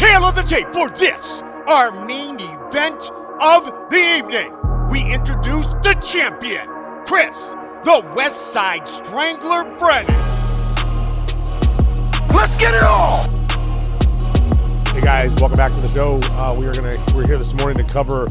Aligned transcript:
tail 0.00 0.24
of 0.24 0.34
the 0.34 0.42
tape 0.42 0.72
for 0.72 0.88
this, 0.88 1.42
our 1.66 1.92
main 2.06 2.36
event 2.40 3.10
of 3.38 3.66
the 3.90 4.16
evening. 4.16 4.50
We 4.88 5.02
introduce 5.04 5.66
the 5.82 5.92
champion, 6.02 6.66
Chris, 7.04 7.50
the 7.84 8.02
West 8.16 8.50
Side 8.50 8.88
Strangler 8.88 9.64
Brennan. 9.76 10.16
Let's 12.34 12.56
get 12.56 12.72
it 12.74 12.82
on! 12.82 13.28
Hey 14.94 15.02
guys, 15.02 15.34
welcome 15.34 15.58
back 15.58 15.72
to 15.72 15.80
the 15.82 15.88
show. 15.88 16.18
Uh, 16.32 16.56
we 16.58 16.66
are 16.66 16.72
gonna 16.72 16.96
we're 17.14 17.26
here 17.26 17.36
this 17.36 17.52
morning 17.52 17.84
to 17.86 17.92
cover 17.92 18.24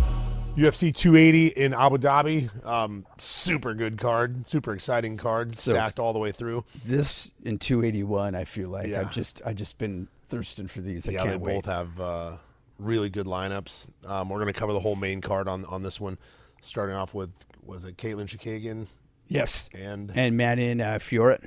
UFC 0.57 0.91
280 0.91 1.49
in 1.49 1.75
Abu 1.75 1.99
Dhabi. 1.99 2.65
Um, 2.65 3.05
super 3.20 3.75
good 3.75 3.99
card, 3.99 4.47
super 4.47 4.73
exciting 4.73 5.17
card, 5.17 5.55
So- 5.55 5.73
stacked 5.73 5.99
all 5.99 6.13
the 6.13 6.20
way 6.20 6.31
through. 6.31 6.65
This 6.83 7.29
in 7.43 7.59
281, 7.59 8.33
I 8.33 8.45
feel 8.45 8.70
like 8.70 8.88
Yeah. 8.88 9.01
I've 9.01 9.11
just 9.11 9.43
I 9.45 9.54
just 9.54 9.77
been 9.77 10.07
thirsting 10.30 10.68
for 10.68 10.82
these. 10.82 11.07
I 11.07 11.11
yeah, 11.11 11.23
can't 11.23 11.32
they 11.32 11.38
wait. 11.38 11.54
both 11.55 11.66
have 11.66 12.00
uh, 12.00 12.38
really 12.78 13.10
good 13.10 13.25
lineups. 13.25 13.88
Um, 14.06 14.29
we're 14.29 14.39
gonna 14.39 14.54
cover 14.54 14.74
the 14.74 14.79
whole 14.79 14.96
main 14.96 15.21
card 15.21 15.47
on 15.47 15.65
on 15.65 15.83
this 15.83 16.00
one, 16.00 16.18
starting 16.61 16.96
off 16.96 17.14
with 17.14 17.33
was 17.65 17.86
it 17.86 17.97
Katlyn 17.97 18.28
Chookagian 18.28 18.88
yes, 19.28 19.69
and 19.74 20.11
and 20.15 20.38
Manon 20.38 20.79
uh, 20.79 21.00
Fiorot. 21.00 21.43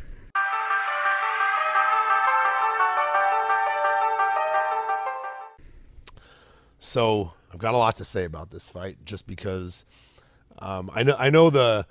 So 6.78 7.32
I've 7.52 7.60
got 7.60 7.74
a 7.74 7.76
lot 7.76 7.94
to 7.96 8.04
say 8.04 8.24
about 8.24 8.50
this 8.50 8.68
fight, 8.68 8.98
just 9.04 9.26
because 9.26 9.84
um, 10.58 10.90
I 10.92 11.04
know 11.04 11.16
I 11.18 11.30
know 11.30 11.48
the 11.48 11.86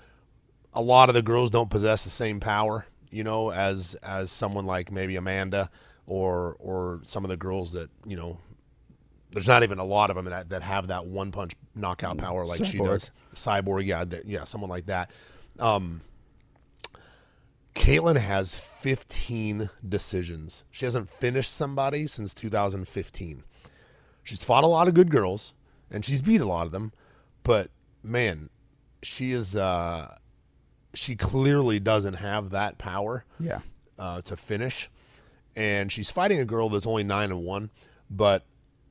a 0.73 0.81
lot 0.81 1.09
of 1.09 1.15
the 1.15 1.21
girls 1.21 1.49
don't 1.49 1.69
possess 1.69 2.03
the 2.03 2.09
same 2.09 2.39
power, 2.39 2.85
you 3.09 3.23
know, 3.23 3.51
as 3.51 3.95
as 4.03 4.31
someone 4.31 4.65
like 4.65 4.91
maybe 4.91 5.15
Amanda 5.15 5.69
or 6.11 6.57
or 6.59 6.99
some 7.03 7.23
of 7.23 7.29
the 7.29 7.37
girls 7.37 7.71
that 7.73 7.89
you 8.05 8.17
know. 8.17 8.37
There's 9.33 9.47
not 9.47 9.63
even 9.63 9.79
a 9.79 9.85
lot 9.85 10.09
of 10.09 10.17
them 10.17 10.25
that, 10.25 10.49
that 10.49 10.61
have 10.61 10.87
that 10.87 11.05
one 11.05 11.31
punch 11.31 11.53
knockout 11.73 12.17
power 12.17 12.45
like 12.45 12.65
she 12.65 12.79
does. 12.79 13.11
Cyborg, 13.33 13.85
yeah, 13.85 14.03
that- 14.03 14.25
yeah, 14.25 14.43
someone 14.43 14.69
like 14.69 14.87
that. 14.87 15.09
Um, 15.57 16.01
Katlyn 17.73 18.17
has 18.17 18.55
15 18.57 19.69
decisions. 19.87 20.65
She 20.69 20.83
hasn't 20.83 21.09
finished 21.09 21.53
somebody 21.53 22.07
since 22.07 22.33
2015. 22.33 23.43
She's 24.23 24.43
fought 24.43 24.65
a 24.65 24.67
lot 24.67 24.89
of 24.89 24.93
good 24.93 25.09
girls 25.09 25.53
and 25.89 26.03
she's 26.03 26.21
beat 26.21 26.41
a 26.41 26.45
lot 26.45 26.65
of 26.65 26.73
them, 26.73 26.91
but 27.43 27.69
man, 28.03 28.49
she 29.01 29.31
is 29.31 29.55
uh 29.55 30.15
she 30.93 31.15
clearly 31.15 31.79
doesn't 31.79 32.15
have 32.15 32.49
that 32.49 32.77
power 32.77 33.23
Yeah, 33.39 33.59
uh, 33.97 34.19
to 34.23 34.35
finish. 34.35 34.89
And 35.55 35.91
she's 35.91 36.09
fighting 36.11 36.39
a 36.39 36.45
girl 36.45 36.69
that's 36.69 36.87
only 36.87 37.03
nine 37.03 37.31
and 37.31 37.43
one, 37.43 37.71
but 38.09 38.43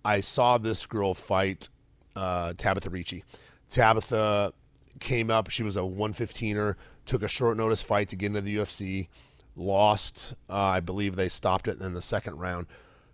I 0.04 0.20
saw 0.20 0.58
this 0.58 0.86
girl 0.86 1.14
fight 1.14 1.68
uh, 2.16 2.52
Tabitha 2.56 2.90
Ricci. 2.90 3.24
Tabitha 3.68 4.52
came 4.98 5.30
up. 5.30 5.50
She 5.50 5.62
was 5.62 5.76
a 5.76 5.80
115er. 5.80 6.74
Took 7.06 7.22
a 7.22 7.28
short 7.28 7.56
notice 7.56 7.82
fight 7.82 8.08
to 8.08 8.16
get 8.16 8.26
into 8.26 8.40
the 8.42 8.56
UFC. 8.56 9.08
Lost. 9.56 10.34
Uh, 10.48 10.54
I 10.54 10.80
believe 10.80 11.16
they 11.16 11.28
stopped 11.28 11.66
it 11.68 11.80
in 11.80 11.94
the 11.94 12.02
second 12.02 12.38
round. 12.38 12.66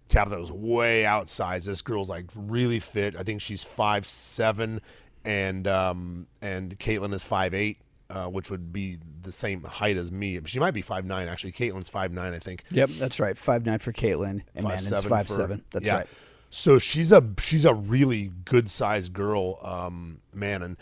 Tabitha 0.09 0.39
was 0.39 0.53
way 0.53 1.03
outsized. 1.03 1.65
This 1.65 1.83
girl's 1.83 2.09
like 2.09 2.27
really 2.35 2.81
fit. 2.81 3.17
I 3.17 3.23
think 3.23 3.41
she's 3.41 3.65
five 3.65 4.07
seven, 4.07 4.81
and 5.25 5.67
um, 5.67 6.27
and 6.41 6.79
Katlyn 6.79 7.13
is 7.13 7.25
five 7.25 7.55
eight, 7.55 7.79
uh, 8.09 8.27
which 8.27 8.51
would 8.51 8.73
be 8.73 8.99
the 9.23 9.33
same 9.33 9.63
height 9.65 9.97
as 9.97 10.13
me. 10.13 10.41
She 10.47 10.61
might 10.61 10.75
be 10.75 10.83
five 10.83 11.05
nine 11.05 11.29
actually. 11.29 11.53
Katlyn's 11.53 11.89
five 11.89 12.13
nine, 12.13 12.35
I 12.35 12.39
think. 12.39 12.65
yep, 12.71 12.91
that's 12.99 13.19
right. 13.21 13.37
Five 13.37 13.67
nine 13.67 13.79
for 13.79 13.93
Katlyn, 13.93 14.43
and 14.55 14.65
Manon's 14.65 14.91
5'7" 14.91 15.09
five 15.09 15.27
for- 15.27 15.33
seven. 15.33 15.63
That's 15.71 15.87
yeah. 15.87 15.95
right. 15.95 16.07
So 16.51 16.79
she's 16.79 17.13
a 17.13 17.23
she's 17.39 17.65
a 17.65 17.75
really 17.75 18.31
good 18.45 18.71
sized 18.71 19.13
girl, 19.13 19.59
um, 19.63 20.21
man, 20.33 20.63
and 20.63 20.77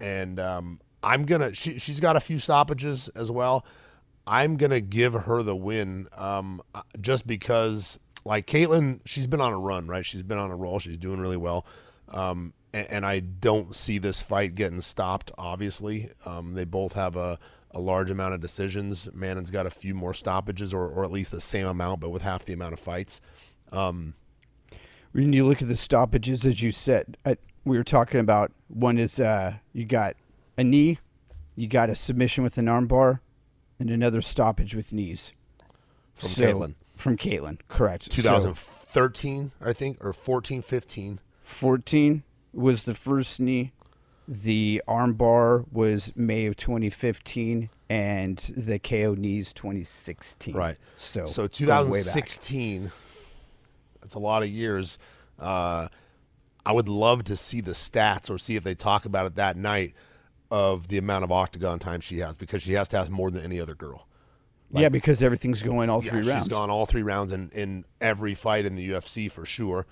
and 0.00 0.40
um, 0.40 0.80
I'm 1.02 1.24
gonna 1.24 1.54
she 1.54 1.78
she's 1.78 2.00
got 2.00 2.16
a 2.16 2.20
few 2.20 2.38
stoppages 2.38 3.08
as 3.10 3.30
well. 3.30 3.64
I'm 4.26 4.56
gonna 4.56 4.80
give 4.80 5.12
her 5.14 5.42
the 5.42 5.54
win, 5.54 6.08
um, 6.16 6.62
uh, 6.74 6.82
just 7.00 7.26
because 7.26 7.98
like 8.24 8.46
Katlyn, 8.46 9.00
she's 9.04 9.26
been 9.26 9.40
on 9.40 9.52
a 9.52 9.58
run, 9.58 9.86
right? 9.86 10.04
She's 10.04 10.22
been 10.22 10.38
on 10.38 10.50
a 10.50 10.56
roll. 10.56 10.78
She's 10.78 10.96
doing 10.96 11.20
really 11.20 11.36
well. 11.36 11.64
Um, 12.08 12.52
and, 12.74 12.90
and 12.90 13.06
I 13.06 13.20
don't 13.20 13.74
see 13.74 13.98
this 13.98 14.20
fight 14.20 14.54
getting 14.54 14.80
stopped. 14.80 15.30
Obviously, 15.38 16.10
um, 16.26 16.54
they 16.54 16.64
both 16.64 16.92
have 16.94 17.16
a, 17.16 17.38
a 17.70 17.80
large 17.80 18.10
amount 18.10 18.34
of 18.34 18.40
decisions. 18.40 19.08
Manon's 19.14 19.50
got 19.50 19.66
a 19.66 19.70
few 19.70 19.94
more 19.94 20.12
stoppages, 20.12 20.74
or, 20.74 20.88
or 20.88 21.04
at 21.04 21.10
least 21.12 21.30
the 21.30 21.40
same 21.40 21.66
amount, 21.66 22.00
but 22.00 22.10
with 22.10 22.22
half 22.22 22.44
the 22.44 22.52
amount 22.52 22.72
of 22.72 22.80
fights. 22.80 23.20
When 23.70 25.32
you 25.32 25.46
look 25.46 25.62
at 25.62 25.68
the 25.68 25.76
stoppages, 25.76 26.44
as 26.44 26.62
you 26.62 26.72
said, 26.72 27.16
I, 27.24 27.36
we 27.64 27.78
were 27.78 27.84
talking 27.84 28.20
about 28.20 28.52
one 28.68 28.98
is 28.98 29.20
uh, 29.20 29.54
you 29.72 29.84
got 29.84 30.16
a 30.58 30.64
knee, 30.64 30.98
you 31.54 31.68
got 31.68 31.88
a 31.88 31.94
submission 31.94 32.42
with 32.42 32.58
an 32.58 32.66
armbar, 32.66 33.20
and 33.78 33.90
another 33.90 34.20
stoppage 34.22 34.74
with 34.74 34.92
knees. 34.92 35.32
From 36.14 36.28
So- 36.28 36.42
Katlyn. 36.42 36.74
From 36.96 37.16
Katlyn, 37.16 37.58
correct. 37.66 38.04
So, 38.04 38.22
2013, 38.22 39.50
I 39.60 39.72
think, 39.72 40.04
or 40.04 40.12
14, 40.12 40.62
15. 40.62 41.18
14 41.42 42.22
was 42.54 42.84
the 42.84 42.94
first 42.94 43.40
knee. 43.40 43.72
The 44.26 44.82
armbar 44.88 45.66
was 45.70 46.12
May 46.16 46.46
of 46.46 46.56
2015, 46.56 47.68
and 47.90 48.38
the 48.56 48.78
KO 48.78 49.14
knees 49.14 49.52
2016. 49.52 50.54
Right. 50.54 50.78
So, 50.96 51.26
So 51.26 51.46
going 51.48 51.90
way 51.90 51.98
back. 51.98 52.14
2016, 52.14 52.90
that's 54.00 54.14
a 54.14 54.18
lot 54.18 54.42
of 54.42 54.48
years. 54.48 54.98
Uh, 55.38 55.88
I 56.64 56.72
would 56.72 56.88
love 56.88 57.24
to 57.24 57.36
see 57.36 57.60
the 57.60 57.72
stats 57.72 58.30
or 58.30 58.38
see 58.38 58.56
if 58.56 58.64
they 58.64 58.74
talk 58.74 59.04
about 59.04 59.26
it 59.26 59.34
that 59.34 59.56
night 59.56 59.94
of 60.50 60.88
the 60.88 60.98
amount 60.98 61.24
of 61.24 61.32
octagon 61.32 61.78
time 61.78 62.00
she 62.00 62.18
has 62.18 62.36
because 62.36 62.62
she 62.62 62.72
has 62.74 62.88
to 62.88 62.96
have 62.96 63.10
more 63.10 63.30
than 63.30 63.42
any 63.42 63.60
other 63.60 63.74
girl. 63.74 64.06
yeah, 64.72 64.88
because 64.88 65.22
everything's 65.22 65.62
going 65.62 65.90
all 65.90 66.02
Yeah, 66.02 66.10
three 66.12 66.20
rounds. 66.22 66.44
She's 66.44 66.48
gone 66.48 66.70
all 66.70 66.86
three 66.86 67.02
rounds 67.02 67.32
in, 67.32 67.50
in 67.50 67.84
every 68.00 68.34
fight 68.34 68.64
in 68.64 68.76
the 68.76 68.90
UFC 68.90 69.30
for 69.30 69.44
sure. 69.44 69.86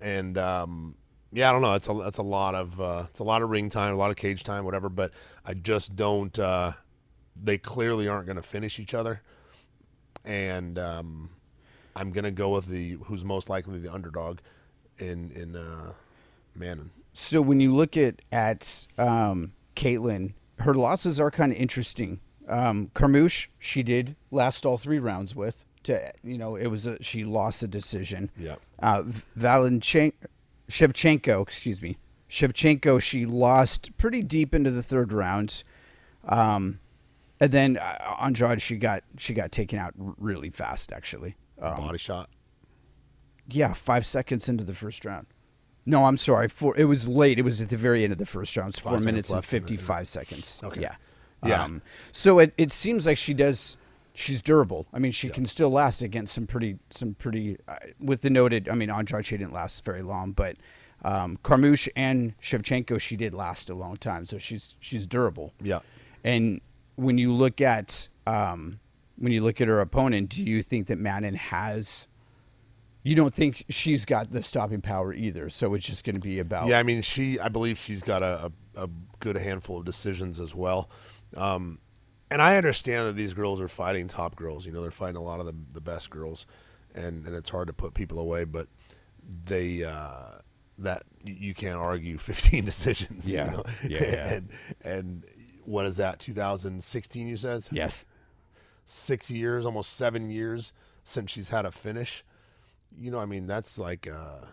And 0.00 0.36
um, 0.38 0.96
yeah, 1.34 1.48
I 1.48 1.52
don't 1.52 1.62
know. 1.62 1.74
It's 1.74 1.88
a 1.88 2.00
it's 2.02 2.18
a 2.18 2.22
lot 2.22 2.54
of 2.54 2.80
uh, 2.80 3.04
it's 3.10 3.18
a 3.18 3.24
lot 3.24 3.42
of 3.42 3.50
ring 3.50 3.68
time, 3.68 3.92
a 3.92 3.96
lot 3.96 4.10
of 4.10 4.16
cage 4.16 4.44
time, 4.44 4.64
whatever. 4.64 4.88
But 4.88 5.12
I 5.44 5.54
just 5.54 5.96
don't. 5.96 6.38
Uh, 6.38 6.72
they 7.42 7.58
clearly 7.58 8.06
aren't 8.06 8.26
going 8.26 8.36
to 8.36 8.42
finish 8.42 8.78
each 8.78 8.94
other, 8.94 9.20
and 10.24 10.78
um, 10.78 11.30
I'm 11.96 12.12
going 12.12 12.24
to 12.24 12.30
go 12.30 12.50
with 12.50 12.66
the 12.66 12.92
who's 13.04 13.24
most 13.24 13.48
likely 13.48 13.80
the 13.80 13.92
underdog 13.92 14.38
in 14.98 15.32
in 15.32 15.56
uh, 15.56 15.92
Manon. 16.54 16.92
So 17.12 17.40
when 17.40 17.58
you 17.58 17.74
look 17.74 17.96
at 17.96 18.22
at 18.30 18.86
um, 18.96 19.54
Katlyn, 19.74 20.34
her 20.60 20.74
losses 20.74 21.18
are 21.18 21.32
kind 21.32 21.50
of 21.50 21.58
interesting. 21.58 22.20
Um, 22.48 22.90
Carmouche, 22.94 23.48
she 23.58 23.82
did 23.82 24.14
last 24.30 24.64
all 24.64 24.76
three 24.78 24.98
rounds 25.00 25.34
with. 25.34 25.64
To 25.84 26.12
you 26.22 26.38
know, 26.38 26.54
it 26.56 26.68
was 26.68 26.86
a 26.86 27.02
she 27.02 27.24
lost 27.24 27.62
a 27.62 27.66
decision. 27.66 28.30
Yeah. 28.38 28.56
Uh, 28.80 29.02
Valenchen- 29.38 30.12
Shevchenko, 30.68 31.42
excuse 31.42 31.82
me, 31.82 31.98
Shevchenko, 32.28 33.00
she 33.00 33.24
lost 33.24 33.96
pretty 33.96 34.22
deep 34.22 34.54
into 34.54 34.70
the 34.70 34.82
third 34.82 35.12
round. 35.12 35.62
Um, 36.26 36.80
and 37.40 37.52
then 37.52 37.76
uh, 37.76 38.16
Andrade, 38.20 38.62
she 38.62 38.76
got 38.76 39.02
she 39.18 39.34
got 39.34 39.52
taken 39.52 39.78
out 39.78 39.92
really 39.96 40.50
fast, 40.50 40.92
actually. 40.92 41.36
Um, 41.60 41.76
Body 41.76 41.98
shot. 41.98 42.30
yeah, 43.48 43.72
five 43.72 44.06
seconds 44.06 44.48
into 44.48 44.64
the 44.64 44.74
first 44.74 45.04
round. 45.04 45.26
No, 45.86 46.06
I'm 46.06 46.16
sorry. 46.16 46.48
Four. 46.48 46.74
It 46.78 46.86
was 46.86 47.06
late. 47.06 47.38
It 47.38 47.42
was 47.42 47.60
at 47.60 47.68
the 47.68 47.76
very 47.76 48.04
end 48.04 48.12
of 48.12 48.18
the 48.18 48.24
first 48.26 48.56
round. 48.56 48.70
It's 48.70 48.78
four 48.78 48.98
minutes 49.00 49.28
and 49.28 49.36
left 49.36 49.52
in 49.52 49.62
the- 49.62 49.68
fifty-five 49.68 50.08
seconds. 50.08 50.60
Okay. 50.64 50.80
Yeah. 50.80 50.94
Yeah. 51.44 51.62
Um, 51.62 51.82
so 52.10 52.38
it, 52.38 52.54
it 52.56 52.72
seems 52.72 53.04
like 53.04 53.18
she 53.18 53.34
does. 53.34 53.76
She's 54.16 54.40
durable. 54.40 54.86
I 54.92 55.00
mean, 55.00 55.10
she 55.10 55.28
can 55.28 55.44
still 55.44 55.70
last 55.70 56.00
against 56.00 56.34
some 56.34 56.46
pretty 56.46 56.78
some 56.90 57.14
pretty. 57.14 57.58
Uh, 57.66 57.76
with 57.98 58.22
the 58.22 58.30
noted, 58.30 58.68
I 58.68 58.74
mean, 58.74 58.88
Andrade 58.88 59.26
she 59.26 59.36
didn't 59.36 59.52
last 59.52 59.84
very 59.84 60.02
long, 60.02 60.30
but 60.30 60.56
um, 61.04 61.36
Carmouche 61.42 61.88
and 61.96 62.38
Shevchenko 62.40 63.00
she 63.00 63.16
did 63.16 63.34
last 63.34 63.68
a 63.70 63.74
long 63.74 63.96
time. 63.96 64.24
So 64.24 64.38
she's 64.38 64.76
she's 64.78 65.06
durable. 65.06 65.52
Yeah. 65.60 65.80
And 66.22 66.60
when 66.94 67.18
you 67.18 67.32
look 67.32 67.60
at 67.60 68.08
um, 68.26 68.78
when 69.16 69.32
you 69.32 69.42
look 69.42 69.60
at 69.60 69.68
her 69.68 69.80
opponent, 69.80 70.30
do 70.30 70.44
you 70.44 70.62
think 70.62 70.86
that 70.86 70.98
Manon 70.98 71.34
has? 71.34 72.08
You 73.02 73.14
don't 73.14 73.34
think 73.34 73.64
she's 73.68 74.06
got 74.06 74.32
the 74.32 74.42
stopping 74.42 74.80
power 74.80 75.12
either, 75.12 75.50
so 75.50 75.74
it's 75.74 75.84
just 75.84 76.04
going 76.04 76.14
to 76.14 76.20
be 76.20 76.38
about 76.38 76.68
Yeah, 76.68 76.78
I 76.78 76.82
mean, 76.82 77.02
she. 77.02 77.38
I 77.38 77.48
believe 77.48 77.76
she's 77.76 78.02
got 78.02 78.22
a, 78.22 78.50
a, 78.76 78.84
a 78.84 78.88
good 79.20 79.36
handful 79.36 79.78
of 79.78 79.84
decisions 79.84 80.40
as 80.40 80.54
well. 80.54 80.88
Um, 81.36 81.80
and 82.34 82.42
I 82.42 82.56
understand 82.58 83.06
that 83.06 83.14
these 83.16 83.32
girls 83.32 83.60
are 83.60 83.68
fighting 83.68 84.08
top 84.08 84.34
girls. 84.36 84.66
You 84.66 84.72
know, 84.72 84.82
they're 84.82 84.90
fighting 84.90 85.16
a 85.16 85.22
lot 85.22 85.38
of 85.40 85.46
the, 85.46 85.54
the 85.72 85.80
best 85.80 86.10
girls, 86.10 86.46
and, 86.94 87.24
and 87.26 87.34
it's 87.34 87.48
hard 87.48 87.68
to 87.68 87.72
put 87.72 87.94
people 87.94 88.18
away. 88.18 88.42
But 88.44 88.66
they 89.46 89.84
uh, 89.84 90.38
that 90.78 91.04
you- 91.24 91.36
you 91.38 91.54
can't 91.54 91.76
argue 91.78 92.18
15 92.32 92.64
decisions. 92.64 93.30
you 93.30 93.36
Yeah. 93.38 93.50
know? 93.50 93.64
Yeah, 93.88 94.02
yeah. 94.04 94.32
and 94.34 94.48
and 94.82 95.24
what 95.64 95.86
is 95.86 95.96
that? 95.98 96.18
2016, 96.18 97.28
you 97.28 97.36
says 97.36 97.68
yes, 97.72 98.04
Six 98.84 99.30
years, 99.30 99.64
almost 99.64 99.94
seven 99.96 100.28
years 100.30 100.72
since 101.04 101.30
she's 101.30 101.48
had 101.50 101.64
a 101.64 101.70
finish. 101.70 102.24
you 102.98 103.10
know, 103.10 103.18
I 103.20 103.24
mean, 103.26 103.46
that's 103.46 103.78
like 103.78 104.06
uh, 104.06 104.44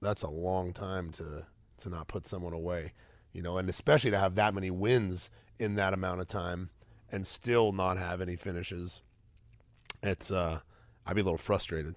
that's 0.00 0.22
a 0.22 0.30
long 0.30 0.72
time 0.72 1.10
to 1.10 1.46
to 1.80 1.88
not 1.88 2.08
put 2.08 2.26
someone 2.26 2.52
away, 2.52 2.92
you 3.32 3.42
know, 3.42 3.58
and 3.58 3.68
especially 3.68 4.10
to 4.10 4.18
have 4.18 4.34
that 4.36 4.54
many 4.54 4.70
wins 4.70 5.30
in 5.58 5.74
that 5.76 5.92
amount 5.94 6.20
of 6.20 6.26
time 6.28 6.70
and 7.10 7.26
still 7.26 7.72
not 7.72 7.98
have 7.98 8.20
any 8.20 8.36
finishes. 8.36 9.02
It's 10.02 10.30
uh, 10.30 10.60
I'd 11.06 11.14
be 11.14 11.20
a 11.20 11.24
little 11.24 11.38
frustrated. 11.38 11.94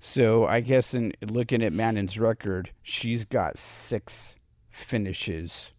So 0.00 0.44
I 0.46 0.60
guess 0.60 0.94
in 0.94 1.12
looking 1.28 1.62
at 1.62 1.72
Manon's 1.72 2.18
record, 2.18 2.70
she's 2.82 3.24
got 3.24 3.58
six 3.58 4.36
finishes 4.70 5.72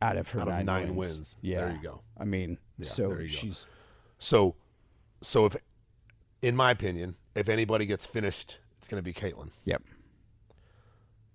out 0.00 0.16
of 0.16 0.30
her 0.30 0.40
Out 0.40 0.48
of 0.48 0.54
nine, 0.54 0.66
nine 0.66 0.94
wins. 0.96 1.16
wins. 1.18 1.36
Yeah, 1.40 1.60
There 1.64 1.72
you 1.72 1.82
go. 1.82 2.00
I 2.18 2.24
mean, 2.24 2.58
Yeah, 2.78 2.86
so 2.88 3.26
she's 3.26 3.66
So, 4.18 4.54
so 5.22 5.46
if, 5.46 5.56
in 6.42 6.54
my 6.54 6.70
opinion, 6.70 7.16
if 7.34 7.48
anybody 7.48 7.86
gets 7.86 8.04
finished, 8.06 8.58
it's 8.78 8.86
going 8.86 9.02
to 9.02 9.04
be 9.04 9.12
Katlyn. 9.14 9.50
yep. 9.64 9.82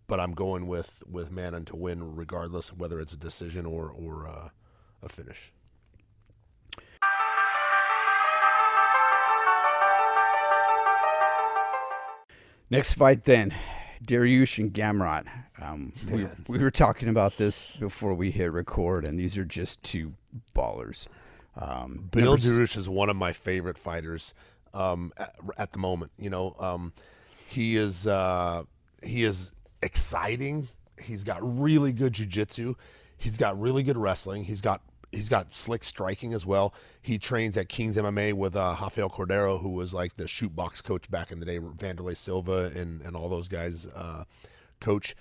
But 0.07 0.19
I'm 0.19 0.33
going 0.33 0.67
with 0.67 1.03
with 1.07 1.31
Manon 1.31 1.65
to 1.65 1.75
win, 1.75 2.15
regardless 2.15 2.69
of 2.71 2.79
whether 2.79 2.99
it's 2.99 3.13
a 3.13 3.17
decision 3.17 3.65
or 3.67 3.89
or 3.91 4.27
uh, 4.27 4.49
a 5.01 5.09
finish. 5.09 5.51
Next 12.71 12.93
fight 12.93 13.25
then, 13.25 13.53
Dariush 14.03 14.59
and 14.59 14.71
Gamrot. 14.71 15.25
Um, 15.59 15.91
we, 16.09 16.27
we 16.47 16.59
were 16.59 16.69
talking 16.71 17.09
about 17.09 17.37
this 17.37 17.67
before 17.67 18.13
we 18.13 18.29
hit 18.29 18.51
record, 18.51 19.05
and 19.05 19.19
these 19.19 19.37
are 19.37 19.45
just 19.45 19.81
two 19.81 20.13
ballers. 20.55 21.07
Um, 21.57 22.09
Beneil 22.11 22.37
Dariush 22.37 22.77
is 22.77 22.87
one 22.87 23.09
of 23.09 23.15
my 23.15 23.33
favorite 23.33 23.77
fighters 23.77 24.35
um, 24.73 25.11
at, 25.17 25.35
at 25.57 25.71
the 25.71 25.79
moment. 25.79 26.11
You 26.19 26.29
know, 26.29 26.55
um, 26.59 26.93
he 27.47 27.75
is 27.75 28.05
uh, 28.05 28.63
he 29.01 29.23
is 29.23 29.51
exciting. 29.81 30.67
He's 31.01 31.23
got 31.23 31.39
really 31.41 31.91
good 31.91 32.13
jujitsu. 32.13 32.75
He's 33.17 33.37
got 33.37 33.59
really 33.59 33.83
good 33.83 33.97
wrestling. 33.97 34.43
He's 34.43 34.61
got 34.61 34.81
he's 35.11 35.29
got 35.29 35.55
slick 35.55 35.83
striking 35.83 36.33
as 36.33 36.45
well. 36.45 36.73
He 37.01 37.17
trains 37.17 37.57
at 37.57 37.69
King's 37.69 37.97
MMA 37.97 38.33
with 38.33 38.55
uh, 38.55 38.75
Rafael 38.81 39.09
Cordeiro, 39.09 39.61
who 39.61 39.69
was 39.69 39.93
like 39.93 40.17
the 40.17 40.27
Chute 40.27 40.55
Boxe 40.55 40.81
coach 40.81 41.09
back 41.09 41.31
in 41.31 41.39
the 41.39 41.45
day. 41.45 41.59
Wanderlei 41.59 42.15
Silva 42.17 42.71
and 42.75 43.01
and 43.01 43.15
all 43.15 43.29
those 43.29 43.47
guys 43.47 43.87
uh, 43.87 44.25
coach 44.79 45.15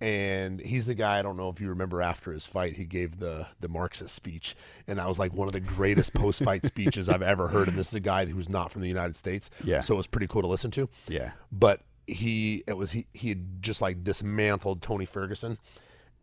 and 0.00 0.60
he's 0.60 0.86
the 0.86 0.94
guy 0.94 1.18
I 1.20 1.22
don't 1.22 1.36
know 1.36 1.48
if 1.48 1.60
you 1.60 1.68
remember 1.68 2.02
after 2.02 2.32
his 2.32 2.46
fight 2.46 2.72
he 2.76 2.84
gave 2.84 3.20
the 3.20 3.46
the 3.60 3.68
Marxist 3.68 4.12
speech 4.14 4.56
and 4.88 4.98
that 4.98 5.06
was 5.06 5.18
like 5.20 5.32
one 5.32 5.46
of 5.46 5.52
the 5.52 5.60
greatest 5.60 6.12
post 6.14 6.42
fight 6.42 6.66
speeches 6.66 7.08
I've 7.08 7.22
ever 7.22 7.48
heard 7.48 7.68
and 7.68 7.78
this 7.78 7.88
is 7.88 7.94
a 7.94 8.00
guy 8.00 8.26
who's 8.26 8.48
not 8.48 8.72
from 8.72 8.82
the 8.82 8.88
United 8.88 9.14
States 9.14 9.50
Yeah. 9.62 9.82
so 9.82 9.94
it 9.94 9.96
was 9.96 10.08
pretty 10.08 10.26
cool 10.26 10.42
to 10.42 10.48
listen 10.48 10.72
to 10.72 10.88
Yeah. 11.06 11.30
but 11.52 11.82
he 12.08 12.64
it 12.66 12.76
was 12.76 12.90
he 12.90 13.06
he 13.14 13.28
had 13.28 13.62
just 13.62 13.80
like 13.80 14.02
dismantled 14.02 14.82
Tony 14.82 15.06
Ferguson 15.06 15.58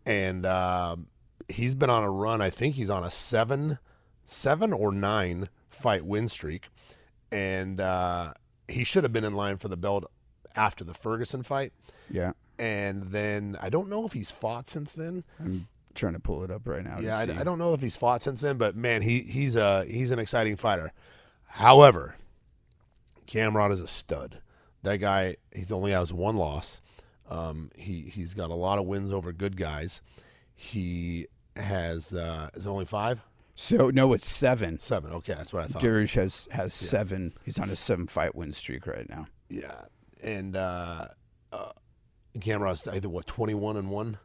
and 0.05 0.45
um, 0.45 1.07
he's 1.51 1.75
been 1.75 1.89
on 1.89 2.03
a 2.03 2.09
run 2.09 2.41
I 2.41 2.49
think 2.49 2.75
he's 2.75 2.89
on 2.89 3.03
a 3.03 3.09
7 3.11 3.79
7 4.25 4.73
or 4.73 4.91
9 4.91 5.49
fight 5.69 6.05
win 6.05 6.27
streak 6.27 6.69
and 7.31 7.79
uh, 7.79 8.33
he 8.67 8.83
should 8.83 9.03
have 9.03 9.13
been 9.13 9.23
in 9.23 9.33
line 9.35 9.57
for 9.57 9.67
the 9.67 9.77
belt 9.77 10.05
after 10.55 10.83
the 10.83 10.93
Ferguson 10.93 11.43
fight 11.43 11.71
Yeah, 12.09 12.31
and 12.59 13.03
then 13.11 13.57
I 13.61 13.69
don't 13.69 13.89
know 13.89 14.05
if 14.05 14.13
he's 14.13 14.31
fought 14.31 14.67
since 14.67 14.91
then. 14.93 15.23
I'm 15.39 15.67
trying 15.93 16.13
to 16.13 16.19
pull 16.19 16.43
it 16.43 16.51
up 16.51 16.67
right 16.67 16.83
now. 16.83 16.99
Yeah. 16.99 17.17
I, 17.17 17.41
I 17.41 17.43
don't 17.43 17.57
know 17.57 17.73
if 17.73 17.81
he's 17.81 17.95
fought 17.97 18.21
since 18.21 18.41
then, 18.41 18.57
but 18.57 18.75
man, 18.75 19.01
he 19.01 19.21
he's 19.21 19.55
a 19.55 19.85
he's 19.85 20.11
an 20.11 20.19
exciting 20.19 20.57
fighter. 20.57 20.91
However, 21.47 22.15
Gamrot 23.27 23.71
is 23.71 23.81
a 23.81 23.87
stud. 23.87 24.39
That 24.83 24.97
guy, 24.97 25.37
he's 25.53 25.71
only 25.71 25.91
has 25.91 26.11
one 26.11 26.35
loss. 26.37 26.81
Um, 27.29 27.71
he 27.75 28.01
he's 28.13 28.33
got 28.33 28.49
a 28.49 28.55
lot 28.55 28.77
of 28.77 28.85
wins 28.85 29.13
over 29.13 29.31
good 29.31 29.55
guys. 29.55 30.01
He 30.53 31.27
has 31.55 32.13
uh, 32.13 32.49
is 32.53 32.65
it 32.65 32.69
only 32.69 32.85
five, 32.85 33.21
So 33.55 33.89
no, 33.89 34.13
it's 34.13 34.27
seven. 34.29 34.79
seven. 34.79 35.11
Okay, 35.13 35.33
that's 35.33 35.53
what 35.53 35.63
I 35.63 35.67
thought. 35.67 35.81
Dariush 35.81 36.15
has 36.15 36.47
has 36.51 36.73
seven. 36.73 37.33
He's 37.43 37.59
on 37.59 37.69
a 37.69 37.75
seven 37.75 38.07
fight 38.07 38.35
win 38.35 38.53
streak 38.53 38.87
right 38.87 39.09
now. 39.09 39.27
yeah, 39.49 39.81
and 40.23 40.55
uh, 40.55 41.07
uh, 41.51 41.71
Gamrot's 42.37 42.87
either 42.87 43.09
what 43.09 43.27
twenty 43.27 43.53
one 43.53 43.77
and 43.77 43.89
one. 43.91 44.17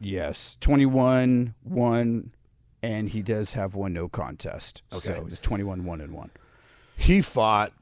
Yes, 0.00 0.56
twenty 0.60 0.86
one 0.86 1.54
one, 1.62 2.32
and 2.82 3.08
he 3.10 3.22
does 3.22 3.52
have 3.52 3.74
one 3.74 3.92
no 3.92 4.08
contest. 4.08 4.82
Okay. 4.92 5.00
So 5.14 5.24
he's 5.24 5.40
twenty 5.40 5.64
one 5.64 5.84
one 5.84 6.00
and 6.00 6.12
one. 6.12 6.30
he 6.96 7.20
fought 7.20 7.72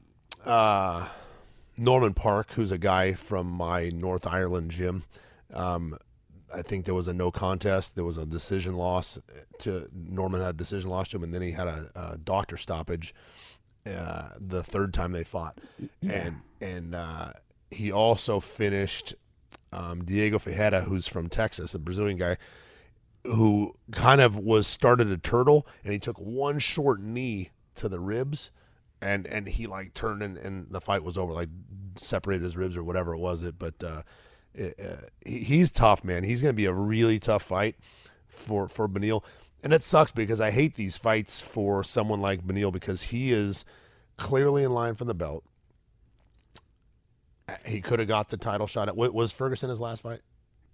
uh, 0.45 1.07
Norman 1.77 2.13
Parke, 2.13 2.51
who's 2.53 2.71
a 2.71 2.77
guy 2.77 3.13
from 3.13 3.47
my 3.47 3.89
North 3.89 4.25
Ireland 4.27 4.71
gym. 4.71 5.03
Um, 5.53 5.97
I 6.53 6.61
think 6.61 6.85
there 6.85 6.93
was 6.93 7.07
a 7.07 7.13
no 7.13 7.31
contest. 7.31 7.95
There 7.95 8.05
was 8.05 8.17
a 8.17 8.25
decision 8.25 8.75
loss 8.75 9.19
to 9.59 9.89
Norman 9.93 10.41
had 10.41 10.51
a 10.51 10.53
decision 10.53 10.89
loss 10.89 11.09
to 11.09 11.17
him, 11.17 11.23
and 11.23 11.33
then 11.33 11.41
he 11.41 11.51
had 11.51 11.67
a, 11.67 11.89
a 11.95 12.17
doctor 12.17 12.57
stoppage 12.57 13.13
uh, 13.85 14.29
the 14.39 14.63
third 14.63 14.93
time 14.93 15.11
they 15.11 15.23
fought, 15.23 15.59
and 16.01 16.41
and 16.61 16.95
uh, 16.95 17.31
he 17.69 17.91
also 17.91 18.39
finished 18.39 19.15
um, 19.71 20.03
Diego 20.03 20.39
Ferreira, 20.39 20.81
who's 20.81 21.07
from 21.07 21.29
Texas, 21.29 21.75
a 21.75 21.79
Brazilian 21.79 22.17
guy 22.17 22.37
who 23.27 23.75
kind 23.91 24.21
of 24.21 24.37
was 24.37 24.67
started 24.67 25.11
a 25.11 25.17
turtle 25.17 25.67
and 25.83 25.91
he 25.91 25.99
took 25.99 26.17
one 26.17 26.59
short 26.59 26.99
knee 26.99 27.49
to 27.75 27.89
the 27.89 27.99
ribs 27.99 28.51
and 29.01 29.27
and 29.27 29.47
he 29.47 29.67
like 29.67 29.93
turned 29.93 30.23
and, 30.23 30.37
and 30.37 30.67
the 30.71 30.81
fight 30.81 31.03
was 31.03 31.17
over 31.17 31.33
like 31.33 31.49
separated 31.97 32.43
his 32.43 32.55
ribs 32.55 32.77
or 32.77 32.83
whatever 32.83 33.13
it 33.13 33.19
was 33.19 33.43
it 33.43 33.59
but 33.59 33.83
uh, 33.83 34.01
he's 35.25 35.69
tough 35.71 36.03
man 36.03 36.23
he's 36.23 36.41
gonna 36.41 36.53
be 36.53 36.65
a 36.65 36.73
really 36.73 37.19
tough 37.19 37.43
fight 37.43 37.75
for 38.27 38.67
for 38.67 38.87
Beneil 38.87 39.23
and 39.63 39.73
it 39.73 39.83
sucks 39.83 40.11
because 40.11 40.39
I 40.41 40.51
hate 40.51 40.75
these 40.75 40.97
fights 40.97 41.39
for 41.41 41.83
someone 41.83 42.21
like 42.21 42.45
Beneil 42.45 42.71
because 42.71 43.03
he 43.03 43.31
is 43.31 43.65
clearly 44.17 44.63
in 44.63 44.71
line 44.73 44.95
for 44.95 45.05
the 45.05 45.13
belt 45.13 45.43
he 47.65 47.81
could 47.81 47.99
have 47.99 48.07
got 48.07 48.29
the 48.29 48.37
title 48.37 48.67
shot 48.67 48.87
at 48.89 48.95
was 48.97 49.31
Ferguson 49.31 49.69
his 49.69 49.79
last 49.79 50.01
fight 50.03 50.21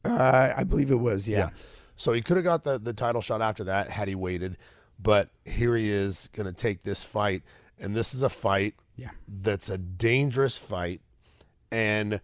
Uh, 0.04 0.54
I 0.56 0.64
believe 0.64 0.92
it 0.92 1.00
was. 1.00 1.28
Yeah. 1.28 1.50
so 1.96 2.14
he 2.14 2.22
could 2.22 2.38
have 2.38 2.44
got 2.44 2.64
the, 2.64 2.78
the 2.80 2.94
title 2.94 3.22
shot 3.22 3.42
after 3.42 3.64
that 3.66 3.90
had 3.90 4.08
he 4.08 4.16
waited. 4.16 4.58
But 5.02 5.30
here 5.46 5.76
he 5.76 5.90
is 5.92 6.30
going 6.34 6.46
to 6.46 6.54
take 6.54 6.84
this 6.84 7.04
fight. 7.04 7.44
And 7.80 7.96
this 7.96 8.14
is 8.14 8.22
a 8.24 8.30
fight 8.30 8.76
Yeah. 8.96 9.10
that's 9.28 9.70
a 9.70 9.78
dangerous 9.78 10.58
fight. 10.58 11.02
And 11.72 12.20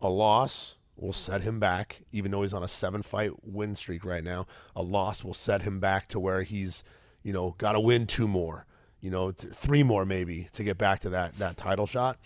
a 0.00 0.08
loss 0.08 0.76
will 0.96 1.12
set 1.12 1.42
him 1.42 1.58
back, 1.58 2.02
even 2.12 2.30
though 2.30 2.42
he's 2.42 2.54
on 2.54 2.62
a 2.62 2.68
seven 2.68 3.02
fight 3.02 3.32
win 3.44 3.74
streak 3.74 4.04
right 4.04 4.22
now. 4.24 4.46
A 4.76 4.82
loss 4.82 5.24
will 5.24 5.34
set 5.34 5.62
him 5.62 5.80
back 5.80 6.08
to 6.08 6.20
where 6.20 6.42
he's, 6.42 6.84
you 7.22 7.32
know, 7.32 7.54
got 7.58 7.72
to 7.72 7.80
win 7.80 8.06
two 8.06 8.28
more, 8.28 8.66
you 9.00 9.10
know, 9.10 9.32
three 9.32 9.82
more 9.82 10.04
maybe 10.04 10.48
to 10.52 10.64
get 10.64 10.78
back 10.78 11.00
to 11.00 11.10
that, 11.10 11.36
that 11.38 11.56
title 11.56 11.86
shot. 11.86 12.18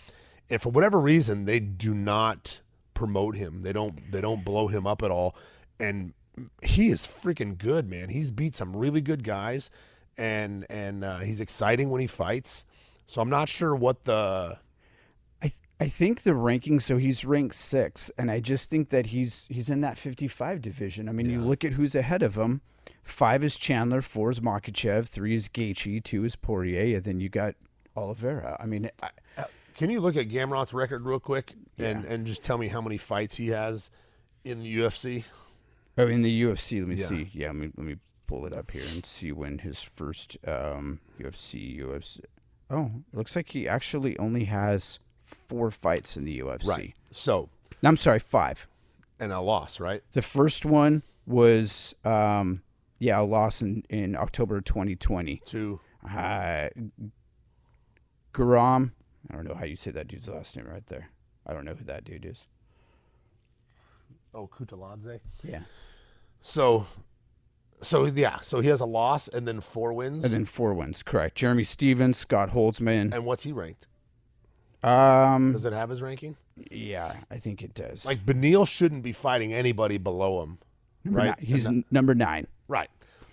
And 0.49 0.61
for 0.61 0.69
whatever 0.69 0.99
reason, 0.99 1.45
they 1.45 1.59
do 1.59 1.93
not 1.93 2.61
promote 2.93 3.35
him. 3.35 3.61
They 3.61 3.73
don't 3.73 4.11
they 4.11 4.21
don't 4.21 4.43
blow 4.43 4.67
him 4.67 4.87
up 4.87 5.03
at 5.03 5.11
all. 5.11 5.35
And 5.79 6.13
he 6.63 6.89
is 6.89 7.05
freaking 7.05 7.57
good, 7.57 7.89
man. 7.89 8.09
He's 8.09 8.31
beat 8.31 8.55
some 8.55 8.75
really 8.75 9.01
good 9.01 9.23
guys, 9.23 9.69
and 10.17 10.65
and 10.69 11.03
uh, 11.03 11.19
he's 11.19 11.39
exciting 11.39 11.89
when 11.89 12.01
he 12.01 12.07
fights. 12.07 12.65
So 13.05 13.21
I'm 13.21 13.29
not 13.29 13.49
sure 13.49 13.75
what 13.75 14.05
the 14.05 14.59
I 15.79 15.87
think 15.89 16.23
the 16.23 16.33
ranking. 16.33 16.79
So 16.79 16.97
he's 16.97 17.23
ranked 17.23 17.55
six, 17.55 18.09
and 18.17 18.31
I 18.31 18.39
just 18.39 18.69
think 18.69 18.89
that 18.89 19.07
he's 19.07 19.45
he's 19.49 19.69
in 19.69 19.81
that 19.81 19.97
fifty 19.97 20.27
five 20.27 20.61
division. 20.61 21.07
I 21.07 21.11
mean, 21.11 21.29
you 21.29 21.41
look 21.41 21.63
at 21.63 21.73
who's 21.73 21.95
ahead 21.95 22.23
of 22.23 22.35
him. 22.35 22.61
Five 23.03 23.43
is 23.43 23.57
Chandler, 23.57 24.01
four 24.01 24.29
is 24.31 24.39
Makhachev, 24.39 25.07
three 25.07 25.35
is 25.35 25.49
Gaethje, 25.49 26.03
two 26.03 26.23
is 26.23 26.35
Poirier, 26.37 26.95
and 26.97 27.03
then 27.03 27.19
you 27.19 27.27
got 27.29 27.55
Oliveira. 27.97 28.55
I 28.61 28.65
mean, 28.65 28.89
I, 29.03 29.09
Can 29.75 29.89
you 29.89 29.99
look 29.99 30.15
at 30.15 30.29
Gamrot's 30.29 30.73
record 30.73 31.05
real 31.05 31.19
quick 31.19 31.53
and 31.77 32.05
and 32.05 32.25
just 32.25 32.43
tell 32.43 32.57
me 32.57 32.69
how 32.69 32.81
many 32.81 32.97
fights 32.97 33.35
he 33.35 33.49
has 33.49 33.91
in 34.45 34.61
the 34.63 34.77
UFC? 34.77 35.25
Oh, 35.97 36.07
in 36.07 36.21
the 36.21 36.41
UFC, 36.43 36.79
let 36.79 36.87
me 36.87 36.95
Yeah. 36.95 37.05
see. 37.05 37.29
Yeah, 37.33 37.47
let 37.47 37.55
me 37.55 37.71
let 37.75 37.85
me 37.85 37.95
pull 38.25 38.45
it 38.45 38.53
up 38.53 38.71
here 38.71 38.83
and 38.93 39.05
see 39.05 39.31
when 39.31 39.59
his 39.59 39.81
first 39.83 40.37
um, 40.47 40.99
UFC 41.19 41.79
UFC. 41.79 42.21
Oh, 42.69 42.91
it 43.11 43.17
looks 43.17 43.35
like 43.35 43.49
he 43.49 43.67
actually 43.67 44.17
only 44.17 44.45
has 44.45 44.99
four 45.27 45.69
fights 45.71 46.17
in 46.17 46.25
the 46.25 46.39
UFC. 46.39 46.67
Right. 46.67 46.93
So 47.11 47.49
I'm 47.83 47.97
sorry, 47.97 48.19
five. 48.19 48.67
and 49.19 49.31
a 49.31 49.39
loss, 49.41 49.79
right? 49.79 50.01
The 50.13 50.21
first 50.21 50.65
one 50.65 51.03
was 51.25 51.93
um, 52.03 52.63
yeah, 52.99 53.19
a 53.19 53.21
loss 53.23 53.61
in 53.61 53.83
in 53.89 54.15
October 54.15 54.61
2020. 54.61 55.41
Two. 55.45 55.79
Uh, 56.09 56.69
Guram, 58.33 58.91
I 59.29 59.35
don't 59.35 59.47
know 59.47 59.55
how 59.55 59.65
you 59.65 59.75
say 59.75 59.91
that 59.91 60.07
dude's 60.07 60.27
last 60.29 60.55
name 60.55 60.67
right 60.67 60.85
there. 60.87 61.09
I 61.45 61.53
don't 61.53 61.65
know 61.65 61.73
who 61.73 61.85
that 61.85 62.03
dude 62.03 62.25
is. 62.25 62.47
Oh, 64.33 64.47
Kutaladze. 64.47 65.19
Yeah, 65.43 65.61
So, 66.41 66.85
so 67.81 68.05
yeah. 68.05 68.37
So 68.41 68.59
he 68.59 68.67
has 68.69 68.79
a 68.81 68.85
loss 68.85 69.27
and 69.27 69.47
then 69.47 69.61
four 69.61 69.93
wins. 69.93 70.23
and 70.23 70.31
then 70.33 70.45
four 70.45 70.73
wins. 70.73 71.01
Correct. 71.01 71.35
Jeremy 71.35 71.63
Stephens, 71.63 72.17
Scott 72.17 72.51
Holtzman. 72.51 73.13
and 73.13 73.25
what's 73.25 73.43
he 73.43 73.51
ranked? 73.51 73.87
Um, 74.83 75.53
Does 75.53 75.65
it 75.65 75.73
have 75.73 75.89
his 75.89 76.01
ranking? 76.01 76.35
yeah, 76.71 77.15
I 77.29 77.37
think 77.37 77.61
it 77.61 77.73
does. 77.73 78.05
Like 78.05 78.25
Beneil 78.25 78.67
shouldn't 78.67 79.03
be 79.03 79.11
fighting 79.11 79.53
anybody 79.53 79.97
below 79.97 80.41
him, 80.43 80.57
number 81.03 81.19
right? 81.19 81.25
nine. 81.27 81.35
he's 81.39 81.67
number 81.91 82.15
nine. 82.15 82.47
Right. 82.67 82.89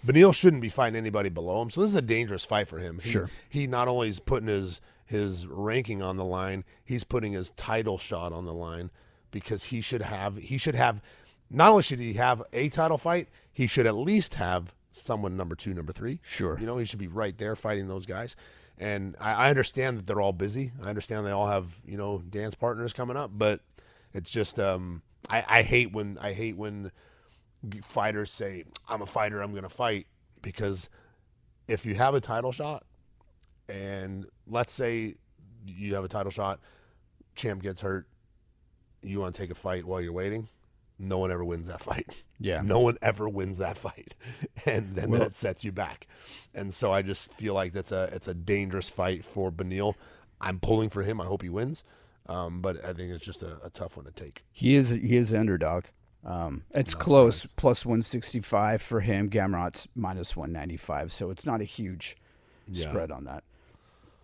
Beneil 0.07 0.35
shouldn't 0.35 0.61
be 0.63 0.69
fighting 0.69 0.97
anybody 0.97 1.31
below 1.31 1.63
him. 1.63 1.71
So 1.71 1.81
this 1.81 1.91
is 1.91 1.97
a 1.97 2.03
dangerous 2.03 2.45
fight 2.45 2.69
for 2.69 2.79
him. 2.79 2.99
He, 3.03 3.09
Sure. 3.09 3.31
He 3.49 3.67
not 3.67 3.89
only 3.89 4.09
is 4.09 4.21
putting 4.21 4.49
his 4.49 4.81
his 5.07 5.47
ranking 5.47 6.03
on 6.03 6.17
the 6.17 6.25
line, 6.25 6.65
he's 6.85 7.05
putting 7.05 7.33
his 7.33 7.51
title 7.53 7.99
shot 7.99 8.33
on 8.33 8.45
the 8.47 8.55
line 8.55 8.91
because 9.31 9.65
he 9.65 9.81
should 9.81 10.03
have 10.03 10.37
he 10.37 10.59
should 10.59 10.75
have 10.75 11.01
not 11.51 11.71
only 11.71 11.83
should 11.83 11.99
he 12.01 12.15
have 12.15 12.43
a 12.53 12.69
title 12.69 12.99
fight, 12.99 13.29
he 13.53 13.67
should 13.67 13.87
at 13.87 13.95
least 13.95 14.35
have 14.35 14.75
someone 14.93 15.37
number 15.37 15.55
two, 15.55 15.73
number 15.75 15.93
three. 15.93 16.21
Sure. 16.23 16.59
You 16.59 16.67
know, 16.67 16.79
he 16.79 16.85
should 16.85 16.99
be 16.99 17.09
right 17.09 17.37
there 17.39 17.57
fighting 17.57 17.89
those 17.89 18.07
guys. 18.07 18.37
And 18.78 19.16
I, 19.21 19.33
I 19.33 19.50
understand 19.50 19.99
that 19.99 20.07
they're 20.07 20.21
all 20.21 20.33
busy. 20.33 20.73
I 20.83 20.88
understand 20.88 21.26
they 21.26 21.31
all 21.31 21.47
have, 21.47 21.81
you 21.87 21.97
know, 21.97 22.19
dance 22.19 22.54
partners 22.54 22.93
coming 22.93 23.16
up, 23.16 23.31
but 23.33 23.61
it's 24.12 24.31
just 24.31 24.59
um 24.59 25.02
I, 25.28 25.45
I 25.47 25.62
hate 25.62 25.93
when 25.93 26.19
I 26.21 26.33
hate 26.33 26.57
when 26.57 26.90
fighters 27.83 28.31
say 28.31 28.64
I'm 28.88 29.02
a 29.02 29.07
fighter, 29.07 29.40
I'm 29.40 29.54
to 29.54 29.69
fight 29.69 30.07
because 30.43 30.88
if 31.66 31.87
you 31.87 31.95
have 31.95 32.14
a 32.14 32.21
title 32.21 32.52
shot 32.52 32.85
and 33.69 34.26
let's 34.47 34.73
say 34.73 35.14
you 35.66 35.95
have 35.95 36.04
a 36.04 36.09
title 36.09 36.31
shot, 36.31 36.61
champ 37.35 37.62
gets 37.62 37.81
hurt, 37.81 38.07
you 39.02 39.21
want 39.21 39.35
to 39.35 39.40
take 39.40 39.50
a 39.50 39.54
fight 39.54 39.85
while 39.85 40.00
you're 40.00 40.12
waiting, 40.12 40.49
no 40.99 41.19
one 41.19 41.31
ever 41.33 41.45
wins 41.45 41.69
that 41.69 41.81
fight. 41.81 42.23
Yeah. 42.41 42.61
No 42.63 42.81
one 42.81 42.99
ever 43.01 43.29
wins 43.29 43.59
that 43.59 43.79
fight. 43.79 44.15
And 44.67 44.97
then 44.97 45.11
Well- 45.11 45.21
that 45.21 45.35
sets 45.35 45.65
you 45.65 45.73
back. 45.73 46.07
And 46.55 46.75
so 46.75 46.93
I 46.93 47.01
just 47.03 47.33
feel 47.35 47.55
like 47.55 47.73
that's 47.73 47.93
a 47.93 48.11
it's 48.13 48.29
a 48.29 48.35
dangerous 48.35 48.91
fight 48.91 49.25
for 49.25 49.51
Beneil. 49.53 49.95
I'm 50.41 50.59
pulling 50.59 50.91
for 50.91 51.03
him. 51.03 51.21
I 51.21 51.25
hope 51.27 51.43
he 51.43 51.49
wins. 51.49 51.85
Um, 52.27 52.61
but 52.61 52.85
I 52.85 52.93
think 52.93 53.13
it's 53.13 53.25
just 53.25 53.43
a, 53.43 53.59
a 53.65 53.71
tough 53.71 53.97
one 53.97 54.05
to 54.07 54.13
take. 54.13 54.45
He 54.53 54.75
is 54.75 54.91
he 54.91 55.17
is 55.17 55.33
underdog. 55.33 55.85
Um, 56.25 56.65
it's 56.71 56.95
close, 56.95 57.47
plus 57.47 57.85
one 57.87 58.03
sixty 58.03 58.41
five 58.41 58.83
for 58.83 59.01
him. 59.01 59.31
Gamrot's 59.31 59.87
minus 59.95 60.35
one 60.37 60.53
ninety 60.53 60.77
five, 60.77 61.13
so 61.13 61.31
it's 61.31 61.47
not 61.47 61.61
a 61.61 61.65
huge 61.65 62.17
Yeah. 62.67 62.89
spread 62.91 63.11
on 63.11 63.25
that. 63.25 63.45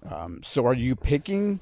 Um, 0.03 0.41
so 0.43 0.67
are 0.67 0.75
you 0.75 0.97
picking 0.97 1.61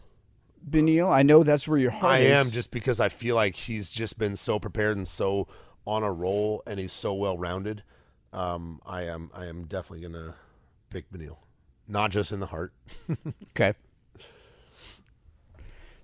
Beneil? 0.68 1.10
I 1.10 1.22
know 1.22 1.42
that's 1.42 1.66
where 1.68 1.78
your 1.78 1.90
heart 1.90 2.16
I 2.16 2.18
is. 2.20 2.32
am 2.34 2.50
just 2.50 2.70
because 2.70 3.00
I 3.00 3.08
feel 3.08 3.34
like 3.36 3.54
he's 3.56 3.90
just 3.90 4.18
been 4.18 4.36
so 4.36 4.58
prepared 4.58 4.96
and 4.96 5.06
so 5.06 5.48
on 5.86 6.02
a 6.02 6.12
roll, 6.12 6.62
and 6.66 6.78
he's 6.78 6.92
so 6.92 7.14
well 7.14 7.36
rounded. 7.38 7.82
Um, 8.32 8.80
I 8.84 9.04
am 9.04 9.30
I 9.34 9.46
am 9.46 9.64
definitely 9.64 10.06
gonna 10.06 10.34
pick 10.90 11.10
Beneil, 11.10 11.38
not 11.88 12.10
just 12.10 12.32
in 12.32 12.40
the 12.40 12.46
heart. 12.46 12.72
Okay. 13.56 13.74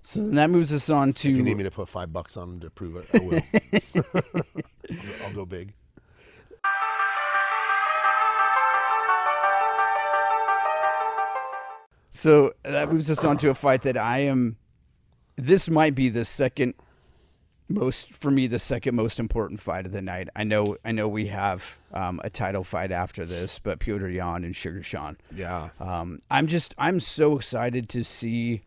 So 0.01 0.19
then 0.19 0.35
that 0.35 0.49
moves 0.51 0.71
us 0.71 0.87
on 0.89 1.13
to 1.13 1.29
If 1.31 1.35
you 1.37 1.41
need 1.41 1.57
me 1.57 1.63
to 1.63 1.71
put 1.71 1.89
five 1.89 2.13
bucks 2.13 2.37
on 2.37 2.53
him 2.53 2.59
to 2.59 2.69
prove 2.69 2.95
it, 2.97 3.07
I 3.13 3.19
will. 3.25 3.41
I'll, 4.91 5.25
I'll 5.27 5.33
go 5.33 5.45
big. 5.45 5.73
So 12.15 12.53
that 12.63 12.91
moves 12.91 13.09
us 13.11 13.23
on 13.23 13.37
to 13.37 13.49
a 13.49 13.55
fight 13.55 13.81
that 13.83 13.97
I 13.97 14.19
am. 14.19 14.55
This 15.35 15.69
might 15.69 15.95
be 15.95 16.07
the 16.09 16.23
second 16.23 16.75
most 17.67 18.13
for 18.13 18.31
me, 18.31 18.47
the 18.47 18.59
second 18.59 18.95
most 18.95 19.19
important 19.19 19.59
fight 19.59 19.85
of 19.85 19.91
the 19.91 20.01
night. 20.01 20.29
I 20.35 20.43
know, 20.43 20.77
I 20.85 20.91
know, 20.91 21.07
we 21.07 21.27
have 21.27 21.77
um, 21.93 22.21
a 22.23 22.29
title 22.29 22.63
fight 22.63 22.91
after 22.91 23.25
this, 23.25 23.59
but 23.59 23.79
Petr 23.79 24.13
Yan 24.13 24.43
and 24.43 24.55
Sugar 24.55 24.81
Sean. 24.83 25.17
Yeah, 25.35 25.69
Um, 25.79 26.21
I'm 26.31 26.47
just, 26.47 26.73
I'm 26.77 26.99
so 26.99 27.35
excited 27.35 27.89
to 27.89 28.03
see. 28.03 28.61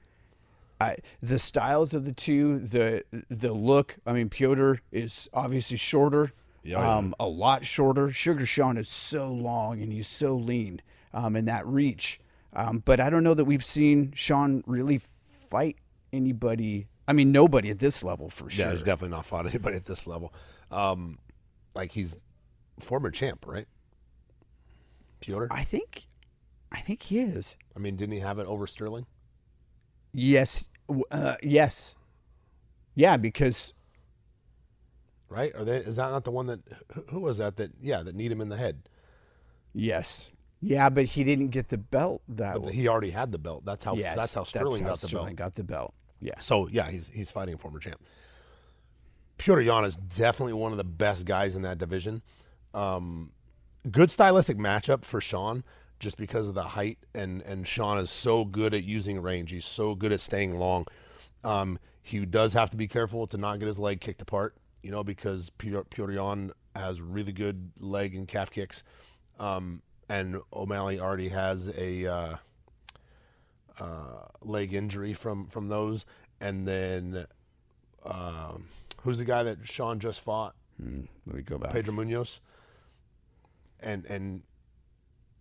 I, 0.81 0.97
the 1.23 1.39
styles 1.39 1.93
of 1.95 2.05
the 2.05 2.13
two, 2.13 2.59
the 2.61 3.03
the 3.29 3.53
look. 3.53 3.97
I 4.07 4.13
mean, 4.13 4.29
Petr 4.29 4.79
is 4.93 5.29
obviously 5.33 5.77
shorter, 5.77 6.33
Yeah, 6.63 6.81
yeah. 6.81 6.97
um, 6.97 7.15
a 7.19 7.27
lot 7.27 7.65
shorter. 7.67 8.11
Sugar 8.13 8.47
Sean 8.47 8.77
is 8.77 8.89
so 8.89 9.29
long 9.33 9.83
and 9.83 9.93
he's 9.93 10.07
so 10.07 10.35
lean, 10.37 10.81
um, 11.15 11.35
and 11.35 11.49
that 11.49 11.67
reach. 11.67 12.21
Um, 12.55 12.83
but 12.85 12.99
I 13.01 13.11
don't 13.11 13.23
know 13.25 13.35
that 13.35 13.45
we've 13.45 13.65
seen 13.65 14.13
Sean 14.15 14.63
really 14.67 15.01
fight 15.29 15.77
anybody. 16.13 16.89
I 17.07 17.13
mean, 17.13 17.31
nobody 17.33 17.71
at 17.71 17.79
this 17.79 18.03
level 18.03 18.31
for 18.31 18.49
sure. 18.51 18.67
yeah, 18.67 18.73
he's 18.73 18.83
definitely 18.83 19.17
not 19.17 19.27
fought 19.27 19.47
anybody 19.49 19.77
at 19.77 19.87
this 19.87 20.07
level. 20.07 20.33
Um, 20.71 21.19
like 21.75 21.93
he's 21.93 22.21
former 22.81 23.11
champ, 23.11 23.45
right? 23.47 23.67
Petr. 25.21 25.49
I 25.51 25.65
think, 25.65 26.07
I 26.73 26.81
think 26.81 27.03
he 27.05 27.19
is. 27.21 27.57
I 27.77 27.79
mean, 27.81 27.97
didn't 27.97 28.15
he 28.15 28.21
have 28.21 28.39
it 28.39 28.47
over 28.47 28.67
Sterling? 28.67 29.07
Yes, 30.13 30.65
uh, 31.11 31.35
yes, 31.43 31.95
yeah, 32.95 33.17
because 33.17 33.73
Right? 35.31 35.55
Are 35.55 35.63
they? 35.65 35.77
Is 35.77 35.97
that 35.97 36.11
not 36.11 36.25
the 36.25 36.31
one 36.31 36.47
that? 36.47 36.61
who- 36.95 37.05
Who 37.11 37.21
was 37.21 37.37
that? 37.37 37.57
That 37.57 37.73
yeah, 37.83 38.03
that 38.03 38.15
need 38.15 38.33
him 38.33 38.41
in 38.41 38.49
the 38.49 38.57
head. 38.57 38.89
yes, 39.75 40.31
yeah, 40.61 40.89
but 40.89 41.05
he 41.05 41.25
didn't 41.25 41.49
get 41.49 41.69
the 41.69 41.79
belt 41.79 42.23
that. 42.29 42.63
But 42.63 42.73
he 42.73 42.89
already 42.89 43.11
had 43.11 43.33
the 43.33 43.39
belt. 43.39 43.65
That's 43.65 43.85
how. 43.85 43.95
Yes, 43.95 44.17
that's 44.17 44.35
how 44.35 44.45
Sterling 44.45 44.83
how 44.83 44.91
got 44.91 45.01
the 45.01 45.09
Sterling 45.09 45.35
belt. 45.35 45.37
got 45.37 45.55
the 45.55 45.65
belt. 45.65 45.95
Yeah. 46.21 46.39
So 46.39 46.69
yeah, 46.69 46.91
he's 46.91 47.09
he's 47.09 47.31
fighting 47.31 47.55
a 47.55 47.59
former 47.59 47.79
champ. 47.79 48.01
Petr 49.39 49.65
Yan 49.65 49.85
is 49.85 49.97
definitely 49.97 50.55
one 50.55 50.73
of 50.73 50.79
the 50.79 50.85
best 50.85 51.25
guys 51.25 51.55
in 51.55 51.63
that 51.63 51.79
division. 51.79 52.23
Um, 52.75 53.31
good 53.91 54.11
stylistic 54.11 54.59
matchup 54.59 55.05
for 55.05 55.21
Sean, 55.21 55.63
just 56.01 56.19
because 56.19 56.49
of 56.49 56.55
the 56.55 56.65
height 56.65 56.99
and 57.15 57.43
and 57.43 57.67
Sean 57.67 57.99
is 57.99 58.11
so 58.11 58.45
good 58.45 58.75
at 58.75 58.85
using 58.85 59.23
range. 59.23 59.53
He's 59.53 59.65
so 59.65 59.95
good 59.95 60.13
at 60.13 60.21
staying 60.21 60.59
long. 60.59 60.87
Um, 61.45 61.79
he 62.03 62.25
does 62.27 62.55
have 62.55 62.71
to 62.71 62.77
be 62.77 62.89
careful 62.89 63.27
to 63.29 63.37
not 63.37 63.59
get 63.59 63.67
his 63.67 63.79
leg 63.79 64.01
kicked 64.01 64.23
apart, 64.23 64.57
you 64.83 64.91
know, 64.91 65.05
because 65.05 65.51
Petr, 65.51 65.85
Petr 65.87 66.15
Yan 66.15 66.53
has 66.75 67.01
really 67.01 67.33
good 67.33 67.71
leg 67.79 68.15
and 68.15 68.27
calf 68.27 68.51
kicks, 68.51 68.83
um, 69.39 69.83
and 70.09 70.41
O'Malley 70.53 71.01
already 71.01 71.29
has 71.29 71.69
a. 71.77 72.07
Uh, 72.07 72.37
uh, 73.81 74.27
leg 74.43 74.73
injury 74.73 75.15
from 75.15 75.47
from 75.47 75.69
those, 75.69 76.07
and 76.41 76.67
then 76.67 77.27
um, 78.05 78.67
who's 79.03 79.19
the 79.19 79.25
guy 79.25 79.43
that 79.43 79.59
Sean 79.67 79.99
just 79.99 80.21
fought? 80.21 80.55
Let 80.79 81.37
me 81.37 81.43
go 81.43 81.59
back. 81.59 81.73
Pedro 81.73 81.95
Munhoz, 81.95 82.41
and 83.81 84.05
and 84.07 84.43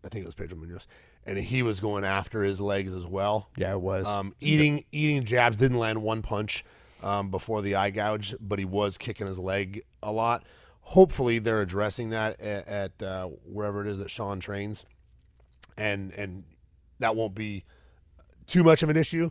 I 0.04 0.10
think 0.10 0.24
it 0.24 0.26
was 0.26 0.36
Pedro 0.36 0.58
Munhoz, 0.58 0.88
and 1.26 1.38
he 1.38 1.64
was 1.64 1.80
going 1.80 2.04
after 2.04 2.44
his 2.44 2.60
legs 2.62 2.94
as 2.94 3.06
well. 3.06 3.50
Yeah, 3.58 3.74
it 3.74 3.82
was. 3.82 4.08
Um, 4.08 4.34
eating 4.40 4.84
eating 4.92 5.24
jabs 5.24 5.58
didn't 5.58 5.78
land 5.78 6.02
one 6.02 6.22
punch 6.22 6.66
um, 7.04 7.30
before 7.30 7.62
the 7.62 7.76
eye 7.76 7.92
gouge, 7.92 8.36
but 8.40 8.60
he 8.60 8.66
was 8.66 8.98
kicking 8.98 9.28
his 9.28 9.40
leg 9.40 9.84
a 10.02 10.12
lot. 10.12 10.44
Hopefully, 10.92 11.38
they're 11.40 11.62
addressing 11.62 12.12
that 12.12 12.40
at, 12.40 12.68
at 12.68 13.04
uh, 13.04 13.26
wherever 13.46 13.82
it 13.82 13.88
is 13.88 13.98
that 14.00 14.10
Sean 14.10 14.40
trains, 14.40 14.86
and 15.78 16.14
and 16.14 16.46
that 17.00 17.14
won't 17.16 17.36
be 17.36 17.66
too 18.46 18.64
much 18.64 18.84
of 18.84 18.90
an 18.90 18.96
issue. 18.96 19.30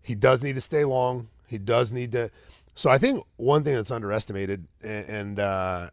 He 0.00 0.14
does 0.14 0.40
need 0.42 0.54
to 0.54 0.60
stay 0.60 0.84
long. 0.84 1.30
He 1.48 1.58
does 1.58 1.90
need 1.90 2.12
to. 2.12 2.30
So 2.76 2.90
I 2.90 2.98
think 2.98 3.24
one 3.36 3.64
thing 3.64 3.74
that's 3.74 3.90
underestimated, 3.90 4.68
and, 4.84 5.08
and 5.08 5.40
uh, 5.40 5.90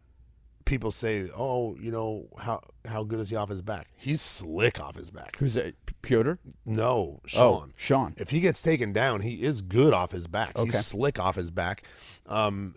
people 0.64 0.92
say, 0.92 1.28
"Oh, 1.36 1.74
you 1.80 1.90
know 1.90 2.28
how 2.38 2.60
how 2.86 3.02
good 3.02 3.18
is 3.18 3.30
he 3.30 3.34
off 3.34 3.48
his 3.48 3.60
back? 3.60 3.88
He's 3.96 4.20
slick 4.20 4.80
off 4.80 4.94
his 4.94 5.10
back." 5.10 5.36
Who's 5.38 5.54
that? 5.54 5.74
Petr? 6.04 6.38
No, 6.64 7.20
Oh, 7.24 7.26
Sean. 7.26 7.72
Sean. 7.76 8.14
If 8.18 8.30
he 8.30 8.38
gets 8.40 8.62
taken 8.62 8.92
down, 8.92 9.22
he 9.22 9.42
is 9.42 9.62
good 9.62 9.92
off 9.92 10.12
his 10.12 10.28
back. 10.28 10.54
Okay. 10.56 10.66
He's 10.70 10.86
slick 10.86 11.18
off 11.18 11.34
his 11.34 11.50
back. 11.50 11.82
Um, 12.26 12.74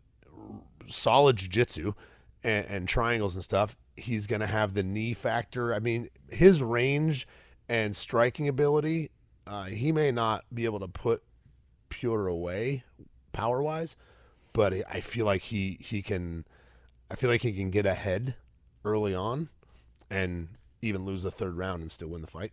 solid 0.87 1.37
jiu-jitsu 1.37 1.93
and, 2.45 2.65
and 2.67 2.87
triangles 2.87 3.35
and 3.35 3.43
stuff. 3.43 3.75
He's 3.97 4.27
going 4.27 4.41
to 4.41 4.47
have 4.47 4.73
the 4.73 4.83
knee 4.83 5.13
factor. 5.13 5.73
I 5.73 5.79
mean, 5.79 6.09
his 6.29 6.61
range 6.63 7.27
and 7.67 7.95
striking 7.95 8.47
ability, 8.47 9.09
uh, 9.47 9.65
he 9.65 9.91
may 9.91 10.11
not 10.11 10.45
be 10.53 10.65
able 10.65 10.79
to 10.79 10.87
put 10.87 11.23
Pure 11.89 12.27
away 12.27 12.83
power-wise, 13.31 13.95
but 14.53 14.73
I- 14.89 14.99
feel 15.01 15.25
like 15.25 15.43
he 15.43 15.77
he 15.79 16.01
can 16.01 16.45
I 17.09 17.15
feel 17.15 17.29
like 17.29 17.41
he 17.41 17.53
can 17.53 17.69
get 17.69 17.85
ahead 17.85 18.35
early 18.83 19.13
on 19.15 19.49
and 20.09 20.49
even 20.81 21.05
lose 21.05 21.23
the 21.23 21.31
third 21.31 21.55
round 21.55 21.81
and 21.81 21.91
still 21.91 22.09
win 22.09 22.21
the 22.21 22.27
fight. 22.27 22.51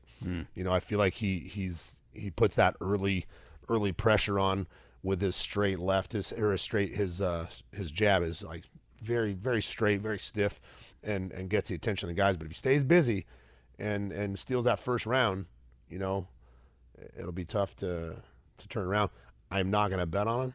You 0.55 0.63
know, 0.65 0.73
I 0.73 0.79
feel 0.81 0.99
like 0.99 1.15
he 1.15 1.41
he's 1.41 2.01
he 2.13 2.31
puts 2.31 2.55
that 2.57 2.77
early 2.81 3.25
early 3.69 3.91
pressure 3.93 4.39
on 4.39 4.69
with 5.03 5.21
his 5.21 5.35
straight 5.35 5.79
left 5.81 6.13
his 6.13 6.33
or 6.33 6.53
his 6.53 6.63
straight 6.63 6.95
his 6.95 7.21
uh 7.21 7.47
his 7.73 7.91
jab 7.91 8.23
is 8.23 8.45
like 8.45 8.65
very 9.03 9.35
very 9.35 9.63
straight, 9.63 10.01
very 10.01 10.19
stiff 10.19 10.61
and 11.03 11.33
and 11.33 11.51
gets 11.51 11.69
the 11.69 11.75
attention 11.75 12.09
of 12.09 12.15
the 12.15 12.21
guys, 12.21 12.37
but 12.37 12.45
if 12.45 12.51
he 12.51 12.55
stays 12.55 12.85
busy 12.85 13.27
and 13.79 14.13
and 14.13 14.39
steals 14.39 14.65
that 14.65 14.79
first 14.79 15.07
round, 15.07 15.47
you 15.89 15.99
know, 15.99 16.27
it'll 17.19 17.33
be 17.33 17.45
tough 17.45 17.77
to 17.77 18.17
to 18.59 18.69
turn 18.69 18.87
around. 18.87 19.11
I'm 19.51 19.71
not 19.71 19.89
going 19.89 20.01
to 20.01 20.07
bet 20.07 20.27
on 20.27 20.47
him. 20.47 20.55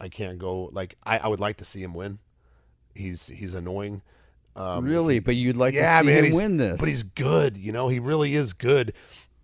I 0.00 0.08
can't 0.08 0.38
go 0.38 0.70
like 0.72 0.96
I, 1.04 1.18
I 1.18 1.28
would 1.28 1.40
like 1.40 1.58
to 1.58 1.64
see 1.64 1.82
him 1.82 1.94
win. 1.94 2.18
He's 2.94 3.28
he's 3.28 3.54
annoying. 3.54 4.02
Um, 4.54 4.84
really? 4.84 5.18
But 5.18 5.36
you'd 5.36 5.56
like 5.56 5.74
yeah, 5.74 6.00
to 6.00 6.06
see 6.06 6.12
man, 6.12 6.24
him 6.24 6.34
win 6.34 6.56
this? 6.56 6.80
But 6.80 6.88
he's 6.88 7.02
good, 7.02 7.56
you 7.56 7.72
know. 7.72 7.88
He 7.88 7.98
really 7.98 8.34
is 8.34 8.52
good, 8.54 8.94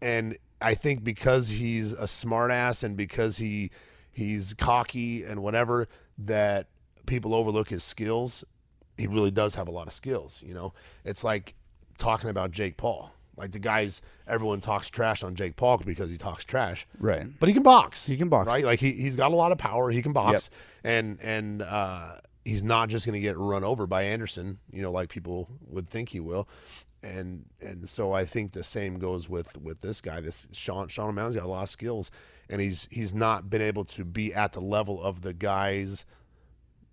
and 0.00 0.36
I 0.60 0.74
think 0.74 1.04
because 1.04 1.50
he's 1.50 1.92
a 1.92 2.04
smartass 2.04 2.82
and 2.82 2.96
because 2.96 3.38
he 3.38 3.70
he's 4.10 4.54
cocky 4.54 5.22
and 5.22 5.42
whatever 5.42 5.88
that 6.18 6.68
people 7.06 7.34
overlook 7.34 7.68
his 7.68 7.84
skills. 7.84 8.44
He 8.96 9.06
really 9.06 9.30
does 9.30 9.54
have 9.54 9.68
a 9.68 9.70
lot 9.70 9.86
of 9.86 9.92
skills. 9.92 10.42
You 10.44 10.54
know, 10.54 10.74
it's 11.04 11.24
like 11.24 11.54
talking 11.98 12.30
about 12.30 12.50
Jake 12.50 12.76
Paul. 12.76 13.12
Like 13.36 13.52
the 13.52 13.58
guys, 13.58 14.02
everyone 14.28 14.60
talks 14.60 14.90
trash 14.90 15.22
on 15.22 15.34
Jake 15.34 15.56
Paul 15.56 15.78
because 15.78 16.10
he 16.10 16.16
talks 16.16 16.44
trash. 16.44 16.86
Right. 16.98 17.26
But 17.40 17.48
he 17.48 17.54
can 17.54 17.62
box. 17.62 18.06
He 18.06 18.16
can 18.16 18.28
box. 18.28 18.46
Right. 18.46 18.64
Like 18.64 18.78
he 18.78 18.92
he's 18.92 19.16
got 19.16 19.32
a 19.32 19.36
lot 19.36 19.52
of 19.52 19.58
power. 19.58 19.90
He 19.90 20.02
can 20.02 20.12
box. 20.12 20.50
And 20.84 21.18
and 21.22 21.62
uh, 21.62 22.16
he's 22.44 22.62
not 22.62 22.88
just 22.88 23.06
going 23.06 23.14
to 23.14 23.20
get 23.20 23.38
run 23.38 23.64
over 23.64 23.86
by 23.86 24.02
Anderson. 24.04 24.58
You 24.70 24.82
know, 24.82 24.92
like 24.92 25.08
people 25.08 25.48
would 25.68 25.88
think 25.88 26.10
he 26.10 26.20
will. 26.20 26.46
And 27.02 27.46
and 27.60 27.88
so 27.88 28.12
I 28.12 28.24
think 28.24 28.52
the 28.52 28.62
same 28.62 28.98
goes 28.98 29.28
with 29.28 29.60
with 29.60 29.80
this 29.80 30.00
guy. 30.00 30.20
This 30.20 30.46
Sean 30.52 30.88
Sean 30.88 31.08
O'Malley's 31.08 31.34
got 31.34 31.44
a 31.44 31.48
lot 31.48 31.62
of 31.62 31.68
skills, 31.68 32.10
and 32.48 32.60
he's 32.60 32.86
he's 32.90 33.12
not 33.14 33.50
been 33.50 33.62
able 33.62 33.84
to 33.86 34.04
be 34.04 34.32
at 34.32 34.52
the 34.52 34.60
level 34.60 35.02
of 35.02 35.22
the 35.22 35.32
guys, 35.32 36.04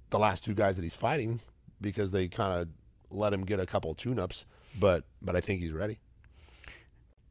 the 0.09 0.19
last 0.19 0.43
two 0.43 0.53
guys 0.53 0.75
that 0.75 0.83
he's 0.83 0.95
fighting, 0.95 1.39
because 1.81 2.11
they 2.11 2.27
kind 2.27 2.59
of 2.61 2.67
let 3.11 3.33
him 3.33 3.45
get 3.45 3.59
a 3.59 3.65
couple 3.65 3.93
tune-ups. 3.93 4.45
But 4.79 5.03
but 5.21 5.35
I 5.35 5.41
think 5.41 5.61
he's 5.61 5.71
ready. 5.71 5.99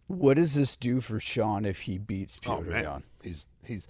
What 0.06 0.35
does 0.35 0.54
this 0.54 0.75
do 0.75 1.00
for 1.00 1.20
Sean 1.20 1.64
if 1.64 1.80
he 1.80 1.99
beats 1.99 2.38
Oh 2.47 2.58
Petr 2.58 2.66
man, 2.66 2.85
Yan? 2.85 3.02
he's 3.23 3.47
he's. 3.64 3.87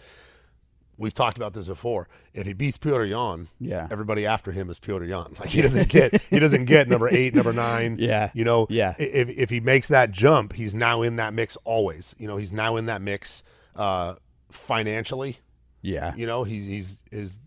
We've 1.01 1.15
talked 1.15 1.37
about 1.37 1.53
this 1.53 1.69
before. 1.69 2.09
If 2.35 2.45
he 2.49 2.53
beats 2.55 2.77
Petr 2.77 3.09
Yan, 3.09 3.47
Yeah. 3.61 3.87
everybody 3.89 4.27
after 4.27 4.51
him 4.51 4.69
is 4.69 4.81
Petr 4.81 5.09
Yan. 5.09 5.37
Like 5.39 5.51
he 5.51 5.63
doesn't 5.63 5.89
get 5.89 6.21
he 6.23 6.41
doesn't 6.41 6.65
get 6.65 6.89
number 6.89 7.09
eight, 7.09 7.35
number 7.37 7.53
nine. 7.53 7.99
Yeah. 8.01 8.31
you 8.35 8.45
know. 8.45 8.67
Yeah. 8.69 8.95
If 8.99 9.29
if 9.29 9.49
he 9.51 9.61
makes 9.61 9.87
that 9.89 10.11
jump, 10.11 10.55
he's 10.55 10.75
now 10.75 11.03
in 11.03 11.17
that 11.17 11.35
mix 11.35 11.57
always. 11.65 12.17
You 12.19 12.27
know, 12.27 12.37
he's 12.37 12.53
now 12.53 12.75
in 12.77 12.87
that 12.87 13.01
mix 13.01 13.45
uh, 13.77 14.17
financially. 14.51 15.39
Yeah. 15.83 16.15
You 16.17 16.27
know, 16.27 16.43
he's 16.43 16.67
he's 16.67 17.01
his. 17.13 17.39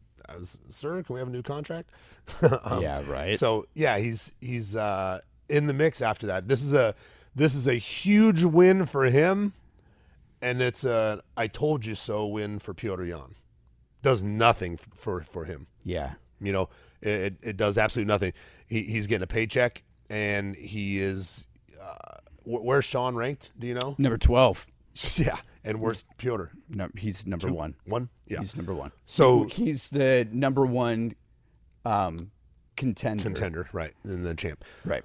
Sir, 0.69 1.03
can 1.03 1.13
we 1.15 1.19
have 1.19 1.27
a 1.27 1.31
new 1.31 1.43
contract? 1.43 1.89
Um, 2.63 2.81
yeah. 2.81 3.01
Right. 3.09 3.37
so 3.37 3.65
yeah, 3.73 3.97
he's 3.97 4.31
he's 4.39 4.75
uh, 4.75 5.19
in 5.49 5.67
the 5.67 5.73
mix 5.73 6.01
after 6.01 6.27
that. 6.27 6.47
This 6.47 6.61
is 6.63 6.73
a 6.73 6.93
this 7.35 7.55
is 7.55 7.67
a 7.67 7.73
huge 7.75 8.43
win 8.43 8.85
for 8.85 9.05
him, 9.05 9.53
and 10.41 10.61
it's 10.61 10.83
a 10.83 11.21
I 11.35 11.47
told 11.47 11.85
you 11.85 11.95
so 11.95 12.25
win 12.27 12.59
for 12.59 12.73
Petr 12.73 13.07
Yan. 13.07 13.35
Does 14.01 14.21
nothing 14.23 14.77
for 14.95 15.21
for 15.23 15.45
him. 15.45 15.67
yeah. 15.83 16.13
You 16.39 16.51
know, 16.51 16.69
it, 17.03 17.35
it 17.43 17.55
does 17.57 17.77
absolutely 17.77 18.07
nothing. 18.11 18.33
He, 18.65 18.81
he's 18.83 19.05
getting 19.05 19.21
a 19.23 19.27
paycheck, 19.27 19.83
and 20.09 20.55
he 20.55 20.99
is. 20.99 21.45
Uh, 21.79 22.17
wh- 22.43 22.63
where's 22.65 22.83
Sean 22.85 23.13
ranked? 23.15 23.51
Do 23.59 23.67
you 23.67 23.75
know? 23.75 23.93
Number 23.99 24.17
twelve. 24.17 24.65
yeah, 25.17 25.37
and 25.63 25.79
where's 25.79 26.05
Petr? 26.17 26.49
No, 26.69 26.89
he's 26.97 27.25
number 27.27 27.51
one. 27.51 27.75
One. 27.85 28.09
Yeah. 28.27 28.39
He's 28.39 28.55
number 28.55 28.73
one. 28.73 28.91
So 29.05 29.43
He's 29.43 29.89
the 29.89 30.27
number 30.31 30.65
one 30.65 31.15
um, 31.85 32.31
contender. 32.75 33.23
contender, 33.23 33.69
right? 33.73 33.93
And 34.03 34.25
the 34.25 34.33
champ. 34.35 34.63
Right. 34.85 35.03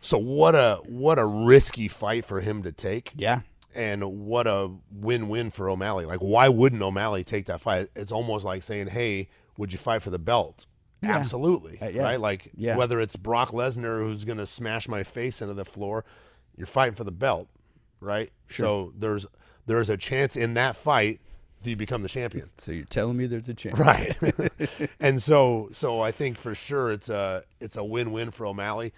So 0.00 0.18
what 0.18 0.54
a 0.54 0.80
what 0.86 1.18
a 1.18 1.26
risky 1.26 1.88
fight 1.88 2.24
for 2.24 2.40
him 2.40 2.62
to 2.62 2.72
take. 2.72 3.12
Yeah. 3.16 3.40
and 3.74 4.02
what 4.26 4.46
a 4.46 4.70
win-win 4.90 5.50
for 5.50 5.68
O'Malley. 5.68 6.06
Like, 6.06 6.20
why 6.20 6.48
wouldn't 6.48 6.80
O'Malley 6.80 7.24
take 7.24 7.46
that 7.46 7.60
fight? 7.60 7.88
It's 7.94 8.12
almost 8.12 8.44
like 8.44 8.62
saying, 8.62 8.86
"Hey, 8.88 9.28
would 9.58 9.72
you 9.72 9.78
fight 9.78 10.02
for 10.02 10.10
the 10.10 10.18
belt?" 10.18 10.64
Yeah. 11.02 11.14
Absolutely, 11.16 11.78
Uh, 11.82 11.88
yeah. 11.88 12.02
right? 12.02 12.20
Like, 12.20 12.50
Yeah. 12.56 12.76
whether 12.76 13.00
it's 13.00 13.16
Brock 13.16 13.50
Lesnar 13.50 13.98
who's 13.98 14.24
going 14.24 14.38
to 14.38 14.46
smash 14.46 14.88
my 14.88 15.02
face 15.02 15.42
into 15.42 15.52
the 15.52 15.64
floor, 15.66 16.06
you're 16.56 16.66
fighting 16.66 16.94
for 16.94 17.04
the 17.04 17.12
belt, 17.12 17.48
right? 18.00 18.32
So 18.48 18.92
there's 18.96 19.26
there's 19.66 19.90
a 19.90 19.96
chance 19.96 20.36
in 20.36 20.54
that 20.54 20.76
fight 20.76 21.20
that 21.62 21.70
you 21.70 21.76
become 21.76 22.02
the 22.02 22.08
champion. 22.08 22.48
So 22.58 22.72
you're 22.72 22.84
telling 22.84 23.16
me 23.16 23.26
there's 23.26 23.48
a 23.48 23.54
chance. 23.54 23.78
Right. 23.78 24.16
and 25.00 25.22
so 25.22 25.68
so 25.72 26.00
I 26.00 26.12
think 26.12 26.38
for 26.38 26.54
sure 26.54 26.92
it's 26.92 27.08
a 27.08 27.44
it's 27.60 27.76
a 27.76 27.84
win-win 27.84 28.30
for 28.30 28.46
O'Malley. 28.46 28.92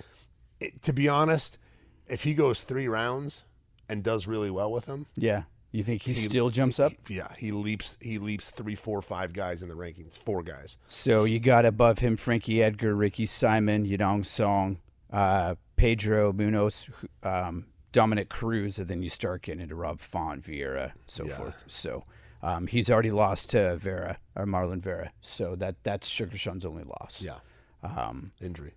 It- 0.61 0.83
to 0.83 0.93
be 0.93 1.09
honest, 1.09 1.59
if 2.07 2.25
he 2.25 2.35
goes 2.35 2.63
3 2.63 2.89
rounds 2.89 3.45
and 3.89 4.03
does 4.03 4.27
really 4.27 4.51
well 4.51 4.71
with 4.71 4.87
him, 4.87 5.07
Yeah. 5.17 5.43
You 5.71 5.83
think 5.85 6.01
he, 6.01 6.15
still 6.15 6.49
jumps 6.49 6.81
up? 6.81 6.93
yeah, 7.11 7.29
he 7.37 7.53
leaps 7.53 7.99
he 8.01 8.17
leaps 8.17 8.49
three, 8.51 8.75
four, 8.75 9.03
five 9.03 9.35
guys 9.35 9.63
in 9.63 9.69
the 9.69 9.75
rankings. 9.75 10.17
Four 10.17 10.43
guys. 10.43 10.79
So 10.87 11.25
you 11.25 11.39
got 11.41 11.67
above 11.67 11.99
him 11.99 12.17
Frankie 12.17 12.63
Edgar, 12.63 12.95
Ricky 12.95 13.27
Simon, 13.27 13.87
Yadong 13.87 14.25
Song, 14.25 14.79
uh, 15.13 15.57
Pedro 15.77 16.33
Munhoz, 16.33 16.89
um, 17.23 17.67
Dominick 17.99 18.29
Cruz, 18.29 18.79
and 18.79 18.87
then 18.87 19.03
you 19.03 19.09
start 19.09 19.43
getting 19.43 19.61
into 19.61 19.75
Rob 19.75 19.99
Font, 19.99 20.45
Vera, 20.45 20.93
so 21.09 21.25
Yeah. 21.25 21.37
forth. 21.37 21.65
So 21.67 22.05
um, 22.43 22.69
he's 22.69 22.89
already 22.89 23.11
lost 23.11 23.51
to 23.51 23.77
Vera 23.77 24.19
or 24.37 24.47
Marlon 24.47 24.81
Vera. 24.81 25.11
So 25.21 25.57
that 25.57 25.75
that's 25.83 26.07
Sugar 26.07 26.37
Sean's 26.39 26.65
only 26.65 26.85
loss. 26.85 27.21
Yeah. 27.21 27.39
Um, 27.83 28.31
Injury. 28.41 28.75